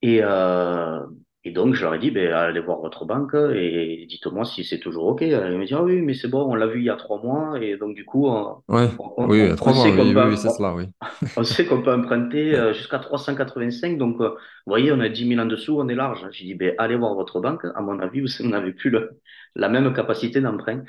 Et, 0.02 0.20
euh, 0.24 1.00
Et 1.48 1.52
donc, 1.52 1.76
je 1.76 1.84
leur 1.84 1.94
ai 1.96 2.00
dit, 2.00 2.12
ben, 2.12 2.34
allez 2.34 2.60
voir 2.60 2.80
votre 2.82 3.06
banque 3.06 3.34
et 3.36 4.06
dites-moi 4.10 4.46
si 4.46 4.64
c'est 4.66 4.80
toujours 4.80 5.08
OK. 5.08 5.22
Ils 5.22 5.32
me 5.38 5.66
dit, 5.66 5.74
ah 5.74 5.84
oui, 5.84 6.02
mais 6.02 6.14
c'est 6.14 6.28
bon, 6.28 6.44
on 6.44 6.56
l'a 6.56 6.68
vu 6.68 6.80
il 6.80 6.86
y 6.86 6.90
a 6.90 6.96
trois 6.98 7.22
mois. 7.22 7.62
Et 7.62 7.78
donc, 7.78 7.96
du 7.96 8.06
coup, 8.06 8.28
on, 8.28 8.64
Ouais, 8.70 8.90
on, 8.98 9.14
oui, 9.26 9.42
à 9.50 9.56
on- 9.62 9.70
on 9.70 9.72
trois 9.72 9.74
mois, 9.74 9.90
sait 9.90 9.94
qu'on 9.96 10.12
oui, 10.12 10.14
peut, 10.14 10.30
oui, 10.30 10.38
cela, 10.38 10.76
on 11.38 11.44
sait 11.44 11.66
qu'on 11.68 11.82
peut 11.84 11.94
emprunter 11.94 12.56
euh, 12.56 12.74
jusqu'à 12.74 13.00
385. 13.00 13.98
Donc, 13.98 14.20
euh, 14.22 14.30
vous 14.32 14.38
voyez, 14.68 14.92
on 14.92 15.00
a 15.00 15.10
10 15.10 15.26
000 15.26 15.40
en 15.40 15.46
dessous, 15.46 15.80
on 15.80 15.88
est 15.90 15.96
large. 15.96 16.28
J'ai 16.32 16.46
dit, 16.46 16.56
ben, 16.56 16.74
allez 16.80 16.96
voir 16.96 17.14
votre 17.16 17.40
banque. 17.42 17.66
À 17.76 17.82
mon 17.82 18.00
avis, 18.00 18.22
vous 18.22 18.28
n'avez 18.48 18.74
plus 18.74 18.90
le- 18.90 19.20
la 19.56 19.70
même 19.70 19.94
capacité 19.94 20.42
d'emprunt. 20.42 20.84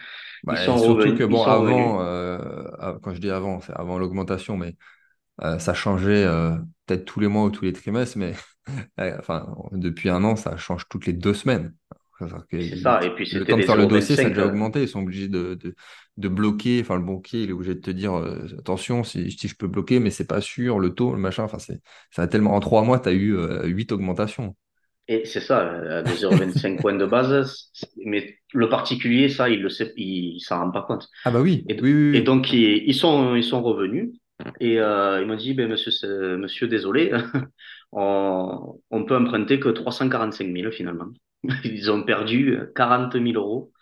Bah, 0.45 0.77
surtout 0.79 1.13
que, 1.15 1.25
revenus, 1.25 1.25
bon, 1.25 1.45
avant, 1.45 2.01
euh, 2.01 2.99
quand 3.03 3.13
je 3.15 3.21
dis 3.21 3.31
avant, 3.31 3.61
c'est 3.61 3.73
avant 3.75 3.99
l'augmentation, 3.99 4.57
mais 4.57 4.77
euh, 5.43 5.59
ça 5.59 5.75
changeait 5.75 6.25
euh, 6.25 6.57
peut-être 6.87 7.05
tous 7.07 7.21
les 7.21 7.29
mois 7.29 7.45
ou 7.45 7.51
tous 7.51 7.65
les 7.65 7.73
trimestres, 7.75 8.19
mais 8.19 8.35
enfin, 8.99 9.55
depuis 9.73 10.09
un 10.11 10.25
an, 10.25 10.37
ça 10.37 10.57
change 10.57 10.89
toutes 10.89 11.07
les 11.07 11.13
deux 11.13 11.35
semaines. 11.35 11.75
C'est 12.61 12.77
ça. 12.77 13.01
Et 13.05 13.11
puis, 13.15 13.31
le 13.33 13.47
temps 13.47 13.59
de 13.59 13.63
faire 13.63 13.77
le 13.77 13.87
dossier, 13.87 14.17
ça 14.17 14.27
a 14.27 14.31
0,25. 14.31 14.31
déjà 14.31 14.43
euh, 14.43 14.49
augmenté. 14.49 14.83
Ils 14.83 14.89
sont 14.89 15.03
obligés 15.03 15.29
de, 15.29 15.55
de, 15.55 15.75
de 16.17 16.29
bloquer. 16.29 16.81
Enfin, 16.81 16.97
le 16.97 17.03
banquier, 17.05 17.43
il 17.45 17.51
est 17.51 17.53
obligé 17.53 17.75
de 17.77 17.81
te 17.81 17.91
dire 17.93 18.15
euh, 18.19 18.47
attention, 18.59 19.05
si, 19.05 19.31
si 19.31 19.47
je 19.49 19.55
peux 19.57 19.69
bloquer, 19.69 20.01
mais 20.01 20.11
c'est 20.11 20.27
pas 20.27 20.41
sûr, 20.41 20.81
le 20.81 20.95
taux, 20.95 21.13
le 21.13 21.21
machin. 21.21 21.45
Enfin, 21.45 21.59
ça 21.59 22.23
a 22.23 22.27
tellement. 22.27 22.55
En 22.55 22.61
trois 22.61 22.83
mois, 22.83 22.99
tu 22.99 23.09
as 23.09 23.13
eu 23.13 23.37
euh, 23.37 23.67
huit 23.67 23.93
augmentations. 23.93 24.57
Et 25.07 25.25
c'est 25.25 25.41
ça, 25.41 25.67
euh, 25.73 26.03
de 26.03 26.11
0,25 26.11 26.77
points 26.81 26.95
de 26.95 27.07
base. 27.07 27.71
Mais 28.05 28.37
le 28.53 28.69
particulier, 28.69 29.29
ça, 29.29 29.49
il 29.49 29.63
le 29.63 29.71
sait, 29.71 29.93
il, 29.97 30.41
s'en 30.41 30.59
rend 30.61 30.71
pas 30.71 30.83
compte. 30.83 31.09
Ah, 31.25 31.31
bah 31.31 31.41
oui, 31.41 31.69
Et, 31.69 31.81
oui, 31.81 31.93
oui. 31.95 32.11
et 32.13 32.21
oui. 32.21 32.23
donc, 32.23 32.53
ils, 32.53 32.85
ils 32.87 32.95
sont, 32.95 33.35
ils 33.37 33.45
sont 33.45 33.63
revenus 33.63 34.11
et 34.61 34.79
euh, 34.81 35.21
ils 35.23 35.27
m'ont 35.27 35.37
dit, 35.37 35.55
ben, 35.55 35.69
monsieur, 35.69 35.93
monsieur, 36.37 36.69
désolé, 36.69 37.13
on, 37.93 38.81
on 38.91 39.05
peut 39.05 39.17
emprunter 39.17 39.61
que 39.61 39.69
345 39.71 40.49
000 40.53 40.73
finalement. 40.73 41.09
Ils 41.65 41.91
ont 41.91 42.03
perdu 42.05 42.59
40 42.75 43.17
000 43.17 43.37
euros 43.37 43.73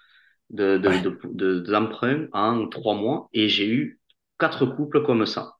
de, 0.50 0.78
de, 0.78 0.96
Ouais. 0.96 0.98
de, 0.98 1.18
de- 1.24 1.60
d'emprunt 1.60 2.26
en 2.32 2.68
trois 2.68 2.94
mois 2.96 3.28
et 3.34 3.48
j'ai 3.48 3.68
eu 3.68 4.00
quatre 4.38 4.66
couples 4.66 5.04
comme 5.04 5.26
ça. 5.26 5.54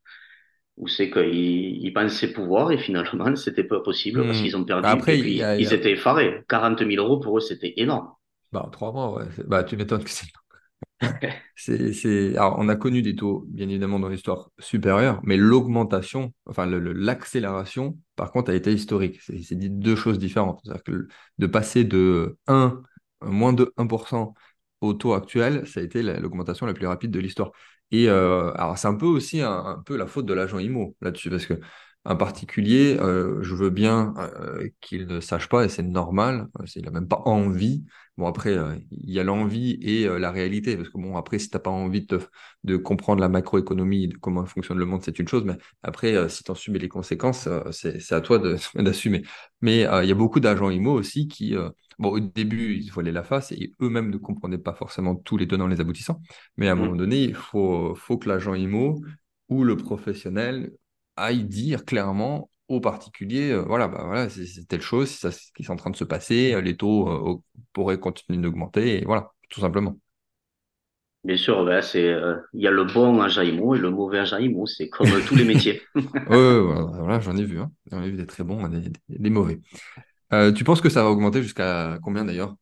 Où 0.78 0.88
c'est 0.88 1.10
qu'ils 1.10 1.84
ils 1.84 1.92
pensaient 1.92 2.32
pouvoir 2.32 2.72
et 2.72 2.78
finalement, 2.78 3.36
c'était 3.36 3.64
pas 3.64 3.80
possible 3.80 4.26
parce 4.26 4.40
Hmm. 4.40 4.42
qu'ils 4.42 4.56
ont 4.56 4.64
Bah, 4.80 4.90
perdu 4.90 5.04
et 5.08 5.16
Après, 5.16 5.18
puis 5.18 5.42
a, 5.42 5.54
ils 5.56 5.72
a- 5.72 5.74
étaient 5.74 5.92
effarés. 5.92 6.44
40 6.48 6.82
000 6.84 6.98
euros 6.98 7.20
pour 7.20 7.38
eux, 7.38 7.40
c'était 7.40 7.74
énorme. 7.78 8.10
Bah, 8.52 8.68
trois 8.72 8.92
mois, 8.92 9.12
ouais. 9.14 9.26
Bah, 9.46 9.64
tu 9.64 9.76
m'étonnes 9.76 10.04
que 10.04 10.10
c'est 10.10 10.26
C'est, 11.56 11.92
c'est... 11.92 12.36
Alors, 12.36 12.56
on 12.58 12.68
a 12.68 12.76
connu 12.76 13.02
des 13.02 13.14
taux, 13.16 13.44
bien 13.48 13.68
évidemment, 13.68 13.98
dans 13.98 14.08
l'histoire 14.08 14.50
supérieure, 14.58 15.20
mais 15.24 15.36
l'augmentation, 15.36 16.32
enfin 16.46 16.66
le- 16.66 16.92
l'accélération, 16.92 17.98
par 18.16 18.30
contre, 18.32 18.50
a 18.50 18.54
été 18.54 18.72
historique. 18.72 19.20
C'est 19.22 19.42
c'est 19.42 19.56
deux 19.56 19.96
choses 19.96 20.18
différentes. 20.18 20.60
C'est-à-dire 20.64 20.82
que 20.84 21.08
de 21.38 21.46
passer 21.46 21.84
de 21.84 22.38
un 22.46 22.82
moins 23.22 23.52
de 23.52 23.72
1% 23.76 24.34
au 24.80 24.92
taux 24.94 25.14
actuel, 25.14 25.66
ça 25.66 25.80
a 25.80 25.82
été 25.82 26.02
la- 26.02 26.20
l'augmentation 26.20 26.66
la 26.66 26.74
plus 26.74 26.86
rapide 26.86 27.10
de 27.10 27.20
l'histoire. 27.20 27.52
Et 27.90 28.08
euh, 28.08 28.52
alors, 28.54 28.76
c'est 28.78 28.88
un 28.88 28.94
peu 28.96 29.06
aussi 29.06 29.40
un, 29.40 29.50
un 29.64 29.82
peu 29.84 29.96
la 29.96 30.06
faute 30.06 30.26
de 30.26 30.34
l'agent 30.34 30.58
IMO 30.58 30.96
là-dessus, 31.00 31.30
parce 31.30 31.46
que 31.46 31.54
un 32.06 32.14
particulier, 32.16 32.96
euh, 33.00 33.42
je 33.42 33.54
veux 33.54 33.70
bien 33.70 34.14
euh, 34.18 34.68
qu'il 34.80 35.06
ne 35.06 35.20
sache 35.20 35.48
pas, 35.48 35.64
et 35.64 35.68
c'est 35.68 35.82
normal, 35.82 36.48
il 36.76 36.84
n'a 36.84 36.90
même 36.90 37.08
pas 37.08 37.22
envie 37.24 37.84
Bon, 38.16 38.26
après, 38.26 38.56
euh, 38.56 38.76
il 38.92 39.10
y 39.10 39.20
a 39.20 39.24
l'envie 39.24 39.72
et 39.82 40.08
la 40.08 40.30
réalité, 40.30 40.74
parce 40.74 40.88
que 40.88 40.96
bon, 40.96 41.18
après, 41.18 41.38
si 41.38 41.50
t'as 41.50 41.58
pas 41.58 41.68
envie 41.70 42.06
de, 42.64 42.76
comprendre 42.78 43.20
la 43.20 43.28
macroéconomie, 43.28 44.08
de 44.08 44.16
comment 44.16 44.46
fonctionne 44.46 44.78
le 44.78 44.86
monde, 44.86 45.02
c'est 45.02 45.18
une 45.18 45.28
chose, 45.28 45.44
mais 45.44 45.58
après, 45.82 46.26
si 46.30 46.42
tu 46.42 46.50
en 46.50 46.54
subis 46.54 46.78
les 46.78 46.88
conséquences, 46.88 47.46
c'est, 47.72 48.12
à 48.12 48.22
toi 48.22 48.38
d'assumer. 48.74 49.22
Mais 49.60 49.80
il 49.80 50.08
y 50.08 50.12
a 50.12 50.14
beaucoup 50.14 50.40
d'agents 50.40 50.70
IMO 50.70 50.92
aussi 50.92 51.28
qui, 51.28 51.54
bon, 51.98 52.08
au 52.08 52.20
début, 52.20 52.76
ils 52.76 52.86
se 52.86 52.92
voilaient 52.92 53.12
la 53.12 53.22
face 53.22 53.52
et 53.52 53.70
eux-mêmes 53.82 54.08
ne 54.08 54.16
comprenaient 54.16 54.56
pas 54.56 54.72
forcément 54.72 55.14
tous 55.14 55.36
les 55.36 55.46
tenants, 55.46 55.66
les 55.66 55.82
aboutissants, 55.82 56.22
mais 56.56 56.68
à 56.68 56.72
un 56.72 56.74
moment 56.74 56.94
Mm. 56.94 56.98
donné, 56.98 57.22
il 57.22 57.34
faut, 57.34 57.94
faut 57.96 58.16
que 58.16 58.30
l'agent 58.30 58.54
IMO 58.54 59.02
ou 59.50 59.62
le 59.62 59.76
professionnel 59.76 60.72
aille 61.16 61.44
dire 61.44 61.84
clairement 61.84 62.50
aux 62.68 62.80
particuliers, 62.80 63.52
euh, 63.52 63.62
voilà, 63.62 63.88
bah 63.88 64.02
voilà, 64.04 64.28
c'est 64.28 64.66
telle 64.66 64.82
chose, 64.82 65.08
c'est 65.08 65.30
ça 65.30 65.30
ce 65.30 65.52
qui 65.54 65.62
est 65.62 65.70
en 65.70 65.76
train 65.76 65.90
de 65.90 65.96
se 65.96 66.04
passer, 66.04 66.52
euh, 66.54 66.60
les 66.60 66.76
taux 66.76 67.08
euh, 67.08 67.36
pourrait 67.72 67.98
continuer 67.98 68.40
d'augmenter, 68.40 69.00
et 69.00 69.04
voilà, 69.04 69.30
tout 69.48 69.60
simplement. 69.60 69.96
Bien 71.22 71.36
sûr, 71.36 71.64
ben, 71.64 71.82
c'est, 71.82 72.08
euh, 72.08 72.36
il 72.54 72.62
y 72.62 72.68
a 72.68 72.70
le 72.70 72.84
bon 72.84 73.24
IMO 73.26 73.74
et 73.74 73.78
le 73.78 73.90
mauvais 73.90 74.22
IMO. 74.22 74.64
C'est 74.66 74.88
comme 74.88 75.08
tous 75.26 75.34
les 75.34 75.44
métiers. 75.44 75.82
Ouais, 75.96 76.60
voilà, 76.60 76.84
voilà, 76.84 77.18
j'en 77.18 77.36
ai 77.36 77.42
vu, 77.42 77.58
hein. 77.58 77.72
J'en 77.90 78.00
ai 78.00 78.10
vu 78.10 78.16
des 78.16 78.26
très 78.26 78.44
bons 78.44 78.68
des, 79.08 79.30
mauvais. 79.30 79.60
Tu 80.54 80.62
penses 80.62 80.80
que 80.80 80.88
ça 80.88 81.02
va 81.02 81.10
augmenter 81.10 81.42
jusqu'à 81.42 81.98
combien 82.02 82.24
d'ailleurs? 82.24 82.54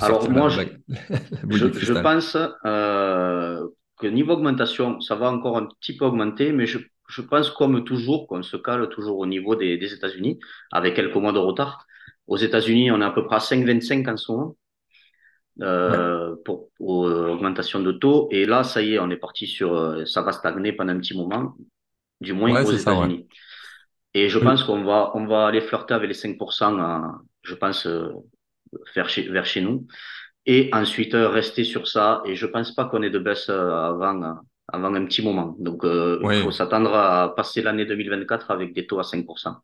Alors 0.00 0.28
moi, 0.28 0.48
je, 0.48 0.62
je, 0.88 1.92
pense 1.92 2.32
que 2.32 4.06
niveau 4.08 4.32
augmentation, 4.32 5.00
ça 5.00 5.14
va 5.14 5.30
encore 5.30 5.56
un 5.56 5.66
petit 5.80 5.96
peu 5.96 6.04
augmenter, 6.04 6.50
mais 6.50 6.66
je, 6.66 6.78
je 7.08 7.22
pense 7.22 7.50
comme 7.50 7.84
toujours 7.84 8.26
qu'on 8.28 8.42
se 8.42 8.56
cale 8.56 8.88
toujours 8.88 9.18
au 9.18 9.26
niveau 9.26 9.56
des, 9.56 9.78
des 9.78 9.92
États-Unis, 9.94 10.38
avec 10.72 10.94
quelques 10.96 11.14
mois 11.16 11.32
de 11.32 11.38
retard. 11.38 11.86
Aux 12.26 12.36
États-Unis, 12.36 12.90
on 12.90 13.00
est 13.00 13.04
à 13.04 13.10
peu 13.10 13.24
près 13.24 13.36
à 13.36 13.40
5,25 13.40 14.08
en 14.08 14.16
ce 14.16 14.32
moment 14.32 14.56
Ouais, 15.86 15.98
euh, 15.98 16.36
pour, 16.44 16.68
pour 16.76 17.06
euh, 17.06 17.30
augmentation 17.30 17.80
de 17.80 17.92
taux. 17.92 18.28
Et 18.30 18.46
là, 18.46 18.62
ça 18.64 18.82
y 18.82 18.94
est, 18.94 18.98
on 18.98 19.10
est 19.10 19.16
parti 19.16 19.46
sur, 19.46 19.74
euh, 19.74 20.04
ça 20.04 20.22
va 20.22 20.32
stagner 20.32 20.72
pendant 20.72 20.92
un 20.92 20.98
petit 20.98 21.16
moment, 21.16 21.54
du 22.20 22.32
moins 22.32 22.52
ouais, 22.52 22.62
aux 22.62 22.72
ouais. 22.72 22.76
États-Unis. 22.76 23.28
Et 24.14 24.28
je 24.28 24.38
Euh, 24.40 24.46
pense 24.46 24.64
qu'on 24.64 24.84
va, 24.84 25.12
on 25.14 25.26
va 25.26 25.46
aller 25.48 25.60
flirter 25.60 25.94
avec 25.94 26.08
les 26.08 26.14
5%, 26.14 26.78
à, 26.80 27.20
je 27.42 27.54
pense, 27.54 27.86
euh, 27.86 28.10
vers 28.94 29.08
chez, 29.08 29.22
vers 29.28 29.46
chez 29.46 29.60
nous. 29.62 29.86
Et 30.46 30.70
ensuite, 30.74 31.14
rester 31.14 31.64
sur 31.64 31.88
ça. 31.88 32.22
Et 32.26 32.36
je 32.36 32.46
pense 32.46 32.74
pas 32.74 32.86
qu'on 32.86 33.02
ait 33.02 33.10
de 33.10 33.18
baisse 33.20 33.48
avant, 33.50 34.38
avant 34.68 34.94
un 34.94 35.04
petit 35.06 35.22
moment. 35.22 35.56
Donc, 35.58 35.84
euh, 35.84 36.20
il 36.26 36.32
faut 36.34 36.50
s'attendre 36.52 36.94
à 36.94 37.34
passer 37.34 37.62
l'année 37.62 37.86
2024 37.86 38.50
avec 38.50 38.74
des 38.74 38.86
taux 38.86 38.98
à 39.00 39.04
5%. 39.04 39.56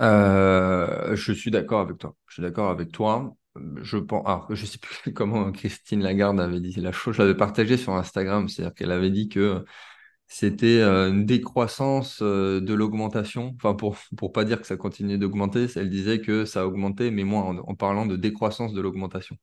Euh, 0.00 1.14
je 1.16 1.32
suis 1.32 1.50
d'accord 1.50 1.80
avec 1.80 1.98
toi. 1.98 2.16
Je 2.26 2.34
suis 2.34 2.42
d'accord 2.42 2.70
avec 2.70 2.92
toi. 2.92 3.34
Je 3.82 3.98
pense, 3.98 4.26
alors, 4.26 4.46
je 4.54 4.64
sais 4.66 4.78
plus 4.78 5.12
comment 5.14 5.52
Christine 5.52 6.02
Lagarde 6.02 6.40
avait 6.40 6.60
dit 6.60 6.72
la 6.80 6.92
chose. 6.92 7.16
Je 7.16 7.22
l'avais 7.22 7.36
partagé 7.36 7.76
sur 7.76 7.92
Instagram, 7.94 8.48
c'est-à-dire 8.48 8.74
qu'elle 8.74 8.90
avait 8.92 9.10
dit 9.10 9.28
que 9.28 9.64
C'était 10.28 10.80
euh, 10.80 11.10
une 11.10 11.26
décroissance 11.26 12.22
de 12.22 12.74
l'augmentation. 12.74 13.54
Enfin, 13.56 13.74
pour 13.74 13.96
pour 14.16 14.32
pas 14.32 14.44
dire 14.44 14.60
que 14.60 14.66
ça 14.68 14.76
continuait 14.78 15.18
d'augmenter, 15.18 15.66
elle 15.76 15.90
disait 15.90 16.20
que 16.20 16.44
ça 16.46 16.66
augmentait, 16.66 17.10
mais 17.12 17.24
moins 17.24 17.44
en, 17.44 17.58
en 17.58 17.76
parlant 17.76 18.06
de 18.06 18.16
décroissance 18.16 18.74
de 18.74 18.80
l'augmentation. 18.82 19.36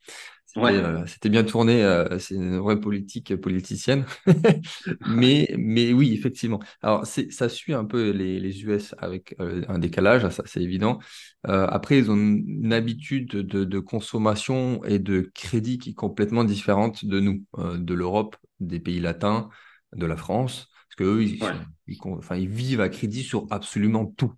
C'était 0.51 0.71
Ouais, 0.71 0.79
euh, 0.79 1.05
c'était 1.05 1.29
bien 1.29 1.43
tourné. 1.43 1.83
euh, 1.83 2.17
c'est 2.19 2.33
une 2.35 2.57
vraie 2.57 2.79
politique 2.79 3.35
politicienne. 3.35 4.05
Mais 5.05 5.47
mais 5.57 5.93
oui, 5.93 6.13
effectivement. 6.13 6.59
Alors 6.81 7.05
ça 7.05 7.49
suit 7.49 7.73
un 7.73 7.85
peu 7.85 8.09
les 8.11 8.39
les 8.39 8.63
US 8.63 8.95
avec 8.97 9.35
euh, 9.39 9.63
un 9.67 9.79
décalage, 9.79 10.27
ça 10.29 10.43
c'est 10.45 10.61
évident. 10.61 10.99
Après, 11.43 11.97
ils 11.99 12.11
ont 12.11 12.15
une, 12.15 12.43
une 12.65 12.73
habitude 12.73 13.29
de, 13.29 13.63
de 13.63 13.79
consommation 13.79 14.83
et 14.85 14.99
de 14.99 15.31
crédit 15.35 15.77
qui 15.77 15.91
est 15.91 15.93
complètement 15.93 16.43
différente 16.43 17.05
de 17.05 17.19
nous, 17.19 17.45
de 17.57 17.93
l'Europe, 17.93 18.35
des 18.59 18.79
pays 18.79 18.99
latins, 18.99 19.49
de 19.95 20.05
la 20.05 20.15
France. 20.17 20.67
Parce 20.89 20.95
qu'eux, 20.97 21.23
ils 21.23 21.41
ouais, 21.41 21.53
sont, 21.53 21.65
ils, 21.87 21.97
con- 21.97 22.17
enfin, 22.17 22.35
ils 22.35 22.49
vivent 22.49 22.81
à 22.81 22.89
crédit 22.89 23.23
sur 23.23 23.47
absolument 23.51 24.05
tout. 24.05 24.33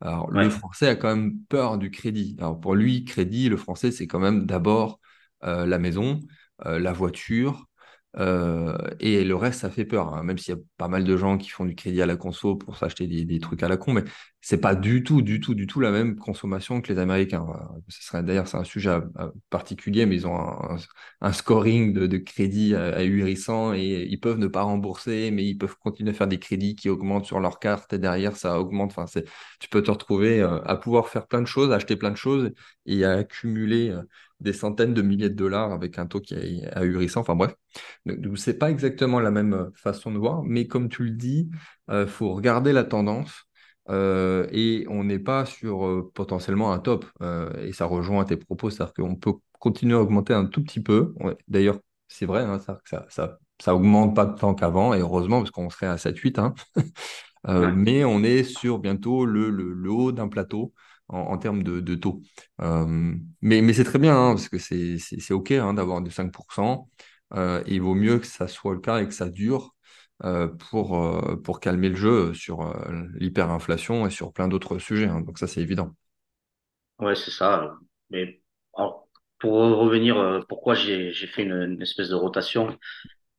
Alors, 0.00 0.30
le 0.30 0.48
français 0.50 0.88
a 0.88 0.96
quand 0.96 1.14
même 1.14 1.38
peur 1.48 1.78
du 1.78 1.90
crédit. 1.90 2.36
Alors, 2.38 2.60
pour 2.60 2.74
lui, 2.74 3.04
crédit, 3.04 3.48
le 3.48 3.56
français, 3.56 3.90
c'est 3.90 4.06
quand 4.06 4.18
même 4.20 4.46
d'abord 4.46 5.00
la 5.44 5.78
maison, 5.78 6.20
euh, 6.66 6.78
la 6.78 6.92
voiture, 6.92 7.66
euh, 8.16 8.76
et 9.00 9.24
le 9.24 9.34
reste, 9.34 9.60
ça 9.60 9.70
fait 9.70 9.84
peur. 9.84 10.14
hein. 10.14 10.22
Même 10.22 10.38
s'il 10.38 10.54
y 10.54 10.58
a 10.58 10.60
pas 10.76 10.88
mal 10.88 11.04
de 11.04 11.16
gens 11.16 11.36
qui 11.36 11.48
font 11.50 11.64
du 11.64 11.74
crédit 11.74 12.00
à 12.00 12.06
la 12.06 12.16
conso 12.16 12.54
pour 12.56 12.76
s'acheter 12.76 13.06
des, 13.08 13.40
trucs 13.40 13.62
à 13.64 13.68
la 13.68 13.76
con, 13.76 13.92
mais 13.92 14.04
c'est 14.40 14.60
pas 14.60 14.74
du 14.76 15.02
tout, 15.02 15.20
du 15.22 15.40
tout, 15.40 15.54
du 15.54 15.66
tout 15.66 15.80
la 15.80 15.90
même 15.90 16.16
consommation 16.16 16.80
que 16.80 16.92
les 16.92 16.98
Américains. 17.00 17.40
Voilà. 17.40 17.70
Ce 17.88 18.02
serait 18.04 18.22
d'ailleurs, 18.22 18.46
c'est 18.46 18.56
un 18.56 18.64
sujet 18.64 18.98
particulier, 19.50 20.06
mais 20.06 20.14
ils 20.16 20.26
ont 20.28 20.38
un, 21.20 21.32
scoring 21.32 21.92
de, 21.92 22.06
de 22.06 22.18
crédit 22.18 22.74
euh, 22.74 22.94
ahurissant 22.96 23.74
et 23.74 24.06
ils 24.08 24.20
peuvent 24.20 24.38
ne 24.38 24.46
pas 24.46 24.62
rembourser, 24.62 25.30
mais 25.32 25.44
ils 25.44 25.56
peuvent 25.58 25.76
continuer 25.78 26.10
à 26.10 26.14
faire 26.14 26.28
des 26.28 26.38
crédits 26.38 26.76
qui 26.76 26.88
augmentent 26.88 27.26
sur 27.26 27.40
leur 27.40 27.58
carte 27.58 27.92
et 27.94 27.98
derrière 27.98 28.36
ça 28.36 28.60
augmente. 28.60 28.92
Enfin, 28.92 29.06
c'est, 29.06 29.24
tu 29.60 29.68
peux 29.68 29.82
te 29.82 29.90
retrouver 29.90 30.40
euh, 30.40 30.60
à 30.64 30.76
pouvoir 30.76 31.08
faire 31.08 31.26
plein 31.26 31.40
de 31.42 31.46
choses, 31.46 31.72
acheter 31.72 31.96
plein 31.96 32.10
de 32.10 32.16
choses 32.16 32.52
et 32.86 33.04
à 33.04 33.12
accumuler 33.14 33.90
euh, 33.90 34.02
des 34.44 34.52
centaines 34.52 34.94
de 34.94 35.02
milliers 35.02 35.30
de 35.30 35.34
dollars 35.34 35.72
avec 35.72 35.98
un 35.98 36.06
taux 36.06 36.20
qui 36.20 36.34
est 36.34 36.64
ahurissant. 36.76 37.22
Enfin 37.22 37.36
bref, 37.36 37.54
donc 38.06 38.38
c'est 38.38 38.58
pas 38.58 38.70
exactement 38.70 39.20
la 39.20 39.30
même 39.32 39.54
euh, 39.54 39.70
façon 39.74 40.12
de 40.12 40.18
voir, 40.18 40.42
mais 40.44 40.66
comme 40.66 40.88
tu 40.88 41.04
le 41.04 41.10
dis, 41.10 41.50
il 41.90 42.06
faut 42.06 42.34
regarder 42.34 42.72
la 42.72 42.84
tendance. 42.84 43.46
euh, 43.90 44.46
et 44.50 44.86
on 44.88 45.04
n'est 45.04 45.18
pas 45.18 45.44
sur 45.44 45.86
euh, 45.86 46.10
potentiellement 46.14 46.72
un 46.72 46.78
top. 46.78 47.04
Euh, 47.22 47.52
et 47.66 47.72
ça 47.72 47.84
rejoint 47.86 48.24
tes 48.24 48.36
propos, 48.36 48.70
c'est-à-dire 48.70 48.94
qu'on 48.94 49.16
peut 49.16 49.32
continuer 49.58 49.94
à 49.94 50.00
augmenter 50.00 50.32
un 50.34 50.46
tout 50.46 50.62
petit 50.62 50.80
peu. 50.82 51.14
D'ailleurs, 51.48 51.78
c'est 52.08 52.26
vrai, 52.26 52.42
hein, 52.44 52.58
ça, 52.60 52.80
ça, 52.86 53.06
ça, 53.10 53.38
ça 53.60 53.74
augmente 53.74 54.14
pas 54.16 54.26
tant 54.26 54.54
qu'avant, 54.54 54.94
et 54.94 55.00
heureusement, 55.00 55.38
parce 55.40 55.50
qu'on 55.50 55.70
serait 55.70 55.86
à 55.86 55.98
7-8, 55.98 56.38
hein. 56.38 56.54
Euh, 57.46 57.66
ouais. 57.66 57.72
mais 57.72 58.04
on 58.04 58.22
est 58.22 58.42
sur 58.42 58.78
bientôt 58.78 59.26
le, 59.26 59.50
le, 59.50 59.72
le 59.74 59.90
haut 59.90 60.12
d'un 60.12 60.28
plateau. 60.28 60.72
En, 61.08 61.38
termes 61.38 61.62
de, 61.62 61.94
taux. 61.94 62.22
Euh, 62.60 63.14
mais 63.42 63.72
c'est 63.72 63.84
très 63.84 63.98
bien, 63.98 64.16
hein, 64.16 64.30
parce 64.30 64.48
que 64.48 64.58
c'est 64.58 65.32
OK 65.32 65.52
hein, 65.52 65.74
d'avoir 65.74 66.00
du 66.00 66.10
5%. 66.10 66.88
Euh, 67.34 67.62
il 67.66 67.80
vaut 67.82 67.94
mieux 67.94 68.18
que 68.18 68.26
ça 68.26 68.48
soit 68.48 68.74
le 68.74 68.80
cas 68.80 69.00
et 69.00 69.06
que 69.06 69.14
ça 69.14 69.28
dure 69.28 69.74
euh, 70.24 70.48
pour, 70.48 71.00
pour 71.42 71.60
calmer 71.60 71.88
le 71.88 71.96
jeu 71.96 72.34
sur 72.34 72.74
l'hyperinflation 73.14 74.06
et 74.06 74.10
sur 74.10 74.32
plein 74.32 74.48
d'autres 74.48 74.78
sujets. 74.78 75.06
Hein. 75.06 75.20
donc 75.20 75.38
ça, 75.38 75.46
c'est 75.46 75.60
évident. 75.60 75.90
Ouais, 76.98 77.14
c'est 77.14 77.32
ça. 77.32 77.74
Mais 78.10 78.40
pour 79.38 79.52
revenir, 79.52 80.44
pourquoi 80.48 80.74
j'ai 80.74 81.12
fait 81.12 81.42
une, 81.42 81.80
espèce 81.82 82.08
de 82.08 82.14
rotation 82.14 82.78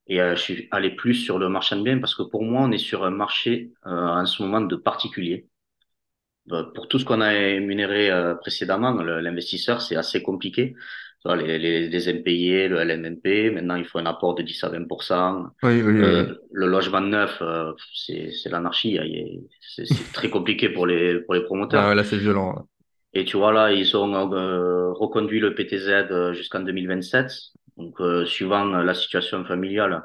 et 0.08 0.18
je 0.18 0.36
suis 0.36 0.68
allé 0.70 0.92
plus 0.92 1.16
sur 1.16 1.40
le 1.40 1.50
marchand 1.50 1.78
de 1.78 1.84
biens 1.84 1.98
parce 2.00 2.14
que 2.14 2.22
pour 2.22 2.44
moi, 2.44 2.62
on 2.62 2.72
est 2.72 2.78
sur 2.78 3.04
un 3.06 3.10
marché 3.10 3.72
en 3.84 4.26
ce 4.26 4.44
moment 4.44 4.62
de 4.62 4.76
particuliers. 4.76 5.48
Euh, 6.52 6.64
pour 6.76 6.88
tout 6.88 7.00
ce 7.00 7.06
qu'on 7.06 7.22
a 7.22 7.34
émunéré 7.34 8.12
euh, 8.12 8.36
précédemment, 8.36 8.92
l'investisseur, 8.94 9.82
c'est 9.82 9.96
assez 9.96 10.22
compliqué. 10.22 10.76
Les, 11.26 11.58
les, 11.58 11.90
les 11.90 12.08
impayés, 12.08 12.68
le 12.68 12.84
LMNP, 12.84 13.50
maintenant 13.52 13.74
il 13.78 13.86
faut 13.86 13.98
un 13.98 14.06
apport 14.06 14.36
de 14.36 14.44
10 14.44 14.64
à 14.64 14.70
20 14.70 14.86
oui, 15.64 15.82
oui, 15.82 16.00
euh, 16.04 16.36
Le 16.52 16.68
logement 16.68 17.02
neuf, 17.02 17.42
c'est 17.96 18.30
l'anarchie. 18.52 19.00
C'est 19.60 19.86
très 20.14 20.30
compliqué 20.30 20.70
pour 20.70 20.86
les, 20.86 21.20
pour 21.22 21.34
les 21.34 21.42
promoteurs. 21.42 21.84
Ah 21.84 21.96
là, 21.96 22.04
c'est 22.04 22.18
violent. 22.18 22.68
Et 23.16 23.26
tu 23.26 23.38
vois, 23.38 23.52
là, 23.52 23.72
ils 23.72 23.98
ont 23.98 24.12
reconduit 24.94 25.40
le 25.40 25.56
PTZ 25.56 26.34
jusqu'en 26.36 26.60
2027. 26.60 27.32
Donc, 27.78 28.00
suivant 28.28 28.66
la 28.66 28.94
situation 28.94 29.44
familiale, 29.46 30.04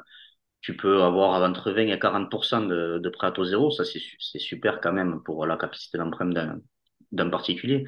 tu 0.61 0.75
peux 0.77 1.01
avoir 1.01 1.41
entre 1.41 1.71
20 1.71 1.87
et 1.87 1.97
40% 1.97 2.67
de, 2.67 2.99
de 2.99 3.09
prêt 3.09 3.27
à 3.27 3.31
taux 3.31 3.45
zéro. 3.45 3.71
Ça, 3.71 3.83
c'est 3.83 4.39
super 4.39 4.79
quand 4.79 4.93
même 4.93 5.21
pour 5.23 5.45
la 5.45 5.57
capacité 5.57 5.97
d'emprunt 5.97 6.29
d'un 7.11 7.29
particulier. 7.29 7.85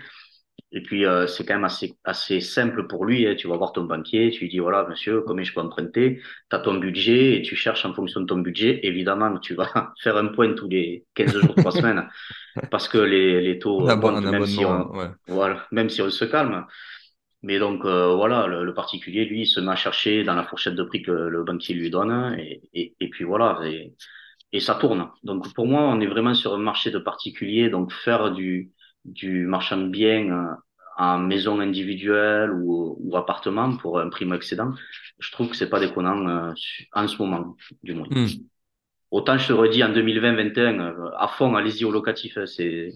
Et 0.76 0.82
puis, 0.82 1.06
euh, 1.06 1.28
c'est 1.28 1.46
quand 1.46 1.54
même 1.54 1.66
assez, 1.66 1.96
assez 2.04 2.42
simple 2.42 2.88
pour 2.88 3.06
lui. 3.06 3.28
Hein. 3.28 3.36
Tu 3.38 3.48
vas 3.48 3.58
voir 3.58 3.74
ton 3.74 3.84
banquier, 3.84 4.32
tu 4.32 4.42
lui 4.42 4.50
dis, 4.50 4.58
voilà, 4.58 4.88
monsieur, 4.90 5.22
combien 5.22 5.44
je 5.44 5.54
peux 5.54 5.62
emprunter? 5.62 6.20
Tu 6.50 6.56
as 6.56 6.60
ton 6.60 6.76
budget 6.76 7.38
et 7.38 7.42
tu 7.44 7.56
cherches 7.56 7.86
en 7.86 7.94
fonction 7.94 8.22
de 8.22 8.26
ton 8.26 8.40
budget. 8.40 8.80
Évidemment, 8.82 9.38
tu 9.38 9.54
vas 9.54 9.94
faire 10.02 10.18
un 10.18 10.28
point 10.28 10.54
tous 10.54 10.68
les 10.68 11.06
15 11.14 11.38
jours, 11.38 11.56
3 11.56 11.72
semaines, 11.72 12.10
parce 12.72 12.88
que 12.88 12.98
les, 12.98 13.42
les 13.42 13.60
taux, 13.60 13.86
même, 13.86 14.46
si 14.48 14.66
on, 14.66 14.92
voilà, 15.28 15.68
même 15.72 15.90
si 15.90 16.02
on 16.02 16.10
se 16.10 16.26
calme. 16.26 16.66
Mais 17.44 17.60
donc 17.60 17.84
euh, 17.84 18.16
voilà, 18.16 18.48
le, 18.48 18.74
particulier, 18.74 19.26
lui, 19.26 19.42
il 19.42 19.46
se 19.46 19.60
met 19.60 19.72
à 19.72 19.76
chercher 19.76 20.24
dans 20.24 20.34
la 20.34 20.46
fourchette 20.46 20.76
de 20.76 20.84
prix 20.84 21.04
que 21.04 21.12
le 21.12 21.44
banquier 21.44 21.76
lui 21.76 21.90
donne, 21.90 22.36
et, 22.40 22.62
et, 22.74 22.96
et 23.00 23.10
puis 23.10 23.26
voilà, 23.26 23.60
et, 23.66 23.94
et, 24.54 24.62
ça 24.62 24.76
tourne. 24.76 25.10
Donc 25.24 25.54
pour 25.54 25.68
moi, 25.68 25.82
on 25.82 26.00
est 26.00 26.08
vraiment 26.08 26.34
sur 26.34 26.54
un 26.54 26.58
marché 26.58 26.90
de 26.90 27.00
particulier, 27.00 27.70
donc 27.70 27.92
faire 27.92 28.32
du, 28.32 28.72
du 29.04 29.46
marchand 29.46 29.78
de 29.78 29.90
biens 29.90 30.32
euh, 30.32 30.56
en 30.98 31.20
maison 31.20 31.60
individuelle 31.60 32.52
ou, 32.52 32.96
ou 32.98 33.18
appartement 33.18 33.76
pour 33.76 34.00
un 34.00 34.10
prix 34.10 34.32
excédent, 34.34 34.72
je 35.20 35.32
trouve 35.34 35.50
que 35.50 35.58
c'est 35.58 35.70
pas 35.70 35.82
déconnant 35.82 36.26
euh, 36.28 36.54
en 36.94 37.08
ce 37.10 37.18
moment, 37.22 37.58
du 37.84 37.94
moins. 37.94 38.08
Hmm. 38.10 38.28
Autant 39.12 39.38
je 39.38 39.50
te 39.50 39.54
redis 39.54 39.84
en 39.84 39.90
2020-2021, 39.90 41.12
à 41.18 41.28
fond, 41.28 41.56
allez-y 41.56 41.84
au 41.84 41.92
locatif, 41.92 42.38
hein, 42.38 42.46
c'est 42.46 42.94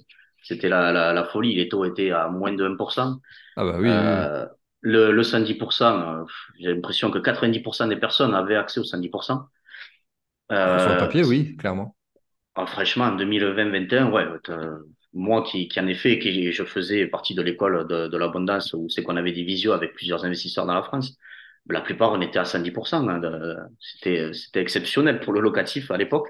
c'était 0.47 0.69
la, 0.69 0.91
la, 0.91 1.13
la, 1.13 1.23
folie. 1.25 1.55
Les 1.55 1.69
taux 1.69 1.85
étaient 1.85 2.11
à 2.11 2.29
moins 2.29 2.53
de 2.53 2.65
1%. 2.67 3.19
Ah 3.55 3.63
bah 3.65 3.77
oui. 3.79 3.89
Euh, 3.89 4.45
Le, 4.81 5.11
le 5.11 5.23
110%, 5.23 6.21
euh, 6.23 6.25
j'ai 6.59 6.73
l'impression 6.73 7.11
que 7.11 7.19
90% 7.19 7.89
des 7.89 7.97
personnes 7.97 8.33
avaient 8.35 8.55
accès 8.55 8.79
au 8.79 8.83
110%. 8.83 9.47
Euh, 10.51 10.79
Sur 10.79 10.89
le 10.89 10.97
papier, 10.97 11.23
oui, 11.23 11.55
clairement. 11.57 11.95
Ah, 12.55 12.65
franchement, 12.65 13.05
en 13.05 13.15
2020-2021, 13.15 14.11
ouais, 14.11 14.25
euh, 14.49 14.79
moi 15.13 15.43
qui, 15.43 15.67
qui 15.67 15.79
en 15.79 15.87
ai 15.87 15.93
fait, 15.93 16.17
qui 16.19 16.51
je 16.51 16.63
faisais 16.63 17.05
partie 17.07 17.35
de 17.35 17.41
l'école 17.43 17.87
de, 17.87 18.07
de 18.07 18.17
l'abondance 18.17 18.73
où 18.73 18.89
c'est 18.89 19.03
qu'on 19.03 19.15
avait 19.17 19.31
des 19.31 19.43
visios 19.43 19.73
avec 19.73 19.93
plusieurs 19.93 20.25
investisseurs 20.25 20.65
dans 20.65 20.73
la 20.73 20.81
France. 20.83 21.17
La 21.69 21.81
plupart, 21.81 22.11
on 22.13 22.21
était 22.21 22.39
à 22.39 22.45
110%. 22.45 23.07
Hein, 23.09 23.21
c'était, 23.79 24.33
c'était 24.33 24.61
exceptionnel 24.61 25.19
pour 25.19 25.33
le 25.33 25.41
locatif 25.41 25.91
à 25.91 25.97
l'époque. 25.97 26.29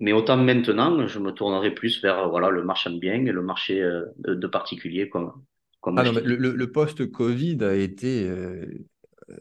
Mais 0.00 0.12
autant 0.12 0.38
maintenant, 0.38 1.06
je 1.06 1.18
me 1.18 1.30
tournerai 1.30 1.74
plus 1.74 2.02
vers 2.02 2.30
voilà 2.30 2.48
le 2.48 2.64
marchand 2.64 2.90
de 2.90 2.98
biens 2.98 3.24
et 3.26 3.32
le 3.32 3.42
marché 3.42 3.82
euh, 3.82 4.06
de, 4.18 4.46
particuliers 4.46 5.10
comme. 5.10 5.32
comme 5.80 5.98
ah 5.98 6.04
le, 6.04 6.36
le 6.36 6.72
post-Covid 6.72 7.58
a 7.62 7.74
été, 7.74 8.26
euh, 8.26 8.66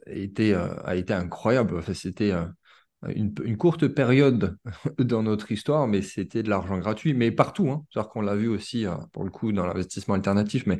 été, 0.05 0.53
euh, 0.53 0.67
a 0.83 0.97
été 0.97 1.13
incroyable. 1.13 1.77
Enfin, 1.77 1.93
c'était 1.93 2.33
une, 3.07 3.33
une, 3.43 3.57
courte 3.57 3.87
période 3.87 4.57
dans 4.99 5.23
notre 5.23 5.51
histoire, 5.51 5.87
mais 5.87 6.01
c'était 6.01 6.43
de 6.43 6.49
l'argent 6.49 6.77
gratuit, 6.77 7.13
mais 7.13 7.31
partout. 7.31 7.69
Hein. 7.69 7.85
C'est-à-dire 7.89 8.09
qu'on 8.09 8.21
l'a 8.21 8.35
vu 8.35 8.47
aussi, 8.47 8.85
pour 9.13 9.23
le 9.23 9.31
coup, 9.31 9.51
dans 9.51 9.65
l'investissement 9.65 10.15
alternatif, 10.15 10.65
mais 10.65 10.79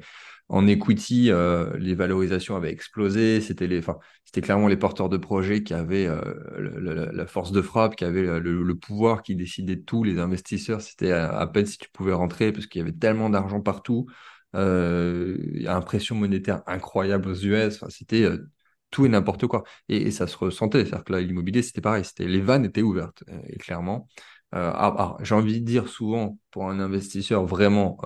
en 0.49 0.65
equity, 0.65 1.29
euh, 1.29 1.77
les 1.77 1.93
valorisations 1.93 2.55
avaient 2.55 2.71
explosé. 2.71 3.39
C'était 3.39 3.67
les, 3.67 3.81
c'était 4.25 4.41
clairement 4.41 4.67
les 4.67 4.77
porteurs 4.77 5.07
de 5.07 5.17
projets 5.17 5.61
qui 5.63 5.75
avaient 5.75 6.07
euh, 6.07 7.09
la 7.13 7.27
force 7.27 7.51
de 7.51 7.61
frappe, 7.61 7.95
qui 7.95 8.03
avaient 8.03 8.39
le, 8.39 8.75
pouvoir, 8.75 9.21
qui 9.21 9.35
décidaient 9.35 9.75
de 9.75 9.83
tout. 9.83 10.03
Les 10.03 10.17
investisseurs, 10.17 10.81
c'était 10.81 11.11
à, 11.11 11.45
peine 11.47 11.67
si 11.67 11.77
tu 11.77 11.87
pouvais 11.93 12.13
rentrer 12.13 12.51
parce 12.51 12.65
qu'il 12.65 12.79
y 12.79 12.81
avait 12.81 12.91
tellement 12.91 13.29
d'argent 13.29 13.61
partout. 13.61 14.07
Euh, 14.55 15.37
impression 15.67 16.15
monétaire 16.15 16.63
incroyable 16.65 17.29
aux 17.29 17.35
US. 17.35 17.83
C'était 17.89 18.23
euh, 18.23 18.49
tout 18.91 19.05
et 19.05 19.09
n'importe 19.09 19.47
quoi. 19.47 19.63
Et, 19.87 20.11
ça 20.11 20.27
se 20.27 20.37
ressentait. 20.37 20.85
C'est-à-dire 20.85 21.03
que 21.03 21.13
là, 21.13 21.21
l'immobilier, 21.21 21.61
c'était 21.61 21.81
pareil. 21.81 22.05
C'était 22.05 22.27
les 22.27 22.41
vannes 22.41 22.65
étaient 22.65 22.81
ouvertes 22.81 23.23
et 23.47 23.57
clairement. 23.57 24.07
Ah, 24.51 25.15
j'ai 25.21 25.35
envie 25.35 25.61
de 25.61 25.65
dire 25.65 25.87
souvent 25.87 26.39
pour 26.51 26.69
un 26.69 26.79
investisseur 26.79 27.45
vraiment 27.45 27.97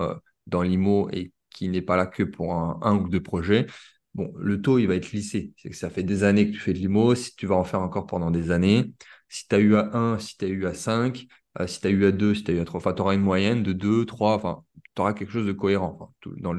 dans 0.46 0.62
l'IMO 0.62 1.08
et 1.12 1.32
qui 1.50 1.68
n'est 1.68 1.82
pas 1.82 1.96
là 1.96 2.06
que 2.06 2.22
pour 2.22 2.52
un, 2.54 2.96
ou 2.96 3.08
deux 3.08 3.22
projets, 3.22 3.66
bon, 4.14 4.32
le 4.38 4.60
taux, 4.60 4.78
il 4.78 4.86
va 4.86 4.96
être 4.96 5.12
lissé. 5.12 5.52
C'est 5.56 5.70
que 5.70 5.76
ça 5.76 5.90
fait 5.90 6.02
des 6.02 6.24
années 6.24 6.50
que 6.50 6.52
tu 6.54 6.60
fais 6.60 6.72
de 6.72 6.78
l'IMO, 6.78 7.14
si 7.14 7.34
tu 7.36 7.46
vas 7.46 7.56
en 7.56 7.64
faire 7.64 7.80
encore 7.80 8.06
pendant 8.06 8.30
des 8.30 8.50
années. 8.50 8.92
Si 9.28 9.48
tu 9.48 9.54
as 9.54 9.58
eu 9.60 9.76
à 9.76 9.96
1, 9.96 10.18
si 10.18 10.36
tu 10.36 10.44
as 10.44 10.48
eu 10.48 10.66
à 10.66 10.74
5, 10.74 11.26
euh, 11.60 11.66
si 11.66 11.80
tu 11.80 11.86
as 11.86 11.90
eu 11.90 12.04
à 12.04 12.12
2, 12.12 12.34
si 12.34 12.44
tu 12.44 12.50
as 12.50 12.54
eu 12.54 12.60
à 12.60 12.64
3, 12.64 12.78
enfin, 12.78 12.92
tu 12.92 13.02
auras 13.02 13.14
une 13.14 13.22
moyenne 13.22 13.62
de 13.62 13.72
2, 13.72 14.04
3, 14.04 14.34
enfin, 14.34 14.64
tu 14.94 15.00
auras 15.00 15.14
quelque 15.14 15.30
chose 15.32 15.46
de 15.46 15.52
cohérent. 15.52 16.12
dans 16.38 16.52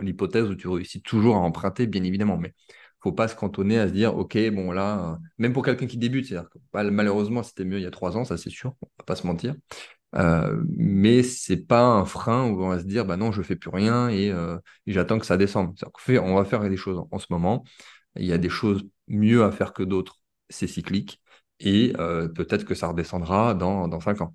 l'hypothèse 0.00 0.48
où 0.48 0.54
tu 0.54 0.68
réussis 0.68 1.02
toujours 1.02 1.36
à 1.36 1.40
emprunter, 1.40 1.86
bien 1.86 2.02
évidemment, 2.04 2.38
mais 2.38 2.54
faut 3.02 3.12
pas 3.12 3.28
se 3.28 3.34
cantonner 3.34 3.78
à 3.78 3.88
se 3.88 3.92
dire, 3.92 4.16
OK, 4.16 4.38
bon, 4.50 4.70
là, 4.72 5.12
euh, 5.12 5.16
même 5.38 5.52
pour 5.52 5.64
quelqu'un 5.64 5.86
qui 5.86 5.98
débute, 5.98 6.26
c'est-à-dire 6.26 6.48
que 6.50 6.58
bah, 6.72 6.84
malheureusement, 6.84 7.42
c'était 7.42 7.64
mieux 7.64 7.78
il 7.78 7.82
y 7.82 7.86
a 7.86 7.90
3 7.90 8.16
ans, 8.16 8.24
ça 8.24 8.36
c'est 8.36 8.50
sûr, 8.50 8.74
on 8.82 8.86
va 8.98 9.04
pas 9.04 9.16
se 9.16 9.26
mentir. 9.26 9.54
Euh, 10.14 10.62
mais 10.76 11.22
c'est 11.22 11.66
pas 11.66 11.84
un 11.84 12.04
frein 12.04 12.48
où 12.50 12.62
on 12.62 12.68
va 12.68 12.78
se 12.78 12.84
dire 12.84 13.06
bah 13.06 13.16
non 13.16 13.32
je 13.32 13.40
fais 13.40 13.56
plus 13.56 13.70
rien 13.70 14.10
et, 14.10 14.30
euh, 14.30 14.58
j'attends 14.86 15.18
que 15.18 15.24
ça 15.24 15.38
descende. 15.38 15.74
On 16.08 16.34
va 16.34 16.44
faire 16.44 16.68
des 16.68 16.76
choses 16.76 17.02
en, 17.10 17.18
ce 17.18 17.26
moment. 17.30 17.64
Il 18.16 18.26
y 18.26 18.32
a 18.32 18.38
des 18.38 18.50
choses 18.50 18.82
mieux 19.08 19.42
à 19.42 19.50
faire 19.52 19.72
que 19.72 19.82
d'autres. 19.82 20.18
C'est 20.50 20.66
cyclique 20.66 21.20
et 21.60 21.92
peut-être 22.34 22.64
que 22.64 22.74
ça 22.74 22.88
redescendra 22.88 23.54
dans, 23.54 23.88
dans 23.88 24.00
5 24.00 24.20
ans. 24.20 24.34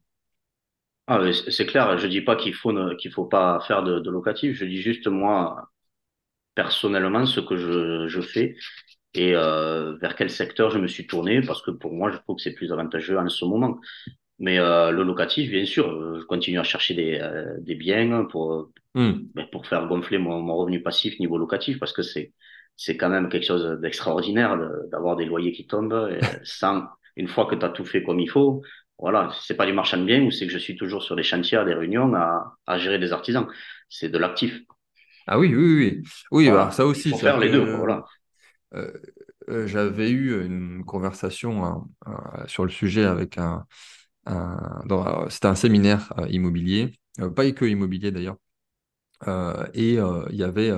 Ah, 1.08 1.22
c'est 1.32 1.66
clair. 1.68 1.98
Je 2.00 2.08
dis 2.08 2.22
pas 2.22 2.36
qu'il 2.36 2.54
faut 2.56 2.74
qu'il 2.96 3.12
faut 3.12 3.26
pas 3.26 3.60
faire 3.68 3.84
de, 3.84 4.00
de, 4.00 4.10
locatif. 4.10 4.56
Je 4.56 4.66
dis 4.66 4.82
juste 4.82 5.08
moi 5.08 5.70
personnellement 6.58 7.26
ce 7.28 7.40
que 7.40 7.56
je, 7.56 8.08
je 8.08 8.22
fais 8.34 8.56
et 9.14 9.36
euh, 9.36 9.96
vers 10.02 10.16
quel 10.16 10.32
secteur 10.32 10.72
je 10.72 10.80
me 10.80 10.88
suis 10.88 11.06
tourné 11.06 11.42
parce 11.42 11.62
que 11.62 11.70
pour 11.70 11.94
moi 11.94 12.12
je 12.12 12.18
trouve 12.18 12.38
que 12.38 12.42
c'est 12.42 12.56
plus 12.60 12.72
avantageux 12.72 13.18
en 13.20 13.30
ce 13.30 13.46
moment. 13.46 13.80
Mais 14.40 14.58
euh, 14.60 14.92
le 14.92 15.04
locatif, 15.04 15.50
bien 15.50 15.66
sûr, 15.66 15.88
euh, 15.88 16.20
je 16.20 16.26
continue 16.26 16.60
à 16.60 16.64
chercher 16.64 16.94
des, 16.96 17.20
euh, 17.22 17.56
des 17.60 17.76
biens 17.76 18.26
pour, 18.26 18.72
hmm. 18.96 19.14
ben, 19.36 19.48
pour 19.52 19.68
faire 19.68 19.88
gonfler 19.88 20.18
mon, 20.18 20.42
mon, 20.42 20.56
revenu 20.58 20.82
passif 20.82 21.20
niveau 21.20 21.38
locatif 21.38 21.80
parce 21.80 21.94
que 21.94 22.02
c'est 22.02 22.34
c'est 22.76 22.96
quand 22.98 23.10
même 23.10 23.30
quelque 23.30 23.48
chose 23.48 23.80
d'extraordinaire 23.82 24.56
d'avoir 24.92 25.16
des 25.16 25.26
loyers 25.26 25.52
qui 25.52 25.66
tombent 25.66 26.12
sans 26.44 26.84
une 27.16 27.28
fois 27.28 27.46
que 27.48 27.56
tu 27.56 27.66
as 27.66 27.70
tout 27.70 27.86
fait 27.86 28.04
comme 28.04 28.20
il 28.20 28.30
faut. 28.30 28.62
Voilà, 29.00 29.32
c'est 29.42 29.58
pas 29.58 29.66
du 29.66 29.74
marchand 29.74 29.98
de 29.98 30.06
biens 30.06 30.24
ou 30.24 30.32
c'est 30.32 30.46
que 30.48 30.54
je 30.54 30.60
suis 30.60 30.76
toujours 30.76 31.02
sur 31.04 31.16
des 31.16 31.24
chantiers, 31.24 31.64
des 31.66 31.74
réunions 31.74 32.14
à, 32.16 32.56
à 32.68 32.78
gérer 32.78 33.00
des 33.00 33.14
artisans. 33.14 33.48
C'est 33.90 34.10
de 34.10 34.18
l'actif. 34.20 34.62
Ah 35.28 35.38
oui, 35.38 35.54
oui, 35.56 35.76
oui. 35.76 36.04
Oui, 36.32 36.50
bah, 36.50 36.72
ça 36.72 36.86
aussi. 36.86 37.10
Faut 37.12 37.18
faire 37.18 37.40
les 37.40 37.50
deux. 37.50 37.76
Voilà. 37.76 38.06
Euh, 38.76 38.92
J'avais 39.68 40.10
eu 40.12 40.46
une 40.46 40.84
conversation 40.86 41.64
hein, 41.66 41.88
sur 42.48 42.66
le 42.66 42.72
sujet 42.72 43.06
avec 43.06 43.38
un, 43.38 43.66
c'était 45.30 45.48
un 45.48 45.56
séminaire 45.56 46.14
euh, 46.20 46.28
immobilier, 46.30 46.94
euh, 47.22 47.30
pas 47.30 47.50
que 47.52 47.66
immobilier 47.66 48.12
d'ailleurs. 48.12 48.38
Euh, 49.28 49.66
et 49.74 49.94
il 49.96 50.36
y 50.38 50.44
avait 50.44 50.72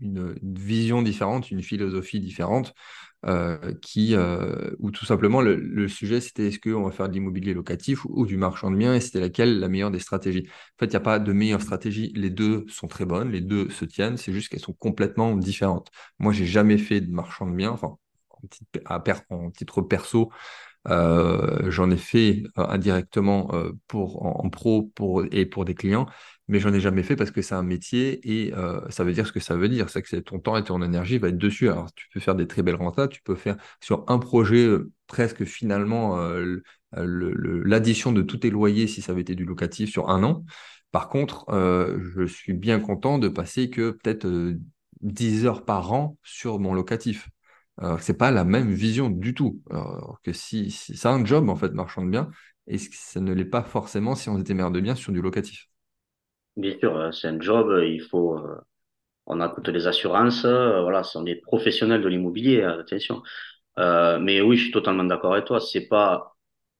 une, 0.00 0.34
vision 0.42 1.02
différente, 1.02 1.50
une 1.50 1.62
philosophie 1.62 2.20
différente, 2.20 2.74
qui, 3.82 4.14
où 4.78 4.90
tout 4.92 5.04
simplement 5.04 5.40
le, 5.40 5.88
sujet 5.88 6.20
c'était 6.20 6.48
est-ce 6.48 6.60
qu'on 6.60 6.84
va 6.84 6.92
faire 6.92 7.08
de 7.08 7.14
l'immobilier 7.14 7.52
locatif 7.52 8.04
ou, 8.04 8.26
du 8.26 8.36
marchand 8.36 8.70
de 8.70 8.76
biens 8.76 8.94
et 8.94 9.00
c'était 9.00 9.20
laquelle 9.20 9.58
la 9.58 9.68
meilleure 9.68 9.90
des 9.90 9.98
stratégies? 9.98 10.46
En 10.48 10.78
fait, 10.78 10.86
il 10.86 10.90
n'y 10.90 10.96
a 10.96 11.00
pas 11.00 11.18
de 11.18 11.32
meilleure 11.32 11.62
stratégie, 11.62 12.12
les 12.14 12.30
deux 12.30 12.64
sont 12.68 12.86
très 12.86 13.04
bonnes, 13.06 13.32
les 13.32 13.40
deux 13.40 13.70
se 13.70 13.84
tiennent, 13.84 14.16
c'est 14.16 14.32
juste 14.32 14.50
qu'elles 14.50 14.60
sont 14.60 14.72
complètement 14.72 15.34
différentes. 15.36 15.90
Moi, 16.18 16.32
j'ai 16.32 16.46
jamais 16.46 16.78
fait 16.78 17.00
de 17.00 17.10
marchand 17.10 17.46
de 17.46 17.56
biens, 17.56 17.72
enfin, 17.72 17.96
en, 18.88 19.50
titre 19.50 19.82
perso, 19.82 20.30
Euh, 20.30 20.67
j'en 20.86 21.90
ai 21.90 21.96
fait 21.96 22.42
euh, 22.58 22.66
indirectement 22.68 23.50
euh, 23.54 23.72
pour 23.88 24.24
en, 24.24 24.48
pro 24.50 24.82
pour 24.94 25.24
et 25.30 25.46
pour 25.46 25.64
des 25.64 25.74
clients, 25.74 26.06
mais 26.48 26.60
j'en 26.60 26.72
ai 26.72 26.80
jamais 26.80 27.02
fait 27.02 27.16
parce 27.16 27.30
que 27.30 27.42
c'est 27.42 27.54
un 27.54 27.62
métier 27.62 28.20
et 28.46 28.54
euh, 28.54 28.80
ça 28.90 29.04
veut 29.04 29.12
dire 29.12 29.26
ce 29.26 29.32
que 29.32 29.40
ça 29.40 29.56
veut 29.56 29.68
dire, 29.68 29.90
c'est 29.90 30.02
que 30.02 30.16
ton 30.16 30.38
temps 30.38 30.56
et 30.56 30.64
ton 30.64 30.82
énergie 30.82 31.18
va 31.18 31.28
être 31.28 31.38
dessus. 31.38 31.68
Alors 31.68 31.92
tu 31.94 32.06
peux 32.12 32.20
faire 32.20 32.34
des 32.34 32.46
très 32.46 32.62
belles 32.62 32.76
rentas, 32.76 33.08
tu 33.08 33.22
peux 33.22 33.34
faire 33.34 33.56
sur 33.80 34.04
un 34.08 34.18
projet 34.18 34.64
euh, 34.64 34.90
presque 35.06 35.44
finalement 35.44 36.18
euh, 36.96 37.62
l'addition 37.64 38.12
de 38.12 38.22
tous 38.22 38.38
tes 38.38 38.50
loyers 38.50 38.86
si 38.86 39.02
ça 39.02 39.12
avait 39.12 39.20
été 39.22 39.34
du 39.34 39.44
locatif 39.44 39.90
sur 39.90 40.08
un 40.10 40.22
an. 40.22 40.44
Par 40.90 41.08
contre, 41.08 41.44
euh, 41.50 41.98
je 42.14 42.24
suis 42.24 42.54
bien 42.54 42.80
content 42.80 43.18
de 43.18 43.28
passer 43.28 43.68
que 43.70 43.90
peut-être 43.90 44.26
euh, 44.26 44.58
10 45.02 45.44
heures 45.46 45.64
par 45.64 45.92
an 45.92 46.16
sur 46.22 46.58
mon 46.58 46.72
locatif. 46.74 47.28
Alors, 47.78 48.00
c'est 48.02 48.14
pas 48.14 48.30
la 48.30 48.44
même 48.44 48.72
vision 48.72 49.10
du 49.10 49.34
tout. 49.34 49.62
Alors 49.70 50.20
que 50.24 50.32
si, 50.32 50.70
si 50.70 50.96
c'est 50.96 51.08
un 51.08 51.24
job 51.24 51.48
en 51.48 51.56
fait, 51.56 51.70
marchand 51.72 52.04
de 52.04 52.10
biens, 52.10 52.30
et 52.66 52.78
ça 52.78 53.20
ne 53.20 53.32
l'est 53.32 53.44
pas 53.44 53.62
forcément 53.62 54.14
si 54.14 54.28
on 54.28 54.38
était 54.38 54.54
maire 54.54 54.70
de 54.70 54.80
biens 54.80 54.94
sur 54.94 55.12
du 55.12 55.22
locatif. 55.22 55.68
Bien 56.56 56.76
sûr, 56.78 56.96
euh, 56.96 57.12
c'est 57.12 57.28
un 57.28 57.40
job, 57.40 57.68
euh, 57.70 57.86
il 57.86 58.02
faut, 58.02 58.36
euh, 58.38 58.58
on 59.26 59.40
a 59.40 59.48
toutes 59.50 59.68
les 59.68 59.86
assurances, 59.88 60.44
euh, 60.46 60.82
voilà, 60.82 61.02
on 61.16 61.26
est 61.26 61.36
professionnels 61.36 62.02
de 62.02 62.08
l'immobilier, 62.08 62.62
euh, 62.62 62.80
attention. 62.80 63.22
Euh, 63.78 64.18
mais 64.20 64.40
oui, 64.42 64.56
je 64.58 64.64
suis 64.64 64.72
totalement 64.72 65.04
d'accord 65.04 65.34
avec 65.34 65.46
toi, 65.46 65.60
c'est 65.60 65.88
pas 65.88 66.36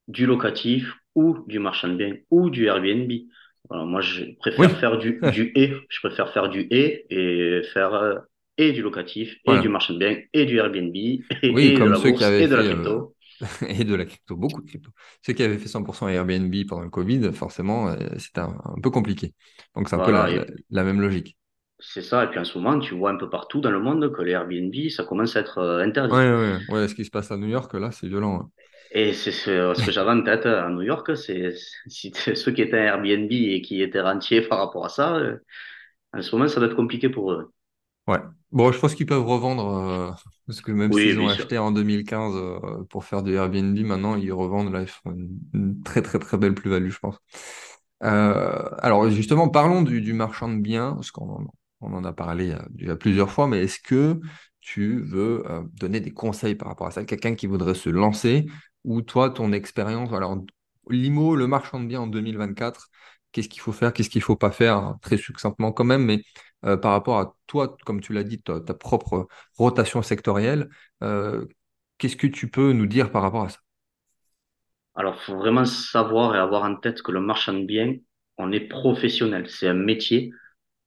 du 0.08 0.26
locatif 0.26 0.94
ou 1.16 1.38
du 1.48 1.58
marchand 1.60 1.88
de 1.88 1.96
biens 1.96 2.16
ou 2.30 2.50
du 2.50 2.66
Airbnb. 2.66 3.10
Voilà, 3.70 3.84
moi, 3.86 4.00
je 4.02 4.24
préfère 4.38 4.76
Oui, 4.76 4.78
faire 4.78 4.98
du, 4.98 5.22
du 5.28 5.52
et, 5.56 5.74
je 5.90 6.00
préfère 6.00 6.32
faire 6.32 6.48
du 6.50 6.62
et 6.70 7.06
et 7.10 7.62
faire 7.74 7.94
euh, 7.94 8.16
et 8.58 8.72
du 8.72 8.82
locatif 8.82 9.36
et 9.46 9.58
du 9.58 9.68
marchand 9.68 9.94
de 9.94 9.98
biens 10.00 10.18
et 10.34 10.46
du 10.46 10.58
Airbnb 10.58 10.94
et, 10.96 11.22
Oui, 11.50 11.72
et 11.74 11.80
de 11.80 11.88
comme 11.88 11.88
la 11.88 11.96
ceux 11.96 12.10
qui 12.12 12.22
bourse 12.22 12.24
avaient 12.24 12.42
et 12.42 12.48
de 12.48 12.54
la 12.56 12.64
fait 12.64 12.68
euh, 12.68 13.00
crypto. 13.02 13.14
et 13.68 13.84
de 13.84 13.94
la 13.94 14.04
crypto, 14.04 14.36
beaucoup 14.36 14.60
de 14.62 14.66
crypto. 14.68 14.90
Ceux 15.22 15.32
qui 15.32 15.42
avaient 15.42 15.58
fait 15.58 15.68
100% 15.68 16.08
Airbnb 16.08 16.54
pendant 16.68 16.82
le 16.82 16.90
Covid, 16.90 17.32
forcément, 17.32 17.88
euh, 17.88 17.96
c'était 18.18 18.40
un, 18.40 18.58
un 18.64 18.80
peu 18.82 18.90
compliqué. 18.90 19.34
Donc 19.74 19.88
c'est 19.88 19.96
un 19.96 20.00
peu 20.00 20.12
la, 20.12 20.28
et 20.30 20.84
même 20.84 21.00
logique. 21.00 21.36
c'est 21.80 22.02
ça. 22.02 22.24
Et 22.24 22.28
puis 22.28 22.38
en 22.38 22.44
ce 22.44 22.56
moment, 22.58 22.78
tu 22.78 22.94
vois 22.94 23.10
un 23.10 23.16
peu 23.16 23.28
partout 23.30 23.60
dans 23.60 23.70
le 23.72 23.80
monde 23.80 24.12
que 24.12 24.22
les 24.22 24.32
Airbnb, 24.32 24.72
ça 24.90 25.04
commence 25.04 25.36
à 25.36 25.40
être 25.40 25.58
euh, 25.58 25.82
interdit. 25.82 26.14
ouais, 26.16 26.30
ouais. 26.32 26.58
Ouais, 26.68 26.88
ce 26.88 26.94
qui 26.94 27.04
se 27.04 27.10
passe 27.10 27.30
à 27.30 27.36
New 27.36 27.48
York, 27.48 27.72
là, 27.74 27.90
c'est 27.92 28.08
violent. 28.08 28.40
hein. 28.42 28.50
Et 28.90 29.12
c'est 29.12 29.32
ce, 29.32 29.74
ce 29.74 29.84
que 29.84 29.92
j'avais 29.92 30.10
en 30.10 30.22
tête 30.22 30.46
à 30.46 30.68
New 30.70 30.82
York, 30.82 31.14
c'est 31.16 31.52
ceux 32.34 32.52
qui 32.52 32.62
étaient 32.62 32.78
Airbnb 32.78 33.30
et 33.30 33.60
qui 33.62 33.82
étaient 33.82 34.00
rentiers 34.00 34.42
par 34.42 34.58
rapport 34.58 34.86
à 34.86 34.88
ça, 34.88 35.20
en 36.14 36.22
ce 36.22 36.34
moment, 36.36 36.48
ça 36.48 36.60
va 36.60 36.66
être 36.66 36.76
compliqué 36.76 37.08
pour 37.08 37.32
eux. 37.32 37.52
Ouais. 38.08 38.20
Bon, 38.52 38.72
je 38.72 38.78
pense 38.78 38.94
qu'ils 38.94 39.06
peuvent 39.06 39.26
revendre, 39.26 39.66
euh, 39.68 40.12
parce 40.46 40.62
que 40.62 40.72
même 40.72 40.92
Oui, 40.92 40.94
s'ils 40.94 41.20
ont 41.20 41.28
sûr. 41.28 41.28
acheté 41.28 41.58
en 41.58 41.70
2015 41.70 42.34
euh, 42.36 42.84
pour 42.88 43.04
faire 43.04 43.22
du 43.22 43.34
Airbnb, 43.34 43.78
maintenant 43.80 44.16
ils 44.16 44.32
revendent, 44.32 44.72
là, 44.72 44.80
ils 44.82 44.88
font 44.88 45.12
une, 45.12 45.38
une 45.54 45.82
très 45.82 46.00
très 46.02 46.18
très 46.18 46.38
belle 46.38 46.54
plus-value, 46.54 46.90
je 46.90 46.98
pense. 46.98 47.18
Euh, 48.04 48.70
alors 48.78 49.10
justement, 49.10 49.48
parlons 49.50 49.82
du, 49.82 50.00
du 50.00 50.14
marchand 50.14 50.48
de 50.48 50.60
biens, 50.60 50.94
parce 50.94 51.10
qu'on 51.10 51.28
en, 51.30 51.46
on 51.82 51.94
en 51.94 52.04
a 52.04 52.12
parlé 52.14 52.56
déjà 52.70 52.96
plusieurs 52.96 53.30
fois, 53.30 53.48
mais 53.48 53.62
est-ce 53.64 53.80
que 53.80 54.20
tu 54.60 55.00
veux 55.02 55.44
donner 55.74 56.00
des 56.00 56.12
conseils 56.12 56.54
par 56.54 56.68
rapport 56.68 56.86
à 56.86 56.90
ça? 56.92 57.04
Quelqu'un 57.04 57.34
qui 57.34 57.46
voudrait 57.46 57.74
se 57.74 57.90
lancer, 57.90 58.46
ou 58.84 59.02
toi, 59.02 59.30
ton 59.30 59.52
expérience, 59.52 60.12
alors 60.12 60.38
l'IMO, 60.90 61.36
le 61.36 61.46
marchand 61.46 61.80
de 61.80 61.86
biens 61.86 62.02
en 62.02 62.06
2024, 62.06 62.88
qu'est-ce 63.32 63.48
qu'il 63.48 63.60
faut 63.60 63.72
faire, 63.72 63.92
qu'est-ce 63.92 64.10
qu'il 64.10 64.22
faut 64.22 64.36
pas 64.36 64.50
faire, 64.50 64.76
hein, 64.76 64.98
très 65.02 65.16
succinctement 65.16 65.72
quand 65.72 65.84
même, 65.84 66.04
mais 66.04 66.22
euh, 66.64 66.76
par 66.76 66.92
rapport 66.92 67.18
à 67.18 67.34
toi, 67.46 67.76
comme 67.84 68.00
tu 68.00 68.12
l'as 68.12 68.24
dit, 68.24 68.40
ta, 68.42 68.60
propre 68.74 69.28
rotation 69.56 70.02
sectorielle, 70.02 70.68
euh, 71.02 71.46
qu'est-ce 71.98 72.16
que 72.16 72.26
tu 72.26 72.50
peux 72.50 72.72
nous 72.72 72.86
dire 72.86 73.10
par 73.12 73.22
rapport 73.22 73.44
à 73.44 73.48
ça? 73.48 73.58
Alors, 74.94 75.20
faut 75.22 75.36
vraiment 75.36 75.64
savoir 75.64 76.34
et 76.34 76.38
avoir 76.38 76.64
en 76.64 76.74
tête 76.74 77.02
que 77.02 77.12
le 77.12 77.20
marchand 77.20 77.54
de 77.54 77.64
biens, 77.64 77.94
on 78.36 78.50
est 78.50 78.66
professionnel. 78.68 79.48
C'est 79.48 79.68
un 79.68 79.74
métier. 79.74 80.32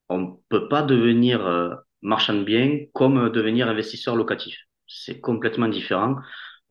On 0.09 0.41
peut 0.49 0.67
pas 0.67 0.81
devenir 0.81 1.45
euh, 1.45 1.73
marchand 2.01 2.33
de 2.33 2.43
biens 2.43 2.79
comme 2.93 3.29
devenir 3.29 3.69
investisseur 3.69 4.17
locatif. 4.17 4.57
C'est 4.87 5.21
complètement 5.21 5.69
différent. 5.69 6.17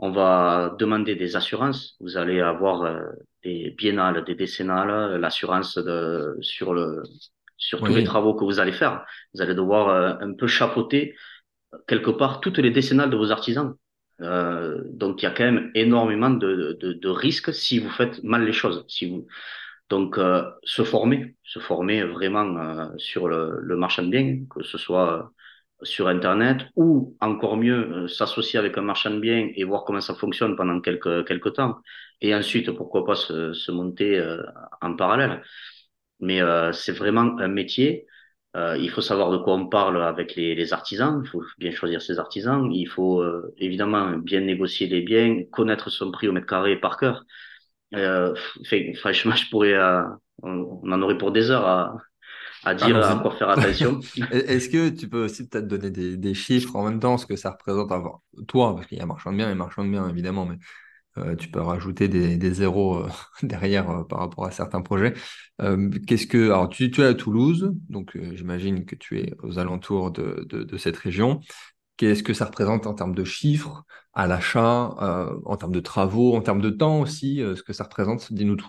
On 0.02 0.12
va 0.12 0.74
demander 0.78 1.14
des 1.14 1.36
assurances. 1.36 1.96
Vous 2.00 2.16
allez 2.16 2.40
avoir 2.40 2.82
euh, 2.84 3.00
des 3.44 3.74
biennales, 3.76 4.24
des 4.24 4.34
décennales, 4.34 5.20
l'assurance 5.20 5.76
de, 5.76 6.38
sur 6.40 6.72
le, 6.72 7.02
sur 7.58 7.80
tous 7.82 7.94
les 7.94 8.04
travaux 8.04 8.34
que 8.34 8.44
vous 8.44 8.60
allez 8.60 8.72
faire. 8.72 9.04
Vous 9.34 9.42
allez 9.42 9.54
devoir 9.54 9.88
euh, 9.88 10.14
un 10.26 10.32
peu 10.32 10.46
chapeauter 10.46 11.14
quelque 11.86 12.10
part 12.10 12.40
toutes 12.40 12.58
les 12.58 12.70
décennales 12.70 13.10
de 13.10 13.16
vos 13.16 13.30
artisans. 13.30 13.74
Euh, 14.22 14.82
donc 14.86 15.20
il 15.20 15.24
y 15.26 15.28
a 15.28 15.32
quand 15.32 15.44
même 15.44 15.70
énormément 15.74 16.30
de, 16.30 16.78
de, 16.80 16.94
de 16.94 17.08
risques 17.08 17.52
si 17.52 17.78
vous 17.78 17.90
faites 17.90 18.22
mal 18.24 18.44
les 18.44 18.52
choses. 18.54 18.86
Si 18.88 19.04
vous... 19.10 19.26
Donc 19.90 20.16
euh, 20.16 20.44
se 20.64 20.82
former, 20.82 21.36
se 21.44 21.58
former 21.58 22.04
vraiment 22.04 22.48
euh, 22.56 22.86
sur 22.96 23.28
le, 23.28 23.58
le 23.60 23.76
marchand 23.76 24.04
de 24.04 24.10
biens, 24.10 24.44
que 24.48 24.62
ce 24.62 24.78
soit 24.78 25.30
sur 25.82 26.08
Internet 26.08 26.66
ou 26.76 27.16
encore 27.20 27.56
mieux 27.56 28.04
euh, 28.04 28.08
s'associer 28.08 28.58
avec 28.58 28.76
un 28.78 28.82
marchand 28.82 29.10
de 29.10 29.20
biens 29.20 29.48
et 29.54 29.64
voir 29.64 29.84
comment 29.84 30.00
ça 30.00 30.14
fonctionne 30.14 30.56
pendant 30.56 30.80
quelques, 30.80 31.26
quelques 31.26 31.54
temps. 31.54 31.78
Et 32.20 32.34
ensuite, 32.34 32.70
pourquoi 32.72 33.04
pas 33.06 33.14
se, 33.16 33.52
se 33.52 33.72
monter 33.72 34.18
euh, 34.18 34.42
en 34.82 34.94
parallèle. 34.96 35.42
Mais 36.20 36.40
euh, 36.42 36.72
c'est 36.72 36.92
vraiment 36.92 37.38
un 37.38 37.48
métier. 37.48 38.06
Euh, 38.56 38.76
il 38.78 38.90
faut 38.90 39.00
savoir 39.00 39.30
de 39.30 39.38
quoi 39.38 39.54
on 39.54 39.68
parle 39.68 40.02
avec 40.02 40.34
les, 40.36 40.54
les 40.54 40.72
artisans. 40.72 41.22
Il 41.24 41.28
faut 41.28 41.42
bien 41.58 41.70
choisir 41.70 42.02
ses 42.02 42.18
artisans. 42.18 42.70
Il 42.72 42.86
faut 42.88 43.20
euh, 43.22 43.54
évidemment 43.58 44.16
bien 44.18 44.40
négocier 44.40 44.86
les 44.88 45.02
biens, 45.02 45.44
connaître 45.52 45.90
son 45.90 46.10
prix 46.10 46.28
au 46.28 46.32
mètre 46.32 46.46
carré 46.46 46.76
par 46.78 46.96
cœur. 46.98 47.24
Fait, 48.64 48.94
franchement, 48.98 49.34
je 49.36 49.48
pourrais, 49.50 49.76
on, 50.42 50.80
on 50.82 50.92
en 50.92 51.02
aurait 51.02 51.18
pour 51.18 51.32
des 51.32 51.50
heures 51.50 51.66
à, 51.66 51.96
à 52.64 52.74
dire 52.74 52.96
à 53.06 53.16
quoi 53.16 53.32
faire 53.36 53.50
attention. 53.50 54.00
Est-ce 54.30 54.68
que 54.68 54.90
tu 54.90 55.08
peux 55.08 55.24
aussi 55.24 55.48
peut-être 55.48 55.66
donner 55.68 55.90
des, 55.90 56.16
des 56.16 56.34
chiffres 56.34 56.76
en 56.76 56.84
même 56.84 57.00
temps, 57.00 57.18
ce 57.18 57.26
que 57.26 57.36
ça 57.36 57.50
représente 57.52 57.92
avant 57.92 58.22
toi, 58.48 58.74
parce 58.74 58.86
qu'il 58.86 58.98
y 58.98 59.00
a 59.00 59.06
marchand 59.06 59.32
de 59.32 59.36
biens 59.38 59.50
et 59.50 59.54
marchand 59.54 59.84
de 59.84 59.90
biens 59.90 60.08
évidemment, 60.08 60.46
mais 60.46 60.58
euh, 61.18 61.36
tu 61.36 61.48
peux 61.50 61.60
rajouter 61.60 62.08
des, 62.08 62.36
des 62.36 62.52
zéros 62.54 62.98
euh, 63.04 63.08
derrière 63.42 63.90
euh, 63.90 64.04
par 64.04 64.20
rapport 64.20 64.46
à 64.46 64.50
certains 64.52 64.82
projets. 64.82 65.14
Euh, 65.62 65.90
qu'est-ce 66.06 66.26
que, 66.26 66.46
alors 66.46 66.68
tu, 66.68 66.90
tu 66.90 67.02
es 67.02 67.06
à 67.06 67.14
Toulouse, 67.14 67.72
donc 67.88 68.16
euh, 68.16 68.36
j'imagine 68.36 68.84
que 68.86 68.94
tu 68.96 69.20
es 69.20 69.34
aux 69.42 69.58
alentours 69.58 70.10
de, 70.12 70.46
de, 70.48 70.62
de 70.64 70.76
cette 70.78 70.96
région. 70.96 71.40
Qu'est-ce 71.96 72.22
que 72.22 72.34
ça 72.34 72.46
représente 72.46 72.86
en 72.86 72.94
termes 72.94 73.14
de 73.14 73.24
chiffres, 73.24 73.84
à 74.14 74.26
l'achat, 74.26 74.94
euh, 75.02 75.38
en 75.44 75.56
termes 75.56 75.72
de 75.72 75.80
travaux, 75.80 76.34
en 76.36 76.40
termes 76.42 76.62
de 76.62 76.70
temps 76.70 77.00
aussi, 77.00 77.42
euh, 77.42 77.56
ce 77.56 77.62
que 77.62 77.72
ça 77.74 77.84
représente, 77.84 78.32
dis-nous 78.32 78.56
tout. 78.56 78.68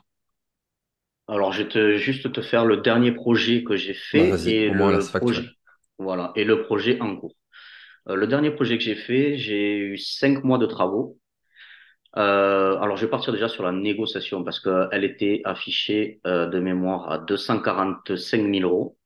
Alors, 1.28 1.51
je 1.53 1.63
vais 1.63 1.69
te, 1.69 1.97
juste 1.97 2.32
te 2.34 2.41
faire 2.41 2.65
le 2.65 2.78
dernier 2.78 3.11
projet 3.11 3.63
que 3.63 3.76
j'ai 3.78 3.93
Bah, 4.13 4.26
fait 4.26 4.30
vas-y, 4.30 4.59
et 4.59 4.69
le 4.69 5.09
projet, 5.11 5.45
voilà, 5.97 6.32
et 6.36 6.43
le 6.43 6.63
projet 6.63 6.99
en 7.01 7.15
cours. 7.15 7.36
Euh, 8.09 8.15
le 8.15 8.28
dernier 8.28 8.51
projet 8.51 8.78
que 8.78 8.84
j'ai 8.84 8.95
fait, 8.95 9.38
j'ai 9.38 9.78
eu 9.78 9.97
cinq 9.97 10.43
mois 10.43 10.57
de 10.59 10.65
travaux. 10.67 11.19
Euh, 12.17 12.78
alors, 12.80 12.97
je 12.97 13.05
vais 13.05 13.11
partir 13.11 13.34
déjà 13.34 13.49
sur 13.49 13.63
la 13.63 13.72
négociation 13.72 14.43
parce 14.43 14.59
qu'elle 14.59 15.03
était 15.03 15.41
affichée 15.45 16.22
euh, 16.28 16.47
de 16.47 16.59
mémoire 16.59 17.11
à 17.11 17.19
245 17.19 18.41
000 18.49 18.63
euros 18.65 18.97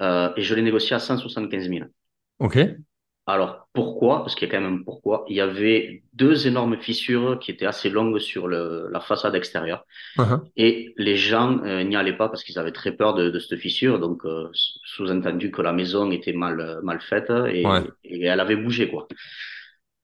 et 0.00 0.42
je 0.42 0.54
l'ai 0.54 0.62
négociée 0.62 0.96
à 0.96 0.98
175 1.00 1.68
000. 1.68 1.90
Ok. 2.38 2.56
Alors, 3.26 3.68
pourquoi? 3.72 4.18
Parce 4.22 4.34
qu'il 4.34 4.48
y 4.48 4.50
a 4.50 4.54
quand 4.54 4.60
même 4.60 4.80
un 4.80 4.82
pourquoi. 4.82 5.24
Il 5.28 5.36
y 5.36 5.40
avait 5.40 6.02
deux 6.12 6.48
énormes 6.48 6.76
fissures 6.80 7.38
qui 7.38 7.52
étaient 7.52 7.66
assez 7.66 7.88
longues 7.88 8.18
sur 8.18 8.48
le, 8.48 8.88
la 8.90 8.98
façade 9.00 9.36
extérieure. 9.36 9.84
Uhum. 10.18 10.44
Et 10.56 10.92
les 10.96 11.16
gens 11.16 11.60
euh, 11.64 11.84
n'y 11.84 11.94
allaient 11.94 12.16
pas 12.16 12.28
parce 12.28 12.42
qu'ils 12.42 12.58
avaient 12.58 12.72
très 12.72 12.92
peur 12.92 13.14
de, 13.14 13.30
de 13.30 13.38
cette 13.38 13.58
fissure. 13.60 14.00
Donc, 14.00 14.24
euh, 14.24 14.48
sous-entendu 14.84 15.52
que 15.52 15.62
la 15.62 15.72
maison 15.72 16.10
était 16.10 16.32
mal, 16.32 16.80
mal 16.82 17.00
faite 17.00 17.30
Ouais. 17.64 17.82
et, 18.04 18.24
elle 18.24 18.40
avait 18.40 18.56
bougé, 18.56 18.88
quoi. 18.90 19.06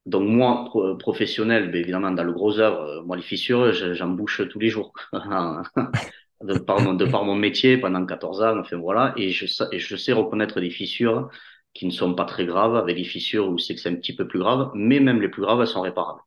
Donc, 0.07 0.27
moi, 0.29 0.65
pro- 0.67 0.97
professionnel, 0.97 1.71
ben, 1.71 1.81
évidemment, 1.83 2.11
dans 2.11 2.25
le 2.25 2.33
gros 2.33 2.59
œuvre, 2.61 2.81
euh, 2.81 3.03
moi, 3.03 3.17
les 3.17 3.23
fissures, 3.23 3.73
je- 3.73 3.93
j'en 3.95 4.09
bouche 4.09 4.43
tous 4.49 4.59
les 4.59 4.71
jours. 4.71 4.93
De 6.41 6.57
par 6.57 6.81
mon, 6.81 6.95
de 6.95 7.05
par 7.05 7.25
mon 7.25 7.35
métier 7.35 7.79
pendant 7.79 8.07
14 8.07 8.43
ans, 8.43 8.59
enfin 8.61 8.77
voilà. 8.77 9.13
Et 9.17 9.31
je, 9.31 9.47
sais- 9.47 9.65
et 9.73 9.81
je 9.81 9.97
sais 9.97 10.13
reconnaître 10.13 10.61
des 10.61 10.71
fissures 10.71 11.31
qui 11.75 11.87
ne 11.87 11.91
sont 11.93 12.15
pas 12.15 12.25
très 12.27 12.47
graves, 12.47 12.77
avec 12.77 12.97
des 12.97 13.05
fissures 13.05 13.49
où 13.49 13.59
c'est 13.59 13.75
que 13.75 13.81
c'est 13.81 13.91
un 13.91 13.97
petit 13.97 14.15
peu 14.17 14.27
plus 14.29 14.39
grave, 14.41 14.71
mais 14.75 15.01
même 15.01 15.21
les 15.23 15.29
plus 15.29 15.43
graves, 15.43 15.61
elles 15.61 15.67
sont 15.69 15.83
réparables. 15.83 16.21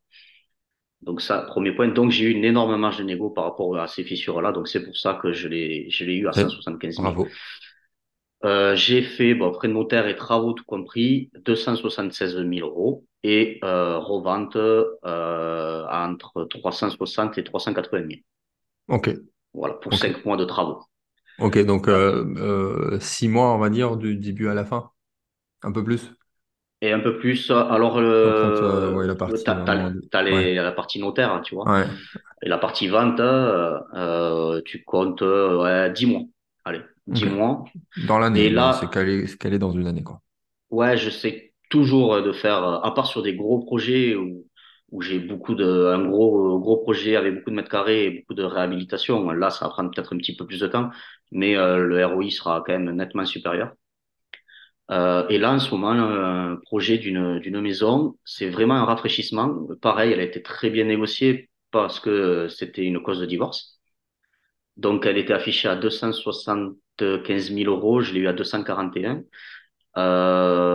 Donc 1.02 1.22
ça, 1.22 1.42
premier 1.42 1.72
point. 1.74 1.88
Donc 1.89 2.12
j'ai 2.12 2.26
eu 2.26 2.32
une 2.32 2.46
énorme 2.46 2.76
marge 2.78 2.98
de 3.00 3.04
négo 3.04 3.30
par 3.32 3.46
rapport 3.46 3.76
à 3.78 3.88
ces 3.88 4.04
fissures-là. 4.04 4.52
Donc 4.52 4.68
c'est 4.68 4.84
pour 4.84 4.96
ça 4.98 5.16
que 5.22 5.34
je 5.34 5.48
l'ai, 5.48 5.89
je 5.89 6.06
l'ai 6.06 6.16
eu 6.16 6.28
à 6.28 6.34
Ok. 6.34 6.39
175 6.52 7.00
000. 7.02 7.16
Bravo. 7.16 7.39
Euh, 8.44 8.76
j'ai 8.76 9.04
fait, 9.04 9.36
bon, 9.36 9.54
frais 9.54 9.68
de 9.68 9.74
notaire 9.74 10.08
et 10.08 10.16
travaux 10.16 10.54
tout 10.54 10.64
compris, 10.66 11.30
276 11.46 12.36
000 12.36 12.62
euros 12.62 13.06
et 13.24 13.60
euh, 13.64 14.00
revente 14.00 14.56
euh, 14.56 15.86
entre 15.92 16.46
360 16.46 17.38
et 17.38 17.44
380 17.44 18.02
000. 18.08 18.22
Ok. 18.88 19.08
Voilà, 19.54 19.76
pour 19.76 19.94
Ok. 19.94 19.96
cinq 19.96 20.26
mois 20.26 20.36
de 20.36 20.44
travaux. 20.44 20.84
Ok, 21.38 21.58
donc 21.66 21.88
Euh, 21.89 22.24
euh, 22.38 22.94
euh, 22.96 23.00
six 23.00 23.28
mois, 23.28 23.54
on 23.54 23.58
va 23.58 23.70
dire, 23.70 23.98
du 23.98 24.16
début 24.16 24.48
à 24.48 24.54
la 24.54 24.64
fin, 24.64 24.91
un 25.64 25.72
peu 25.72 25.84
plus. 25.84 26.12
Et 26.82 26.91
un 26.91 26.99
peu 26.99 27.20
plus, 27.20 27.51
alors 27.51 27.99
euh, 28.64 28.89
le, 28.89 28.91
ouais, 28.91 29.07
la 29.07 29.16
le 29.28 29.43
partie 29.43 29.43
t'as, 29.43 29.55
t'as, 29.57 29.78
vraiment. 29.78 29.91
t'as 30.12 30.24
Ouais, 30.28 30.43
les, 30.43 30.55
la 30.55 30.72
partie 30.72 30.99
notaire, 30.99 31.32
hein, 31.32 31.41
tu 31.41 31.53
vois. 31.55 31.68
ouais. 31.68 31.88
Et 32.43 32.49
la 32.49 32.57
partie 32.59 32.88
vente, 32.88 33.20
euh, 33.22 33.80
euh, 33.95 34.62
tu 34.66 34.84
comptes 34.86 35.22
euh, 35.24 35.62
ouais, 35.64 35.91
10 35.93 36.07
mois. 36.07 36.24
Allez, 36.66 36.82
dix 37.07 37.26
Ok. 37.26 37.28
mois. 37.28 37.66
Dans 37.97 38.20
l'année, 38.20 38.43
Et 38.43 38.49
bon, 38.49 38.72
c'est 38.72 38.89
là, 38.89 38.91
calé, 38.91 39.28
c'est 39.28 39.38
calé 39.38 39.59
dans 39.59 39.72
une 39.72 39.88
année, 39.88 40.03
quoi. 40.03 40.22
ouais, 40.70 40.97
je 40.97 41.09
sais 41.09 41.53
toujours 41.70 42.14
euh, 42.16 42.22
de 42.22 42.32
faire, 42.34 42.64
euh, 42.64 42.80
à 42.82 42.91
part 42.91 43.07
sur 43.07 43.22
des 43.24 43.36
gros 43.36 43.59
projets 43.59 44.16
où, 44.16 44.45
où 44.91 45.01
j'ai 45.01 45.20
beaucoup 45.20 45.55
de, 45.55 45.66
un 45.93 46.05
gros, 46.09 46.57
euh, 46.57 46.59
gros 46.59 46.78
projet 46.78 47.16
avec 47.16 47.36
beaucoup 47.36 47.49
de 47.51 47.55
mètres 47.55 47.70
carrés 47.70 48.05
et 48.05 48.09
beaucoup 48.12 48.34
de 48.34 48.43
réhabilitation. 48.43 49.30
Là, 49.32 49.49
ça 49.49 49.66
va 49.66 49.72
prendre 49.72 49.91
peut-être 49.91 50.14
un 50.14 50.18
petit 50.18 50.36
peu 50.36 50.45
plus 50.45 50.59
de 50.59 50.68
temps, 50.68 50.89
mais 51.32 51.55
euh, 51.57 51.78
le 51.78 52.05
ROI 52.05 52.30
sera 52.32 52.64
quand 52.66 52.74
même 52.78 52.91
nettement 52.95 53.26
supérieur. 53.26 53.74
Euh, 54.92 55.26
et 55.30 55.38
là, 55.38 55.54
en 55.54 55.60
ce 55.60 55.72
moment, 55.72 55.92
un 55.92 56.58
projet 56.58 56.98
d'une 56.98 57.39
d'une 57.39 57.62
maison, 57.62 58.18
c'est 58.26 58.50
vraiment 58.50 58.76
un 58.76 58.86
rafraîchissement. 58.86 59.68
Pareil, 59.82 60.12
elle 60.12 60.20
a 60.20 60.24
été 60.24 60.42
très 60.44 60.70
bien 60.70 60.84
négociée 60.86 61.50
parce 61.72 62.00
que 62.00 62.48
c'était 62.50 62.84
une 62.84 63.02
cause 63.02 63.20
de 63.22 63.26
divorce. 63.26 63.80
Donc, 64.78 65.06
elle 65.06 65.18
était 65.18 65.34
affichée 65.34 65.68
à 65.70 65.76
275 65.76 67.52
000 67.52 67.70
euros. 67.70 68.02
Je 68.02 68.14
l'ai 68.14 68.22
eu 68.22 68.28
à 68.28 68.34
241. 68.34 69.24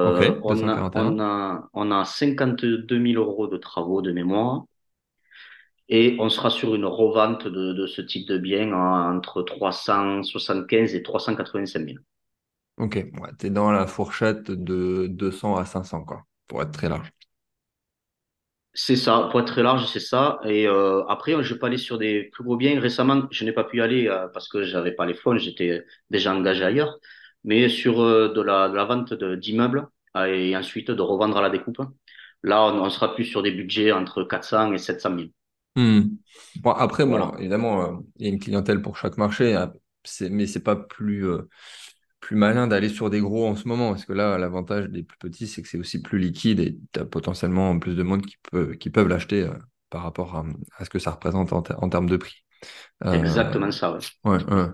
Ok, 0.02 0.20
Euh, 0.20 0.38
on 0.42 0.68
a, 0.68 0.90
on 0.94 1.18
241. 1.18 1.20
a, 1.20 1.68
on 1.74 1.90
a 1.92 2.04
52 2.04 2.98
000 2.98 3.16
euros 3.18 3.46
de 3.48 3.56
travaux 3.58 4.02
de 4.02 4.12
mémoire 4.12 4.64
et 5.88 6.16
on 6.20 6.28
sera 6.28 6.50
sur 6.50 6.76
une 6.76 6.84
revente 6.84 7.48
de, 7.48 7.72
de 7.72 7.86
ce 7.88 8.00
type 8.00 8.28
de 8.28 8.38
bien 8.38 8.72
en- 8.72 9.16
entre 9.16 9.42
375 9.42 10.94
et 10.94 11.02
385 11.02 11.80
000. 11.86 11.98
Ok, 12.78 12.94
ouais, 12.96 13.32
t'es 13.38 13.50
dans 13.50 13.70
la 13.72 13.86
fourchette 13.86 14.50
de 14.50 15.06
200 15.08 15.56
à 15.56 15.64
500, 15.64 16.04
quoi, 16.04 16.24
pour 16.46 16.62
être 16.62 16.72
très 16.72 16.88
large. 16.88 17.10
C'est 18.78 18.96
ça, 18.96 19.28
pour 19.30 19.40
être 19.40 19.46
très 19.46 19.62
large, 19.62 19.86
c'est 19.86 20.00
ça. 20.00 20.38
Et 20.44 20.66
euh, 20.68 21.02
après, 21.06 21.42
je 21.42 21.54
peux 21.54 21.64
aller 21.66 21.78
sur 21.78 21.96
des 21.98 22.24
plus 22.24 22.44
gros 22.44 22.56
biens. 22.56 22.78
Récemment, 22.78 23.22
je 23.30 23.44
n'ai 23.44 23.52
pas 23.52 23.64
pu 23.64 23.78
y 23.78 23.80
aller 23.80 24.06
euh, 24.08 24.28
parce 24.28 24.48
que 24.48 24.64
j'avais 24.64 24.92
pas 24.92 25.06
les 25.06 25.14
fonds, 25.14 25.36
j'étais 25.38 25.82
déjà 26.10 26.34
engagé 26.34 26.62
ailleurs. 26.62 26.98
Mais 27.44 27.68
sur 27.70 28.00
euh, 28.02 28.28
de 28.34 28.40
la, 28.42 28.68
de 28.68 28.74
la 28.76 28.84
vente 28.84 29.14
d'immeubles 29.14 29.88
et 30.28 30.56
ensuite 30.56 30.90
de 30.90 31.02
revendre 31.02 31.36
à 31.38 31.42
la 31.42 31.48
découpe, 31.50 31.80
là, 32.42 32.62
on, 32.64 32.82
on 32.82 32.90
sera 32.90 33.14
plus 33.14 33.24
sur 33.24 33.42
des 33.42 33.50
budgets 33.50 33.92
entre 33.92 34.24
400 34.24 34.72
et 34.74 34.78
700 34.78 35.10
000. 35.10 35.30
Hmm. 35.76 36.16
Bon, 36.56 36.70
après, 36.72 37.04
bon, 37.04 37.18
Voilà. 37.18 37.32
évidemment, 37.38 38.02
il 38.16 38.26
y 38.26 38.30
a 38.30 38.32
une 38.32 38.38
clientèle 38.38 38.80
pour 38.80 38.96
chaque 38.96 39.18
marché, 39.18 39.54
hein, 39.54 39.72
mais 40.30 40.46
c'est 40.46 40.62
pas 40.62 40.76
plus, 40.76 41.26
plus 42.20 42.36
malin 42.36 42.66
d'aller 42.66 42.88
sur 42.88 43.10
des 43.10 43.20
gros 43.20 43.46
en 43.46 43.56
ce 43.56 43.68
moment, 43.68 43.90
parce 43.92 44.04
que 44.04 44.12
là, 44.12 44.38
l'avantage 44.38 44.86
des 44.88 45.02
plus 45.02 45.18
petits, 45.18 45.46
c'est 45.46 45.62
que 45.62 45.68
c'est 45.68 45.78
aussi 45.78 46.02
plus 46.02 46.18
liquide 46.18 46.60
et 46.60 46.78
tu 46.92 47.00
as 47.00 47.04
potentiellement 47.04 47.78
plus 47.78 47.94
de 47.96 48.02
monde 48.02 48.24
qui 48.26 48.36
peut, 48.50 48.74
qui 48.74 48.90
peuvent 48.90 49.08
l'acheter 49.08 49.42
euh, 49.44 49.54
par 49.90 50.02
rapport 50.02 50.36
à, 50.36 50.44
à 50.78 50.84
ce 50.84 50.90
que 50.90 50.98
ça 50.98 51.12
représente 51.12 51.52
en, 51.52 51.62
ter- 51.62 51.82
en 51.82 51.88
termes 51.88 52.08
de 52.08 52.16
prix. 52.16 52.44
Euh, 53.04 53.12
exactement 53.12 53.70
ça, 53.72 53.92
ouais. 53.92 54.00
ouais, 54.24 54.44
ouais. 54.44 54.68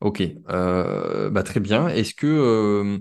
Ok, 0.00 0.22
Euh, 0.50 1.30
bah, 1.30 1.42
très 1.42 1.60
bien. 1.60 1.88
Est-ce 1.88 2.14
que 2.14 2.26
euh, 2.26 2.98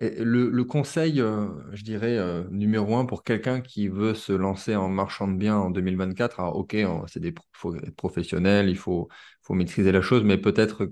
Le, 0.00 0.50
le 0.50 0.64
conseil, 0.64 1.20
euh, 1.20 1.48
je 1.72 1.84
dirais, 1.84 2.18
euh, 2.18 2.44
numéro 2.50 2.96
un 2.96 3.06
pour 3.06 3.24
quelqu'un 3.24 3.60
qui 3.62 3.88
veut 3.88 4.14
se 4.14 4.32
lancer 4.32 4.76
en 4.76 4.88
marchand 4.88 5.28
de 5.28 5.36
biens 5.36 5.56
en 5.58 5.70
2024, 5.70 6.40
alors 6.40 6.56
ok, 6.56 6.76
c'est 7.08 7.20
des 7.20 7.32
pro- 7.32 7.46
faut 7.52 7.76
être 7.76 7.96
professionnel, 7.96 8.68
il 8.70 8.76
faut, 8.78 9.08
faut 9.42 9.54
maîtriser 9.54 9.92
la 9.92 10.02
chose, 10.02 10.24
mais 10.24 10.38
peut-être, 10.38 10.90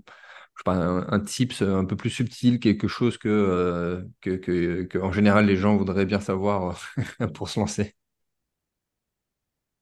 je 0.59 0.63
pas, 0.65 0.75
un, 0.75 1.07
un 1.13 1.21
tips 1.21 1.63
un 1.63 1.85
peu 1.85 1.97
plus 1.97 2.11
subtil, 2.11 2.61
quelque 2.61 2.89
chose 2.89 3.19
que, 3.19 3.29
euh, 3.29 4.03
que, 4.21 4.37
que, 4.85 4.99
en 4.99 5.13
général, 5.13 5.47
les 5.47 5.57
gens 5.57 5.77
voudraient 5.77 6.07
bien 6.07 6.21
savoir 6.21 6.81
pour 7.35 7.49
se 7.49 7.61
lancer. 7.61 7.95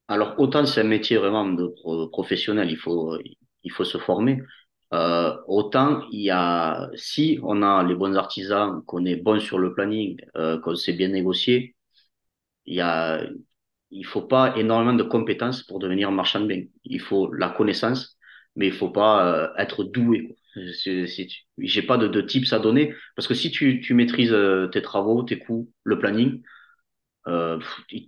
Alors, 0.08 0.34
autant 0.38 0.66
c'est 0.66 0.80
un 0.80 0.84
métier 0.84 1.16
vraiment 1.18 1.46
de 1.46 1.66
pro- 1.68 2.08
professionnel, 2.08 2.70
il 2.70 2.76
faut, 2.76 3.16
il 3.62 3.70
faut 3.72 3.84
se 3.84 3.98
former. 3.98 4.42
Euh, 4.92 5.36
autant 5.46 6.02
il 6.10 6.22
y 6.22 6.30
a, 6.30 6.90
si 6.96 7.38
on 7.44 7.62
a 7.62 7.84
les 7.84 7.94
bons 7.94 8.16
artisans, 8.16 8.82
qu'on 8.86 9.04
est 9.04 9.16
bon 9.16 9.38
sur 9.40 9.58
le 9.58 9.72
planning, 9.74 10.20
euh, 10.36 10.58
qu'on 10.60 10.74
sait 10.74 10.92
bien 10.94 11.08
négocier, 11.08 11.76
il 12.66 12.76
y 12.76 12.80
a, 12.82 13.22
il 13.90 14.06
faut 14.06 14.22
pas 14.22 14.56
énormément 14.58 14.94
de 14.94 15.02
compétences 15.04 15.62
pour 15.64 15.78
devenir 15.80 16.12
marchand 16.12 16.40
de 16.40 16.46
biens. 16.48 16.64
Il 16.84 17.00
faut 17.00 17.32
la 17.34 17.50
connaissance, 17.50 18.18
mais 18.56 18.68
il 18.68 18.74
faut 18.74 18.90
pas 18.90 19.26
euh, 19.52 19.54
être 19.58 19.84
doué. 19.84 20.36
J'ai 20.56 21.82
pas 21.82 21.96
de, 21.98 22.08
de 22.08 22.20
tips 22.20 22.52
à 22.52 22.58
donner 22.58 22.94
parce 23.16 23.28
que 23.28 23.34
si 23.34 23.50
tu, 23.50 23.80
tu 23.80 23.94
maîtrises 23.94 24.32
euh, 24.32 24.66
tes 24.68 24.82
travaux, 24.82 25.22
tes 25.22 25.38
coûts, 25.38 25.70
le 25.84 25.98
planning, 25.98 26.42
euh, 27.28 27.60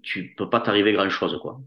tu 0.03 0.35
peux 0.37 0.51
pas 0.51 0.61
t'arriver 0.61 0.93
grand-chose, 0.95 1.39
quoi. 1.43 1.61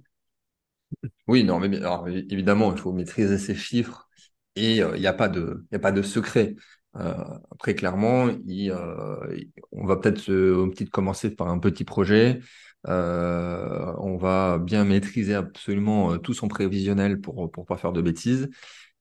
Oui, 1.27 1.43
non, 1.43 1.59
mais 1.59 1.75
alors, 1.77 2.07
évidemment, 2.07 2.71
il 2.73 2.79
faut 2.79 2.91
maîtriser 2.93 3.37
ces 3.37 3.55
chiffres 3.55 4.07
et 4.55 4.81
euh, 4.81 4.95
il 4.95 5.01
n'y 5.01 5.07
a 5.07 5.13
pas 5.13 5.27
de, 5.29 5.65
a 5.73 5.79
pas 5.79 5.91
de 5.91 6.01
secret. 6.01 6.55
Euh, 6.95 7.13
après, 7.51 7.75
clairement, 7.75 8.27
euh, 8.27 9.37
on 9.71 9.85
va 9.85 9.97
peut-être 9.97 10.25
peut-être 10.25 10.89
commencer 10.89 11.35
par 11.35 11.47
un 11.49 11.59
petit 11.59 11.83
projet. 11.83 12.39
Euh, 12.87 13.93
on 13.97 14.17
va 14.17 14.59
bien 14.59 14.85
maîtriser 14.85 15.33
absolument 15.33 16.13
euh, 16.13 16.17
tout 16.19 16.33
son 16.35 16.47
prévisionnel 16.47 17.19
pour 17.19 17.51
pour 17.51 17.65
pas 17.65 17.77
faire 17.77 17.91
de 17.93 18.01
bêtises 18.01 18.47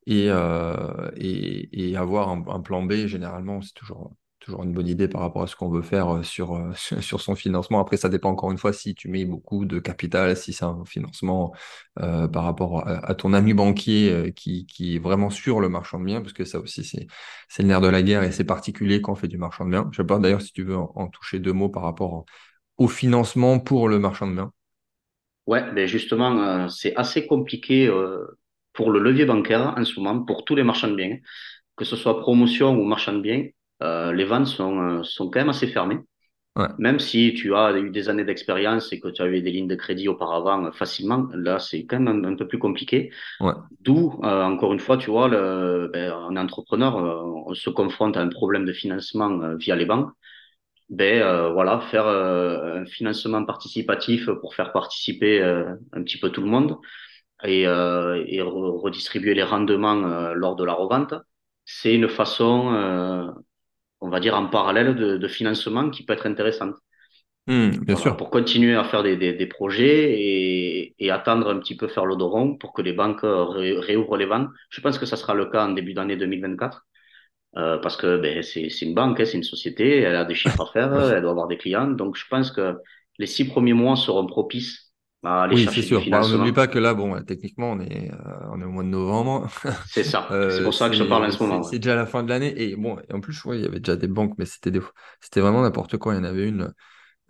et, 0.06 0.26
euh, 0.28 1.10
et, 1.16 1.90
et 1.90 1.96
avoir 1.96 2.28
un, 2.28 2.60
plan 2.60 2.82
B, 2.82 3.06
généralement, 3.06 3.62
c'est 3.62 3.72
toujours, 3.72 4.12
toujours 4.38 4.62
une 4.62 4.74
bonne 4.74 4.86
idée 4.86 5.08
par 5.08 5.22
rapport 5.22 5.42
à 5.42 5.46
ce 5.46 5.56
qu'on 5.56 5.70
veut 5.70 5.82
faire 5.82 6.16
euh, 6.16 6.22
sur, 6.22 6.54
euh, 6.54 6.72
sur 7.00 7.20
son 7.20 7.34
financement. 7.34 7.80
Après, 7.80 7.96
ça 7.96 8.08
dépend 8.08 8.30
encore 8.30 8.50
une 8.52 8.58
fois 8.58 8.72
si 8.72 8.94
tu 8.94 9.08
mets 9.08 9.24
beaucoup 9.24 9.64
de 9.64 9.78
capital, 9.78 10.36
si 10.36 10.52
c'est 10.52 10.64
un 10.64 10.84
financement 10.84 11.54
euh, 12.00 12.28
par 12.28 12.44
rapport 12.44 12.86
à, 12.86 13.14
ton 13.14 13.32
ami 13.32 13.54
banquier 13.54 14.10
euh, 14.10 14.30
qui, 14.30 14.66
qui 14.66 14.96
est 14.96 14.98
vraiment 14.98 15.30
sur 15.30 15.60
le 15.60 15.68
marchand 15.68 15.98
de 15.98 16.04
biens, 16.04 16.20
parce 16.20 16.34
que 16.34 16.44
ça 16.44 16.58
aussi, 16.58 16.84
c'est, 16.84 17.06
c'est 17.48 17.62
le 17.62 17.68
nerf 17.68 17.80
de 17.80 17.88
la 17.88 18.02
guerre 18.02 18.22
et 18.22 18.32
c'est 18.32 18.44
particulier 18.44 19.00
quand 19.00 19.12
on 19.12 19.16
fait 19.16 19.28
du 19.28 19.38
marchand 19.38 19.64
de 19.64 19.70
biens. 19.70 19.88
Je 19.90 19.96
sais 19.96 20.06
pas 20.06 20.18
d'ailleurs 20.18 20.42
si 20.42 20.52
tu 20.52 20.64
veux 20.64 20.76
en, 20.76 21.08
toucher 21.08 21.38
deux 21.38 21.52
mots 21.52 21.70
par 21.70 21.82
rapport 21.82 22.24
au 22.76 22.88
financement 22.88 23.58
pour 23.58 23.88
le 23.88 23.98
marchand 23.98 24.26
de 24.26 24.34
biens. 24.34 24.52
Ouais, 25.46 25.62
ben 25.72 25.86
justement, 25.86 26.68
c'est 26.70 26.96
assez 26.96 27.26
compliqué 27.26 27.86
euh, 27.86 28.38
pour 28.74 28.90
le 28.92 29.00
levier 29.00 29.26
bancaire 29.26 29.74
en 29.78 29.84
ce 29.84 29.98
moment, 30.00 30.24
pour 30.24 30.44
tous 30.46 30.56
les 30.56 30.64
marchands 30.64 30.88
de 30.88 30.96
biens, 30.96 31.18
que 31.76 31.84
ce 31.86 31.96
soit 31.96 32.20
promotion 32.20 32.76
ou 32.78 32.84
marchand 32.84 33.14
de 33.14 33.20
biens, 33.22 33.46
euh, 33.82 34.12
les 34.12 34.24
ventes 34.24 34.46
sont, 34.48 34.80
euh, 34.80 35.02
sont 35.04 35.30
quand 35.30 35.40
même 35.40 35.50
assez 35.50 35.68
fermées. 35.68 35.98
Ouais, 36.56 36.68
Même 36.78 36.98
si 37.00 37.34
tu 37.34 37.54
as 37.54 37.76
eu 37.78 37.90
des 37.90 38.08
années 38.08 38.24
d'expérience 38.24 38.92
et 38.92 39.00
que 39.00 39.08
tu 39.08 39.22
as 39.22 39.26
eu 39.28 39.40
des 39.42 39.52
lignes 39.52 39.68
de 39.68 39.76
crédit 39.76 40.08
auparavant 40.08 40.66
euh, 40.66 40.72
facilement, 40.72 41.28
là, 41.34 41.58
c'est 41.60 41.86
quand 41.86 42.00
même 42.00 42.24
un, 42.24 42.32
un 42.32 42.36
peu 42.36 42.48
plus 42.48 42.58
compliqué. 42.58 43.12
ouais. 43.40 43.54
D'où, 43.80 44.20
euh, 44.24 44.42
encore 44.44 44.72
une 44.72 44.80
fois, 44.80 44.96
tu 44.98 45.10
vois, 45.10 45.28
le, 45.28 45.90
ben, 45.92 46.12
un 46.12 46.36
entrepreneur, 46.36 46.96
euh, 46.98 47.22
on 47.46 47.54
se 47.54 47.70
confronte 47.70 48.16
à 48.16 48.22
un 48.22 48.28
problème 48.28 48.64
de 48.66 48.72
financement 48.72 49.30
euh, 49.42 49.56
via 49.56 49.76
les 49.76 49.86
banques 49.86 50.10
ben 50.90 51.50
voilà, 51.52 51.80
faire 51.80 52.06
un 52.06 52.84
financement 52.86 53.44
participatif 53.44 54.26
pour 54.40 54.54
faire 54.54 54.72
participer 54.72 55.42
un 55.42 56.02
petit 56.02 56.18
peu 56.18 56.30
tout 56.30 56.42
le 56.42 56.46
monde 56.48 56.76
et, 57.44 57.66
euh, 57.66 58.24
et 58.26 58.38
re- 58.40 58.80
redistribuer 58.80 59.34
les 59.34 59.42
rendements 59.42 60.04
euh, 60.04 60.34
lors 60.34 60.56
de 60.56 60.64
la 60.64 60.74
revente, 60.74 61.14
c'est 61.64 61.94
une 61.94 62.08
façon, 62.08 62.72
euh, 62.74 63.30
on 64.00 64.10
va 64.10 64.20
dire 64.20 64.36
en 64.36 64.48
parallèle 64.48 64.96
de, 64.96 65.18
de 65.18 65.28
financement 65.28 65.90
qui 65.90 66.04
peut 66.04 66.14
être 66.14 66.26
intéressante. 66.26 66.76
Hmm, 67.46 67.70
bien 67.84 67.96
Voilà, 67.96 67.96
sûr. 67.96 68.16
pour 68.16 68.30
continuer 68.30 68.74
à 68.74 68.84
faire 68.84 69.02
des, 69.02 69.16
des, 69.16 69.34
des 69.34 69.46
projets 69.46 70.12
et, 70.18 70.94
et 70.98 71.10
attendre 71.10 71.50
un 71.50 71.58
petit 71.58 71.76
peu 71.76 71.86
faire 71.86 72.06
le 72.06 72.16
dos 72.16 72.28
rond 72.28 72.56
pour 72.56 72.72
que 72.72 72.80
les 72.82 72.92
banques 72.94 73.20
ré- 73.22 73.78
réouvrent 73.78 74.16
les 74.16 74.24
vannes. 74.26 74.48
Je 74.70 74.80
pense 74.80 74.98
que 74.98 75.06
ça 75.06 75.16
sera 75.16 75.34
le 75.34 75.46
cas 75.46 75.66
en 75.66 75.72
début 75.72 75.92
d'année 75.94 76.16
2024. 76.16 76.86
Euh, 77.56 77.78
parce 77.78 77.96
que 77.96 78.16
ben, 78.18 78.42
c'est 78.42 78.68
une 78.82 78.94
banque, 78.94 79.20
hein, 79.20 79.24
c'est 79.26 79.36
une 79.36 79.44
société, 79.44 79.98
elle 80.00 80.16
a 80.16 80.24
des 80.24 80.34
chiffres 80.34 80.60
à 80.62 80.72
faire, 80.72 80.92
elle 81.12 81.22
doit 81.22 81.30
avoir 81.32 81.46
des 81.48 81.56
clients. 81.58 81.86
Donc, 81.88 82.16
je 82.16 82.24
pense 82.28 82.50
que 82.50 82.76
les 83.18 83.26
six 83.26 83.46
premiers 83.46 83.74
mois 83.74 83.94
seront 83.96 84.26
propices 84.26 84.83
à 85.24 85.42
aller 85.44 85.56
Oui, 85.56 85.68
c'est 85.72 85.82
sûr. 85.82 86.08
Bah, 86.08 86.22
on 86.24 86.28
n'oublie 86.28 86.52
financement. 86.52 86.52
pas 86.52 86.66
que 86.66 86.78
là, 86.78 86.94
bon, 86.94 87.22
techniquement, 87.22 87.72
on 87.72 87.80
est, 87.80 88.10
euh, 88.12 88.16
on 88.52 88.60
est 88.60 88.64
au 88.64 88.70
mois 88.70 88.82
de 88.82 88.88
novembre. 88.88 89.48
C'est 89.84 90.04
ça. 90.04 90.44
C'est 90.48 90.60
Euh, 90.60 90.62
pour 90.62 90.74
ça 90.74 90.88
que 90.90 90.94
je 90.96 91.02
te 91.04 91.08
parle 91.08 91.24
en 91.26 91.30
c'est, 91.30 91.32
ce 91.32 91.38
c'est, 91.38 91.42
moment. 91.42 91.64
ouais. 91.66 91.72
c'est 91.72 91.78
déjà 91.78 91.94
la 91.96 92.06
fin 92.06 92.22
de 92.22 92.28
l'année. 92.30 92.54
Et 92.62 92.76
bon, 92.76 92.98
et 93.08 93.12
en 93.12 93.20
plus, 93.20 93.44
ouais, 93.44 93.58
il 93.58 93.62
y 93.64 93.66
avait 93.66 93.80
déjà 93.80 93.96
des 93.96 94.08
banques, 94.08 94.34
mais 94.38 94.46
c'était 94.46 94.70
des, 94.70 94.80
c'était 95.20 95.40
vraiment 95.40 95.62
n'importe 95.62 95.98
quoi. 95.98 96.14
Il 96.14 96.18
y 96.18 96.20
en 96.20 96.24
avait 96.24 96.48
une, 96.48 96.72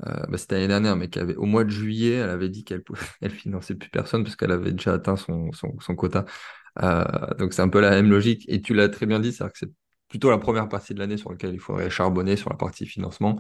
euh, 0.07 0.27
bah, 0.29 0.39
c'était 0.39 0.57
l'année 0.57 0.69
dernière, 0.69 0.97
mais 0.97 1.09
qui 1.11 1.19
avait, 1.21 1.37
au 1.37 1.47
mois 1.47 1.65
de 1.65 1.71
juillet, 1.71 2.15
elle 2.17 2.31
avait 2.31 2.49
dit 2.51 2.65
qu'elle 2.65 2.83
elle 3.23 3.31
finançait 3.33 3.75
plus 3.77 3.91
personne 3.91 4.25
parce 4.25 4.37
qu'elle 4.37 4.53
avait 4.53 4.73
déjà 4.73 4.95
atteint 4.95 5.17
son, 5.17 5.53
son, 5.53 5.79
son 5.81 5.97
quota. 5.97 6.27
Donc 7.39 7.53
c'est 7.53 7.63
un 7.63 7.69
peu 7.69 7.81
la 7.81 7.91
même 7.91 8.11
logique. 8.11 8.45
Et 8.49 8.61
tu 8.63 8.75
l'as 8.75 8.89
très 8.89 9.07
bien 9.07 9.21
dit, 9.21 9.33
c'est-à-dire 9.33 9.53
que 9.53 9.59
c'est 9.61 9.73
plutôt 10.09 10.31
la 10.31 10.39
première 10.39 10.69
partie 10.69 10.95
de 10.95 10.99
l'année 11.01 11.17
sur 11.17 11.31
laquelle 11.31 11.55
il 11.55 11.61
faudrait 11.61 11.91
charbonner 11.91 12.37
sur 12.37 12.51
la 12.51 12.57
partie 12.57 12.87
financement. 12.87 13.39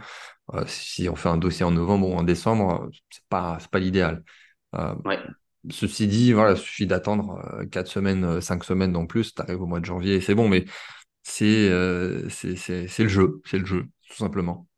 Si 0.67 1.09
on 1.09 1.17
fait 1.17 1.29
un 1.29 1.37
dossier 1.37 1.65
en 1.65 1.71
novembre 1.71 2.09
ou 2.09 2.15
en 2.15 2.23
décembre, 2.23 2.89
c'est 3.11 3.25
pas, 3.29 3.59
c'est 3.61 3.71
pas 3.71 3.79
l'idéal. 3.79 4.23
Euh, 4.75 4.95
Ouais, 5.05 5.19
Ceci 5.71 6.09
dit, 6.09 6.33
voilà, 6.33 6.53
il 6.53 6.59
suffit 6.59 6.87
d'attendre 6.87 7.41
euh, 7.55 7.67
4 7.67 7.89
semaines, 7.89 8.25
euh, 8.25 8.41
5 8.43 8.65
semaines 8.65 8.93
non 8.93 9.07
plus, 9.07 9.35
tu 9.35 9.43
arrives 9.43 9.63
au 9.63 9.67
mois 9.67 9.81
de 9.81 9.87
janvier 9.87 10.17
et 10.17 10.21
c'est 10.21 10.35
bon, 10.35 10.49
mais 10.49 10.65
c'est 11.25 11.69
euh, 11.71 12.29
le 12.45 13.09
jeu, 13.09 13.43
c'est 13.47 13.59
le 13.59 13.67
jeu, 13.67 13.87
tout 14.11 14.17
simplement. 14.17 14.69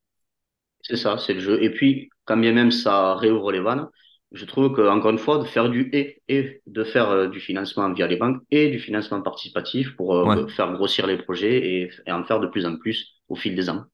C'est 0.82 0.96
ça, 0.96 1.18
c'est 1.18 1.34
le 1.34 1.40
jeu. 1.40 1.62
Et 1.62 1.70
puis, 1.70 2.08
quand 2.24 2.36
bien 2.36 2.52
même 2.52 2.70
ça 2.70 3.14
réouvre 3.16 3.52
les 3.52 3.60
vannes, 3.60 3.88
je 4.32 4.44
trouve 4.44 4.72
que, 4.74 4.82
encore 4.88 5.10
une 5.10 5.18
fois, 5.18 5.38
de 5.38 5.44
faire 5.44 5.68
du 5.70 5.88
et, 5.92 6.22
et 6.28 6.62
de 6.66 6.84
faire 6.84 7.10
euh, 7.10 7.28
du 7.28 7.40
financement 7.40 7.92
via 7.92 8.06
les 8.06 8.16
banques 8.16 8.42
et 8.50 8.70
du 8.70 8.78
financement 8.78 9.22
participatif 9.22 9.96
pour 9.96 10.14
Ouais. 10.22 10.36
euh, 10.36 10.46
faire 10.48 10.72
grossir 10.72 11.06
les 11.06 11.18
projets 11.18 11.56
et, 11.82 11.90
et 12.06 12.12
en 12.12 12.24
faire 12.24 12.40
de 12.40 12.46
plus 12.46 12.66
en 12.66 12.76
plus 12.76 13.14
au 13.28 13.36
fil 13.36 13.54
des 13.56 13.68
ans. 13.70 13.84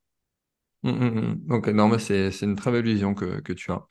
Mm, 0.82 0.90
mm, 0.90 1.38
mm. 1.46 1.88
Mais 1.90 1.98
c'est, 1.98 2.42
une 2.42 2.56
très 2.56 2.72
belle 2.72 2.84
vision 2.84 3.14
que, 3.14 3.52
tu 3.52 3.70
as. 3.70 3.86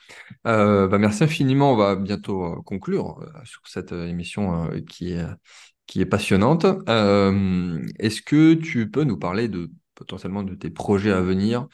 Euh, 0.48 0.88
bah, 0.88 0.98
merci 0.98 1.24
infiniment. 1.24 1.74
On 1.74 1.76
va 1.78 1.96
bientôt 1.96 2.46
euh, 2.46 2.62
conclure 2.64 3.20
euh, 3.22 3.46
sur 3.46 3.62
cette 3.66 3.92
émission 3.94 4.70
qui 4.88 5.14
est, 5.14 6.06
passionnante. 6.06 6.66
Est-ce 6.66 8.22
que 8.22 8.54
tu 8.56 8.90
peux 8.90 9.04
nous 9.04 9.18
parler 9.18 9.48
de 9.48 9.72
potentiellement 9.96 10.44
de 10.44 10.56
tes 10.56 10.70
projets 10.70 11.12
à 11.12 11.22
venir? 11.22 11.68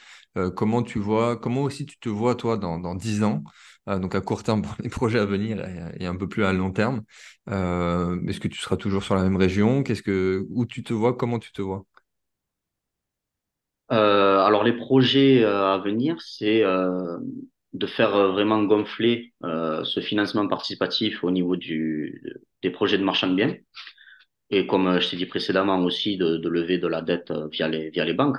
Comment 0.55 0.83
tu 0.83 0.99
vois, 0.99 1.35
comment 1.37 1.63
aussi 1.63 1.85
tu 1.87 1.97
te 1.99 2.09
vois 2.09 2.35
toi 2.35 2.57
dans, 2.57 2.77
dans 2.79 2.93
10 2.93 3.23
ans? 3.23 3.43
Donc 3.87 4.13
à 4.15 4.21
court 4.21 4.43
terme 4.43 4.61
pour 4.63 4.75
les 4.79 4.89
projets 4.89 5.19
à 5.19 5.25
venir 5.25 5.59
et, 5.65 6.03
et 6.03 6.05
un 6.05 6.15
peu 6.15 6.27
plus 6.27 6.45
à 6.45 6.53
long 6.53 6.71
terme. 6.71 7.03
Est-ce 7.47 8.39
que 8.39 8.47
tu 8.47 8.59
seras 8.59 8.77
toujours 8.77 9.03
sur 9.03 9.15
la 9.15 9.23
même 9.23 9.37
région? 9.37 9.83
Qu'est-ce 9.83 10.03
que, 10.03 10.45
où 10.51 10.65
tu 10.65 10.83
te 10.83 10.93
vois? 10.93 11.15
Comment 11.15 11.39
tu 11.39 11.51
te 11.51 11.61
vois? 11.61 11.85
Euh, 13.91 14.39
alors, 14.39 14.63
les 14.63 14.73
projets 14.73 15.43
euh, 15.43 15.73
à 15.73 15.77
venir, 15.77 16.21
c'est 16.21 16.63
euh, 16.63 17.17
de 17.73 17.87
faire 17.87 18.15
euh, 18.15 18.31
vraiment 18.31 18.61
gonfler 18.63 19.33
euh, 19.43 19.83
ce 19.85 19.99
financement 20.01 20.47
participatif 20.47 21.23
au 21.23 21.31
niveau 21.31 21.55
du, 21.55 22.21
des 22.63 22.69
projets 22.69 22.97
de 22.97 23.03
marchand 23.03 23.27
de 23.27 23.35
biens. 23.35 23.55
Et 24.51 24.67
comme 24.67 24.87
euh, 24.87 24.99
je 25.01 25.09
t'ai 25.11 25.17
dit 25.17 25.25
précédemment 25.27 25.79
aussi, 25.83 26.17
de, 26.17 26.37
de 26.37 26.49
lever 26.49 26.77
de 26.79 26.87
la 26.87 27.01
dette 27.01 27.31
via 27.51 27.67
les, 27.69 27.89
via 27.91 28.05
les 28.05 28.13
banques. 28.13 28.37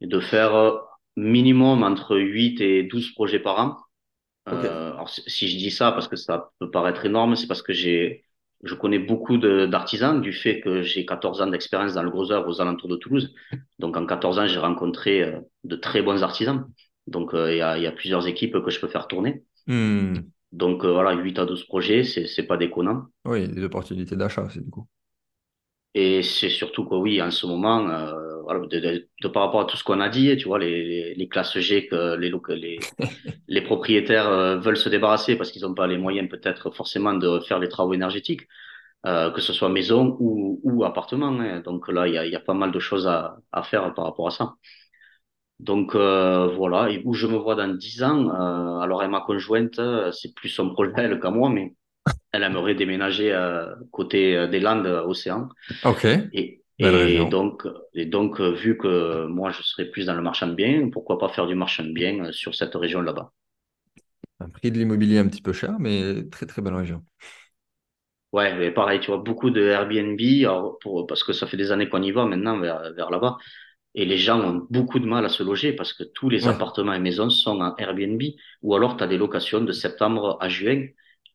Et 0.00 0.06
de 0.06 0.20
faire 0.20 0.80
minimum 1.16 1.82
entre 1.84 2.16
8 2.18 2.60
et 2.60 2.84
12 2.84 3.12
projets 3.14 3.40
par 3.40 3.60
an 3.60 3.78
Ok. 4.50 4.64
Euh, 4.64 4.92
alors, 4.94 5.10
si 5.10 5.48
je 5.48 5.56
dis 5.58 5.70
ça 5.70 5.92
parce 5.92 6.08
que 6.08 6.16
ça 6.16 6.50
peut 6.60 6.70
paraître 6.70 7.04
énorme, 7.06 7.36
c'est 7.36 7.46
parce 7.48 7.62
que 7.62 7.72
j'ai, 7.74 8.24
je 8.64 8.74
connais 8.74 8.98
beaucoup 8.98 9.38
d'artisans 9.38 10.20
du 10.20 10.32
fait 10.32 10.60
que 10.60 10.82
j'ai 10.82 11.06
14 11.06 11.42
ans 11.42 11.46
d'expérience 11.46 11.94
dans 11.94 12.02
le 12.02 12.10
gros 12.10 12.32
œuvre 12.32 12.48
aux 12.48 12.60
alentours 12.60 12.88
de 12.88 12.96
Toulouse. 12.96 13.34
Donc, 13.78 13.96
en 13.96 14.04
14 14.04 14.38
ans, 14.40 14.46
j'ai 14.46 14.58
rencontré 14.58 15.22
euh, 15.22 15.40
de 15.64 15.76
très 15.76 16.02
bons 16.02 16.22
artisans. 16.22 16.66
Donc, 17.06 17.34
euh, 17.34 17.52
il 17.52 17.58
y 17.58 17.62
a, 17.62 17.78
il 17.78 17.84
y 17.84 17.86
a 17.86 17.92
plusieurs 17.92 18.26
équipes 18.26 18.60
que 18.64 18.70
je 18.70 18.80
peux 18.80 18.88
faire 18.88 19.06
tourner. 19.06 19.44
Hmm. 19.66 20.14
Donc, 20.50 20.84
euh, 20.84 20.92
voilà, 20.92 21.12
8 21.12 21.38
à 21.38 21.46
12 21.46 21.64
projets, 21.64 22.02
c'est, 22.02 22.26
c'est 22.26 22.46
pas 22.46 22.56
déconnant. 22.56 23.04
Oui, 23.24 23.48
des 23.48 23.62
opportunités 23.62 24.16
d'achat, 24.16 24.48
c'est 24.50 24.64
du 24.64 24.70
coup. 24.70 24.86
Et 25.94 26.22
c'est 26.22 26.50
surtout 26.50 26.84
que 26.88 26.94
oui, 26.94 27.20
en 27.22 27.30
ce 27.30 27.46
moment, 27.46 27.88
euh, 27.88 28.42
voilà, 28.42 28.60
de, 28.66 28.78
de- 28.80 29.08
de 29.22 29.28
par 29.28 29.42
rapport 29.44 29.60
à 29.62 29.64
tout 29.64 29.76
ce 29.76 29.82
qu'on 29.84 30.00
a 30.00 30.08
dit, 30.08 30.36
tu 30.36 30.46
vois, 30.46 30.58
les, 30.58 31.14
les, 31.14 31.28
classes 31.28 31.58
G 31.58 31.88
que 31.88 32.14
les, 32.16 32.30
les, 32.56 32.92
les 33.48 33.62
propriétaires 33.62 34.28
euh, 34.28 34.58
veulent 34.58 34.76
se 34.76 34.88
débarrasser 34.88 35.36
parce 35.36 35.50
qu'ils 35.50 35.62
n'ont 35.62 35.74
pas 35.74 35.86
les 35.88 35.98
moyens 35.98 36.28
peut-être 36.28 36.70
forcément 36.72 37.14
de 37.14 37.40
faire 37.40 37.58
les 37.58 37.68
travaux 37.68 37.94
énergétiques, 37.94 38.42
euh, 39.06 39.30
que 39.32 39.40
ce 39.42 39.52
soit 39.54 39.68
maison 39.70 40.16
ou, 40.20 40.60
ou 40.64 40.84
appartement. 40.84 41.28
hein. 41.40 41.60
Donc 41.62 41.88
là, 41.88 42.08
il 42.08 42.14
y 42.14 42.18
a, 42.18 42.26
y 42.26 42.36
a 42.36 42.40
pas 42.40 42.54
mal 42.54 42.72
de 42.72 42.80
choses 42.80 43.06
à, 43.08 43.38
à 43.52 43.62
faire 43.64 43.94
par 43.94 44.06
rapport 44.06 44.28
à 44.28 44.30
ça. 44.32 44.54
Donc 45.60 45.94
euh, 45.96 46.46
voilà, 46.56 46.88
et 46.90 47.02
où 47.04 47.14
je 47.14 47.26
me 47.26 47.36
vois 47.36 47.56
dans 47.56 47.66
dix 47.68 48.02
ans, 48.04 48.28
euh, 48.30 48.78
alors 48.80 49.02
et 49.02 49.08
ma 49.08 49.20
conjointe, 49.20 49.80
c'est 50.12 50.32
plus 50.34 50.48
son 50.50 50.72
elle 50.96 51.18
qu'à 51.20 51.30
moi, 51.30 51.50
mais 51.50 51.74
elle 52.32 52.42
aimerait 52.42 52.74
déménager 52.74 53.32
euh, 53.32 53.74
côté 53.92 54.36
euh, 54.36 54.46
des 54.48 54.60
Landes, 54.60 54.86
euh, 54.86 55.02
océan. 55.04 55.48
Ok, 55.82 56.04
Et, 56.32 56.62
donc, 57.26 57.66
et 57.94 58.06
donc, 58.06 58.40
vu 58.40 58.78
que 58.78 59.26
moi, 59.26 59.50
je 59.50 59.62
serais 59.62 59.86
plus 59.86 60.06
dans 60.06 60.14
le 60.14 60.22
marchand 60.22 60.46
de 60.48 60.54
biens, 60.54 60.90
pourquoi 60.92 61.18
pas 61.18 61.28
faire 61.28 61.46
du 61.46 61.54
marchand 61.54 61.84
de 61.84 61.92
biens 61.92 62.32
sur 62.32 62.54
cette 62.54 62.74
région 62.74 63.00
là-bas? 63.02 63.32
Un 64.40 64.48
prix 64.50 64.72
de 64.72 64.78
l'immobilier 64.78 65.18
un 65.18 65.28
petit 65.28 65.40
peu 65.42 65.52
cher, 65.52 65.78
mais 65.78 66.28
très 66.30 66.46
très 66.46 66.60
belle 66.62 66.74
région. 66.74 67.04
Ouais, 68.32 68.54
mais 68.58 68.70
pareil, 68.70 69.00
tu 69.00 69.06
vois, 69.06 69.16
beaucoup 69.18 69.48
de 69.50 69.62
Airbnb, 69.62 70.20
pour, 70.82 71.06
parce 71.06 71.24
que 71.24 71.32
ça 71.32 71.46
fait 71.46 71.56
des 71.56 71.72
années 71.72 71.88
qu'on 71.88 72.02
y 72.02 72.10
va 72.10 72.26
maintenant 72.26 72.58
vers, 72.60 72.92
vers 72.92 73.10
là-bas, 73.10 73.38
et 73.94 74.04
les 74.06 74.18
gens 74.18 74.40
ont 74.40 74.66
beaucoup 74.70 74.98
de 75.00 75.06
mal 75.06 75.24
à 75.24 75.28
se 75.30 75.42
loger 75.42 75.72
parce 75.74 75.92
que 75.94 76.04
tous 76.04 76.28
les 76.30 76.46
Ouais, 76.46 76.48
appartements 76.48 76.94
et 76.94 77.00
maisons 77.00 77.30
sont 77.30 77.60
en 77.60 77.76
Airbnb, 77.76 78.22
ou 78.62 78.74
alors 78.76 78.96
tu 78.98 79.04
as 79.04 79.08
des 79.08 79.18
locations 79.18 79.62
de 79.62 79.72
septembre 79.72 80.38
à 80.40 80.48
juin, 80.50 80.86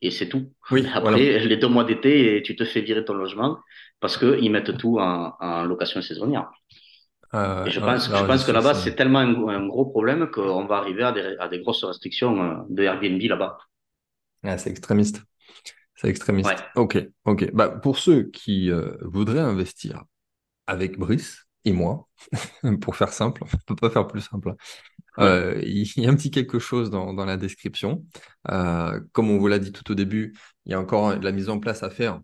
et 0.06 0.12
c'est 0.12 0.30
tout. 0.30 0.52
Voilà. 0.96 1.20
après, 1.20 1.40
les 1.40 1.58
deux 1.58 1.68
mois 1.68 1.84
d'été, 1.86 2.42
tu 2.46 2.56
te 2.56 2.66
fais 2.66 2.82
virer 2.82 3.06
ton 3.06 3.14
logement 3.16 3.60
parce 4.00 4.18
que 4.18 4.38
ils 4.42 4.52
mettent 4.52 4.78
tout 4.78 5.00
en, 5.00 5.34
en 5.40 5.64
location 5.66 6.02
saisonnière. 6.02 6.52
Et 7.66 7.70
Euh, 7.70 7.72
je 7.72 7.80
pense, 7.82 8.10
je 8.14 8.24
là, 8.24 8.28
j'y 8.30 8.40
pense 8.40 8.46
que 8.46 8.52
là-bas, 8.54 8.74
c'est 8.74 8.96
tellement 8.96 9.20
un, 9.20 9.48
un 9.50 9.68
gros 9.68 9.86
problème 9.86 10.30
qu'on 10.32 10.66
va 10.66 10.78
arriver 10.78 11.04
à 11.04 11.12
des, 11.12 11.36
à 11.40 11.48
des 11.50 11.60
grosses 11.60 11.84
restrictions 11.84 12.42
euh, 12.42 12.56
de 12.70 12.84
Airbnb 12.84 13.22
là-bas. 13.22 13.58
Ah, 14.44 14.58
c'est 14.58 14.70
extrémiste. 14.70 15.22
C'est 15.96 16.10
Ouais. 16.44 16.56
extrémiste. 16.56 16.66
Ok, 16.76 16.98
ok. 17.26 17.52
Bah, 17.54 17.70
pour 17.70 18.00
ceux 18.00 18.24
qui 18.32 18.72
euh, 18.72 18.98
voudraient 19.02 19.40
investir 19.40 20.04
avec 20.68 21.00
Brice 21.00 21.48
et 21.66 21.74
moi, 21.74 22.08
pour 22.82 22.96
faire 22.98 23.14
simple, 23.14 23.44
on 23.70 23.76
peut 23.76 23.76
pas 23.76 23.90
faire 23.92 24.08
plus 24.08 24.22
simple. 24.22 24.56
Euh, 25.20 25.62
il 25.64 25.86
y 25.98 26.08
a 26.08 26.10
un 26.10 26.16
petit 26.16 26.32
quelque 26.32 26.60
chose 26.60 26.90
dans, 26.90 27.14
dans 27.14 27.26
la 27.26 27.38
description. 27.38 28.04
Euh, 28.52 29.00
comme 29.12 29.30
on 29.30 29.38
vous 29.38 29.48
l'a 29.48 29.60
dit 29.60 29.72
tout 29.72 29.90
au 29.92 29.96
début, 29.96 30.34
il 30.66 30.72
y 30.72 30.76
a 30.76 30.80
encore 30.80 31.18
de 31.18 31.24
la 31.24 31.32
mise 31.32 31.50
en 31.50 31.60
place 31.60 31.84
à 31.84 31.90
faire, 31.90 32.22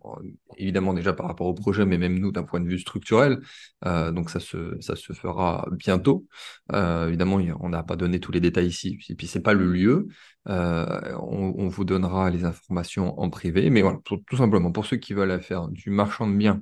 évidemment 0.58 0.94
déjà 0.94 1.14
par 1.14 1.28
rapport 1.28 1.48
au 1.48 1.54
projet, 1.54 1.86
mais 1.86 1.98
même 1.98 2.18
nous 2.18 2.32
d'un 2.32 2.44
point 2.44 2.60
de 2.60 2.68
vue 2.68 2.80
structurel. 2.80 3.40
Euh, 3.86 4.12
donc 4.12 4.30
ça 4.30 4.40
se, 4.40 4.78
ça 4.80 4.96
se 4.96 5.14
fera 5.14 5.68
bientôt. 5.72 6.26
Euh, 6.72 7.08
évidemment, 7.08 7.40
on 7.60 7.70
n'a 7.70 7.84
pas 7.84 7.96
donné 7.96 8.20
tous 8.20 8.32
les 8.32 8.40
détails 8.40 8.68
ici, 8.68 8.98
et 9.10 9.16
puis 9.16 9.28
c'est 9.28 9.42
pas 9.42 9.54
le 9.54 9.72
lieu. 9.72 10.08
Euh, 10.48 11.16
on, 11.20 11.54
on 11.58 11.68
vous 11.68 11.86
donnera 11.86 12.30
les 12.30 12.46
informations 12.46 13.20
en 13.20 13.30
privé, 13.30 13.70
mais 13.70 13.82
voilà, 13.82 14.00
tout, 14.04 14.18
tout 14.26 14.38
simplement 14.38 14.72
pour 14.72 14.86
ceux 14.86 14.98
qui 14.98 15.14
veulent 15.14 15.42
faire 15.42 15.68
du 15.68 15.90
marchand 15.90 16.28
de 16.28 16.36
biens, 16.36 16.62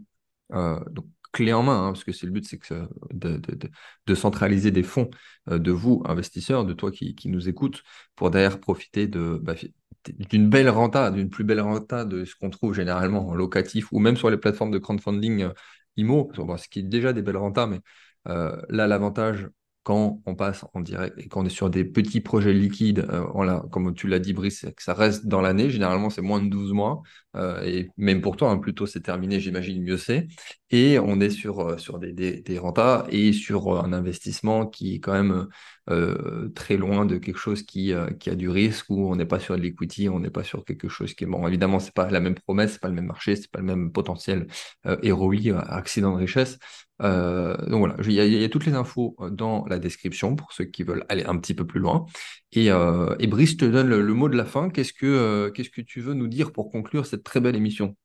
euh, 0.54 0.80
donc 0.92 1.06
clé 1.32 1.54
en 1.54 1.64
main, 1.64 1.88
hein, 1.88 1.92
parce 1.94 2.04
que 2.04 2.12
c'est 2.12 2.26
le 2.26 2.32
but, 2.32 2.46
c'est 2.48 2.64
ça- 2.64 2.88
de, 3.14 3.40
centraliser 4.16 4.72
des 4.72 4.84
fonds 4.84 5.10
euh, 5.50 5.60
de 5.60 5.72
vous, 5.72 6.02
investisseurs, 6.06 6.66
de 6.66 6.74
toi 6.74 6.92
qui, 6.92 7.16
nous 7.26 7.50
écoutes, 7.50 7.84
pour 8.16 8.32
derrière 8.32 8.60
profiter 8.60 9.08
de, 9.08 9.40
bah, 9.42 9.56
d'une 10.30 10.50
belle 10.50 10.70
renta, 10.70 11.12
d'une 11.12 11.30
plus 11.30 11.44
belle 11.44 11.62
renta 11.62 12.06
de 12.06 12.26
ce 12.26 12.36
qu'on 12.36 12.50
trouve 12.50 12.74
généralement 12.74 13.28
en 13.28 13.36
locatif 13.36 13.92
ou 13.92 14.00
même 14.00 14.16
sur 14.18 14.30
les 14.30 14.38
plateformes 14.38 14.72
de 14.72 14.78
crowdfunding 14.80 15.44
euh, 15.44 15.54
IMO, 15.98 16.32
ce 16.58 16.68
qui 16.70 16.80
est 16.80 16.84
déjà 16.84 17.14
des 17.14 17.22
belles 17.22 17.38
rentas, 17.38 17.68
mais 17.68 17.82
euh, 18.28 18.60
là, 18.70 18.88
l'avantage, 18.88 19.48
quand 19.88 20.20
on 20.26 20.36
passe 20.36 20.66
en 20.74 20.82
direct 20.82 21.18
et 21.18 21.30
quand 21.30 21.44
on 21.44 21.46
est 21.46 21.50
sur 21.50 21.70
des 21.70 21.86
petits 21.86 22.20
projets 22.20 22.52
liquides, 22.52 23.08
euh, 23.10 23.22
voilà, 23.34 23.64
comme 23.72 23.94
tu 23.94 24.10
l'as 24.10 24.20
dit, 24.20 24.34
Brice, 24.34 24.66
ça 24.80 24.94
reste 24.94 25.28
dans 25.28 25.40
l'année. 25.40 25.70
Généralement, 25.70 26.10
c'est 26.10 26.22
moins 26.22 26.42
de 26.42 26.50
12 26.50 26.74
mois. 26.74 27.02
euh, 27.38 27.64
et 27.64 27.88
même 27.96 28.20
pour 28.22 28.36
toi, 28.36 28.50
hein, 28.52 28.58
plus 28.58 28.74
tôt 28.74 28.86
c'est 28.86 29.00
terminé, 29.00 29.40
j'imagine, 29.40 29.82
mieux 29.82 29.96
c'est. 29.98 30.28
Et 30.72 31.00
on 31.00 31.22
est 31.22 31.30
sur, 31.30 31.62
euh, 31.62 31.78
des, 32.02 32.42
des, 32.42 32.60
rentas 32.60 33.06
et 33.10 33.32
sur 33.32 33.78
euh, 33.78 33.82
un 33.82 33.94
investissement 33.94 34.66
qui 34.68 34.96
est 34.96 35.00
quand 35.00 35.14
même 35.14 35.48
euh, 35.90 36.50
très 36.56 36.76
loin 36.76 37.06
de 37.06 37.18
quelque 37.18 37.38
chose 37.38 37.64
qui, 37.64 37.94
euh, 37.94 38.10
a 38.26 38.36
du 38.36 38.50
risque, 38.50 38.90
où 38.90 39.10
on 39.10 39.16
n'est 39.16 39.26
pas 39.26 39.40
sur 39.40 39.56
de 39.56 39.62
l'equity, 39.62 40.10
on 40.10 40.20
n'est 40.20 40.30
pas 40.30 40.44
sur 40.44 40.66
quelque 40.66 40.90
chose 40.90 41.14
qui 41.14 41.24
est 41.24 41.28
bon. 41.28 41.48
Évidemment, 41.48 41.80
c'est 41.80 41.94
pas 41.94 42.10
la 42.10 42.20
même 42.20 42.36
promesse, 42.36 42.74
c'est 42.74 42.82
pas 42.82 42.90
le 42.90 42.96
même 42.96 43.06
marché, 43.06 43.36
c'est 43.38 43.50
pas 43.52 43.60
le 43.60 43.66
même 43.66 43.92
potentiel 43.94 44.48
euh, 44.86 44.98
ROI, 45.14 45.36
euh, 45.48 45.62
accident 45.68 46.12
de 46.14 46.18
richesse. 46.18 46.60
Euh, 47.02 47.56
donc 47.68 47.80
voilà, 47.80 47.96
il 48.04 48.12
y, 48.12 48.44
a, 48.44 48.50
toutes 48.50 48.66
les 48.66 48.74
infos 48.74 49.16
euh, 49.20 49.30
dans 49.30 49.66
la 49.68 49.78
description 49.78 50.36
pour 50.36 50.52
ceux 50.52 50.66
qui 50.66 50.84
veulent 50.84 51.06
aller 51.10 51.24
un 51.24 51.38
petit 51.38 51.54
peu 51.54 51.66
plus 51.66 51.80
loin. 51.80 52.06
Et, 52.52 52.72
euh, 52.72 53.16
Brice, 53.28 53.58
te 53.58 53.66
donne 53.66 53.90
le, 53.90 54.14
mot 54.14 54.30
de 54.30 54.38
la 54.38 54.46
fin. 54.46 54.70
Qu'est-ce 54.70 54.94
que, 54.94 55.52
tu 55.82 56.02
veux 56.02 56.14
nous 56.14 56.28
dire 56.28 56.52
pour 56.52 56.72
conclure 56.72 57.06
cette 57.06 57.24
très 57.24 57.40
belle 57.40 57.56
émission? 57.56 57.96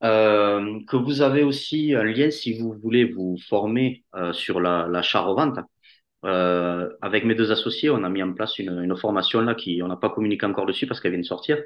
Que 0.00 0.96
vous 0.96 1.22
avez 1.22 1.44
aussi 1.44 1.94
un 1.94 2.02
lien 2.02 2.30
si 2.30 2.58
vous 2.58 2.74
voulez 2.82 3.04
vous 3.04 3.36
former 3.48 4.04
sur 4.32 4.60
la, 4.60 4.88
l'achat-revente. 4.88 5.60
Euh, 6.24 6.88
avec 7.02 7.24
mes 7.24 7.34
deux 7.34 7.52
associés, 7.52 7.90
on 7.90 8.02
a 8.02 8.08
mis 8.08 8.22
en 8.22 8.32
place 8.32 8.58
une, 8.58 8.96
formation 8.96 9.40
là 9.40 9.54
qui, 9.54 9.80
on 9.82 9.88
n'a 9.88 9.96
pas 9.96 10.10
communiqué 10.10 10.46
encore 10.46 10.66
dessus 10.66 10.86
parce 10.86 11.00
qu'elle 11.00 11.12
vient 11.12 11.20
de 11.20 11.24
sortir, 11.24 11.58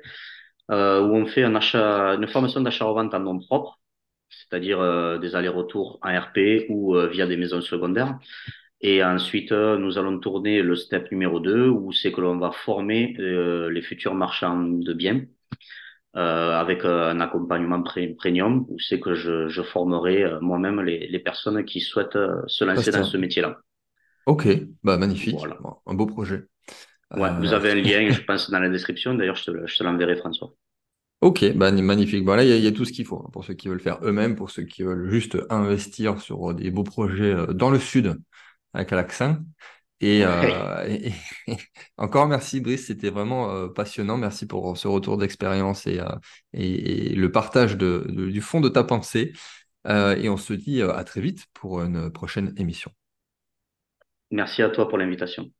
où 0.68 0.72
on 0.72 1.26
fait 1.26 1.45
une 1.45 2.28
formation 2.28 2.61
d'achat-revente 2.61 3.14
en 3.14 3.20
nom 3.20 3.39
propre, 3.39 3.78
c'est-à-dire 4.31 4.81
euh, 4.81 5.18
des 5.18 5.35
allers-retours 5.37 5.99
en 6.03 6.18
RP 6.18 6.66
ou 6.70 6.97
euh, 6.97 7.09
via 7.09 7.27
des 7.27 7.37
maisons 7.37 7.61
secondaires. 7.61 8.18
Et 8.83 9.05
ensuite, 9.05 9.53
euh, 9.53 9.79
nous 9.79 9.99
allons 9.99 10.18
tourner 10.20 10.62
le 10.62 10.77
step 10.77 11.11
numéro 11.12 11.41
2 11.41 11.68
où 11.68 11.93
c'est 11.93 12.12
que 12.12 12.20
l'on 12.22 12.39
va 12.39 12.53
former 12.53 13.14
les 13.18 13.83
futurs 13.83 14.14
marchands 14.14 14.61
de 14.62 14.93
biens 14.95 15.22
avec 16.14 16.85
un 16.85 17.20
accompagnement 17.20 17.83
pré- 17.83 18.09
premium 18.09 18.64
où 18.68 18.79
c'est 18.81 19.01
que 19.01 19.14
je, 19.14 19.49
je 19.49 19.62
formerai 19.62 20.24
moi-même 20.41 20.81
les, 20.81 21.07
les 21.09 21.18
personnes 21.18 21.64
qui 21.64 21.81
souhaitent 21.81 22.18
se 22.47 22.64
lancer 22.64 22.93
dans 22.93 23.03
ce 23.05 23.16
métier-là. 23.18 23.59
Ok, 24.27 24.49
bah 24.83 24.97
magnifique, 24.99 25.39
Voilà. 25.39 25.57
Un 25.87 25.95
beau 25.95 26.07
projet. 26.07 26.47
Ouais, 27.16 27.31
vous 27.41 27.53
avez 27.53 27.72
un 27.72 27.74
lien, 27.83 28.11
je 28.11 28.20
pense, 28.22 28.49
dans 28.51 28.61
la 28.61 28.68
description. 28.68 29.14
D'ailleurs, 29.14 29.35
je 29.37 29.45
te, 29.47 29.51
le- 29.51 29.66
je 29.66 29.77
te 29.77 29.83
l'enverrai, 29.85 30.16
François. 30.16 30.53
Ok, 31.21 31.53
bah 31.57 31.73
magnifique. 31.73 32.25
Voilà, 32.25 32.45
il 32.45 32.51
y, 32.51 32.53
a 32.53 32.57
il 32.57 32.64
y 32.64 32.67
a 32.67 32.73
tout 32.73 32.85
ce 32.85 32.93
qu'il 32.93 33.07
faut 33.07 33.19
hein, 33.27 33.31
pour 33.33 33.45
ceux 33.45 33.55
qui 33.55 33.69
veulent 33.69 33.81
faire 33.81 33.99
eux-mêmes, 34.03 34.37
pour 34.37 34.51
ceux 34.51 34.64
qui 34.64 34.83
veulent 34.83 35.11
juste 35.11 35.37
investir 35.51 36.21
sur 36.21 36.55
des 36.55 36.71
beaux 36.71 36.85
projets 36.85 37.33
euh, 37.35 37.47
dans 37.53 37.71
le 37.71 37.79
sud 37.81 38.17
avec. 38.75 38.93
Et, 40.01 40.25
Ouais. 40.25 40.27
euh, 40.27 40.87
et- 40.89 41.12
et- 41.49 41.57
encore 41.97 42.27
merci 42.29 42.61
Brice, 42.61 42.87
c'était 42.89 43.11
vraiment 43.11 43.51
euh, 43.53 43.69
passionnant. 43.69 44.19
Merci 44.19 44.47
pour 44.47 44.77
ce 44.79 44.89
retour 44.89 45.17
d'expérience 45.19 45.87
et, 45.87 46.01
euh, 46.01 46.07
le 47.14 47.33
partage 47.33 47.77
de- 47.79 48.07
de- 48.09 48.31
du 48.31 48.41
fond 48.43 48.61
de 48.61 48.69
ta 48.69 48.85
pensée. 48.85 49.33
Euh, 49.89 50.17
et 50.17 50.29
on 50.31 50.37
se 50.39 50.53
dit 50.55 50.83
euh, 50.83 50.95
à 50.95 51.05
très 51.05 51.21
vite 51.23 51.47
pour 51.55 51.81
une 51.83 52.11
prochaine 52.12 52.55
émission. 52.59 52.93
Merci 54.31 54.62
à 54.62 54.71
toi 54.71 54.89
pour 54.89 54.99
l'invitation. 54.99 55.51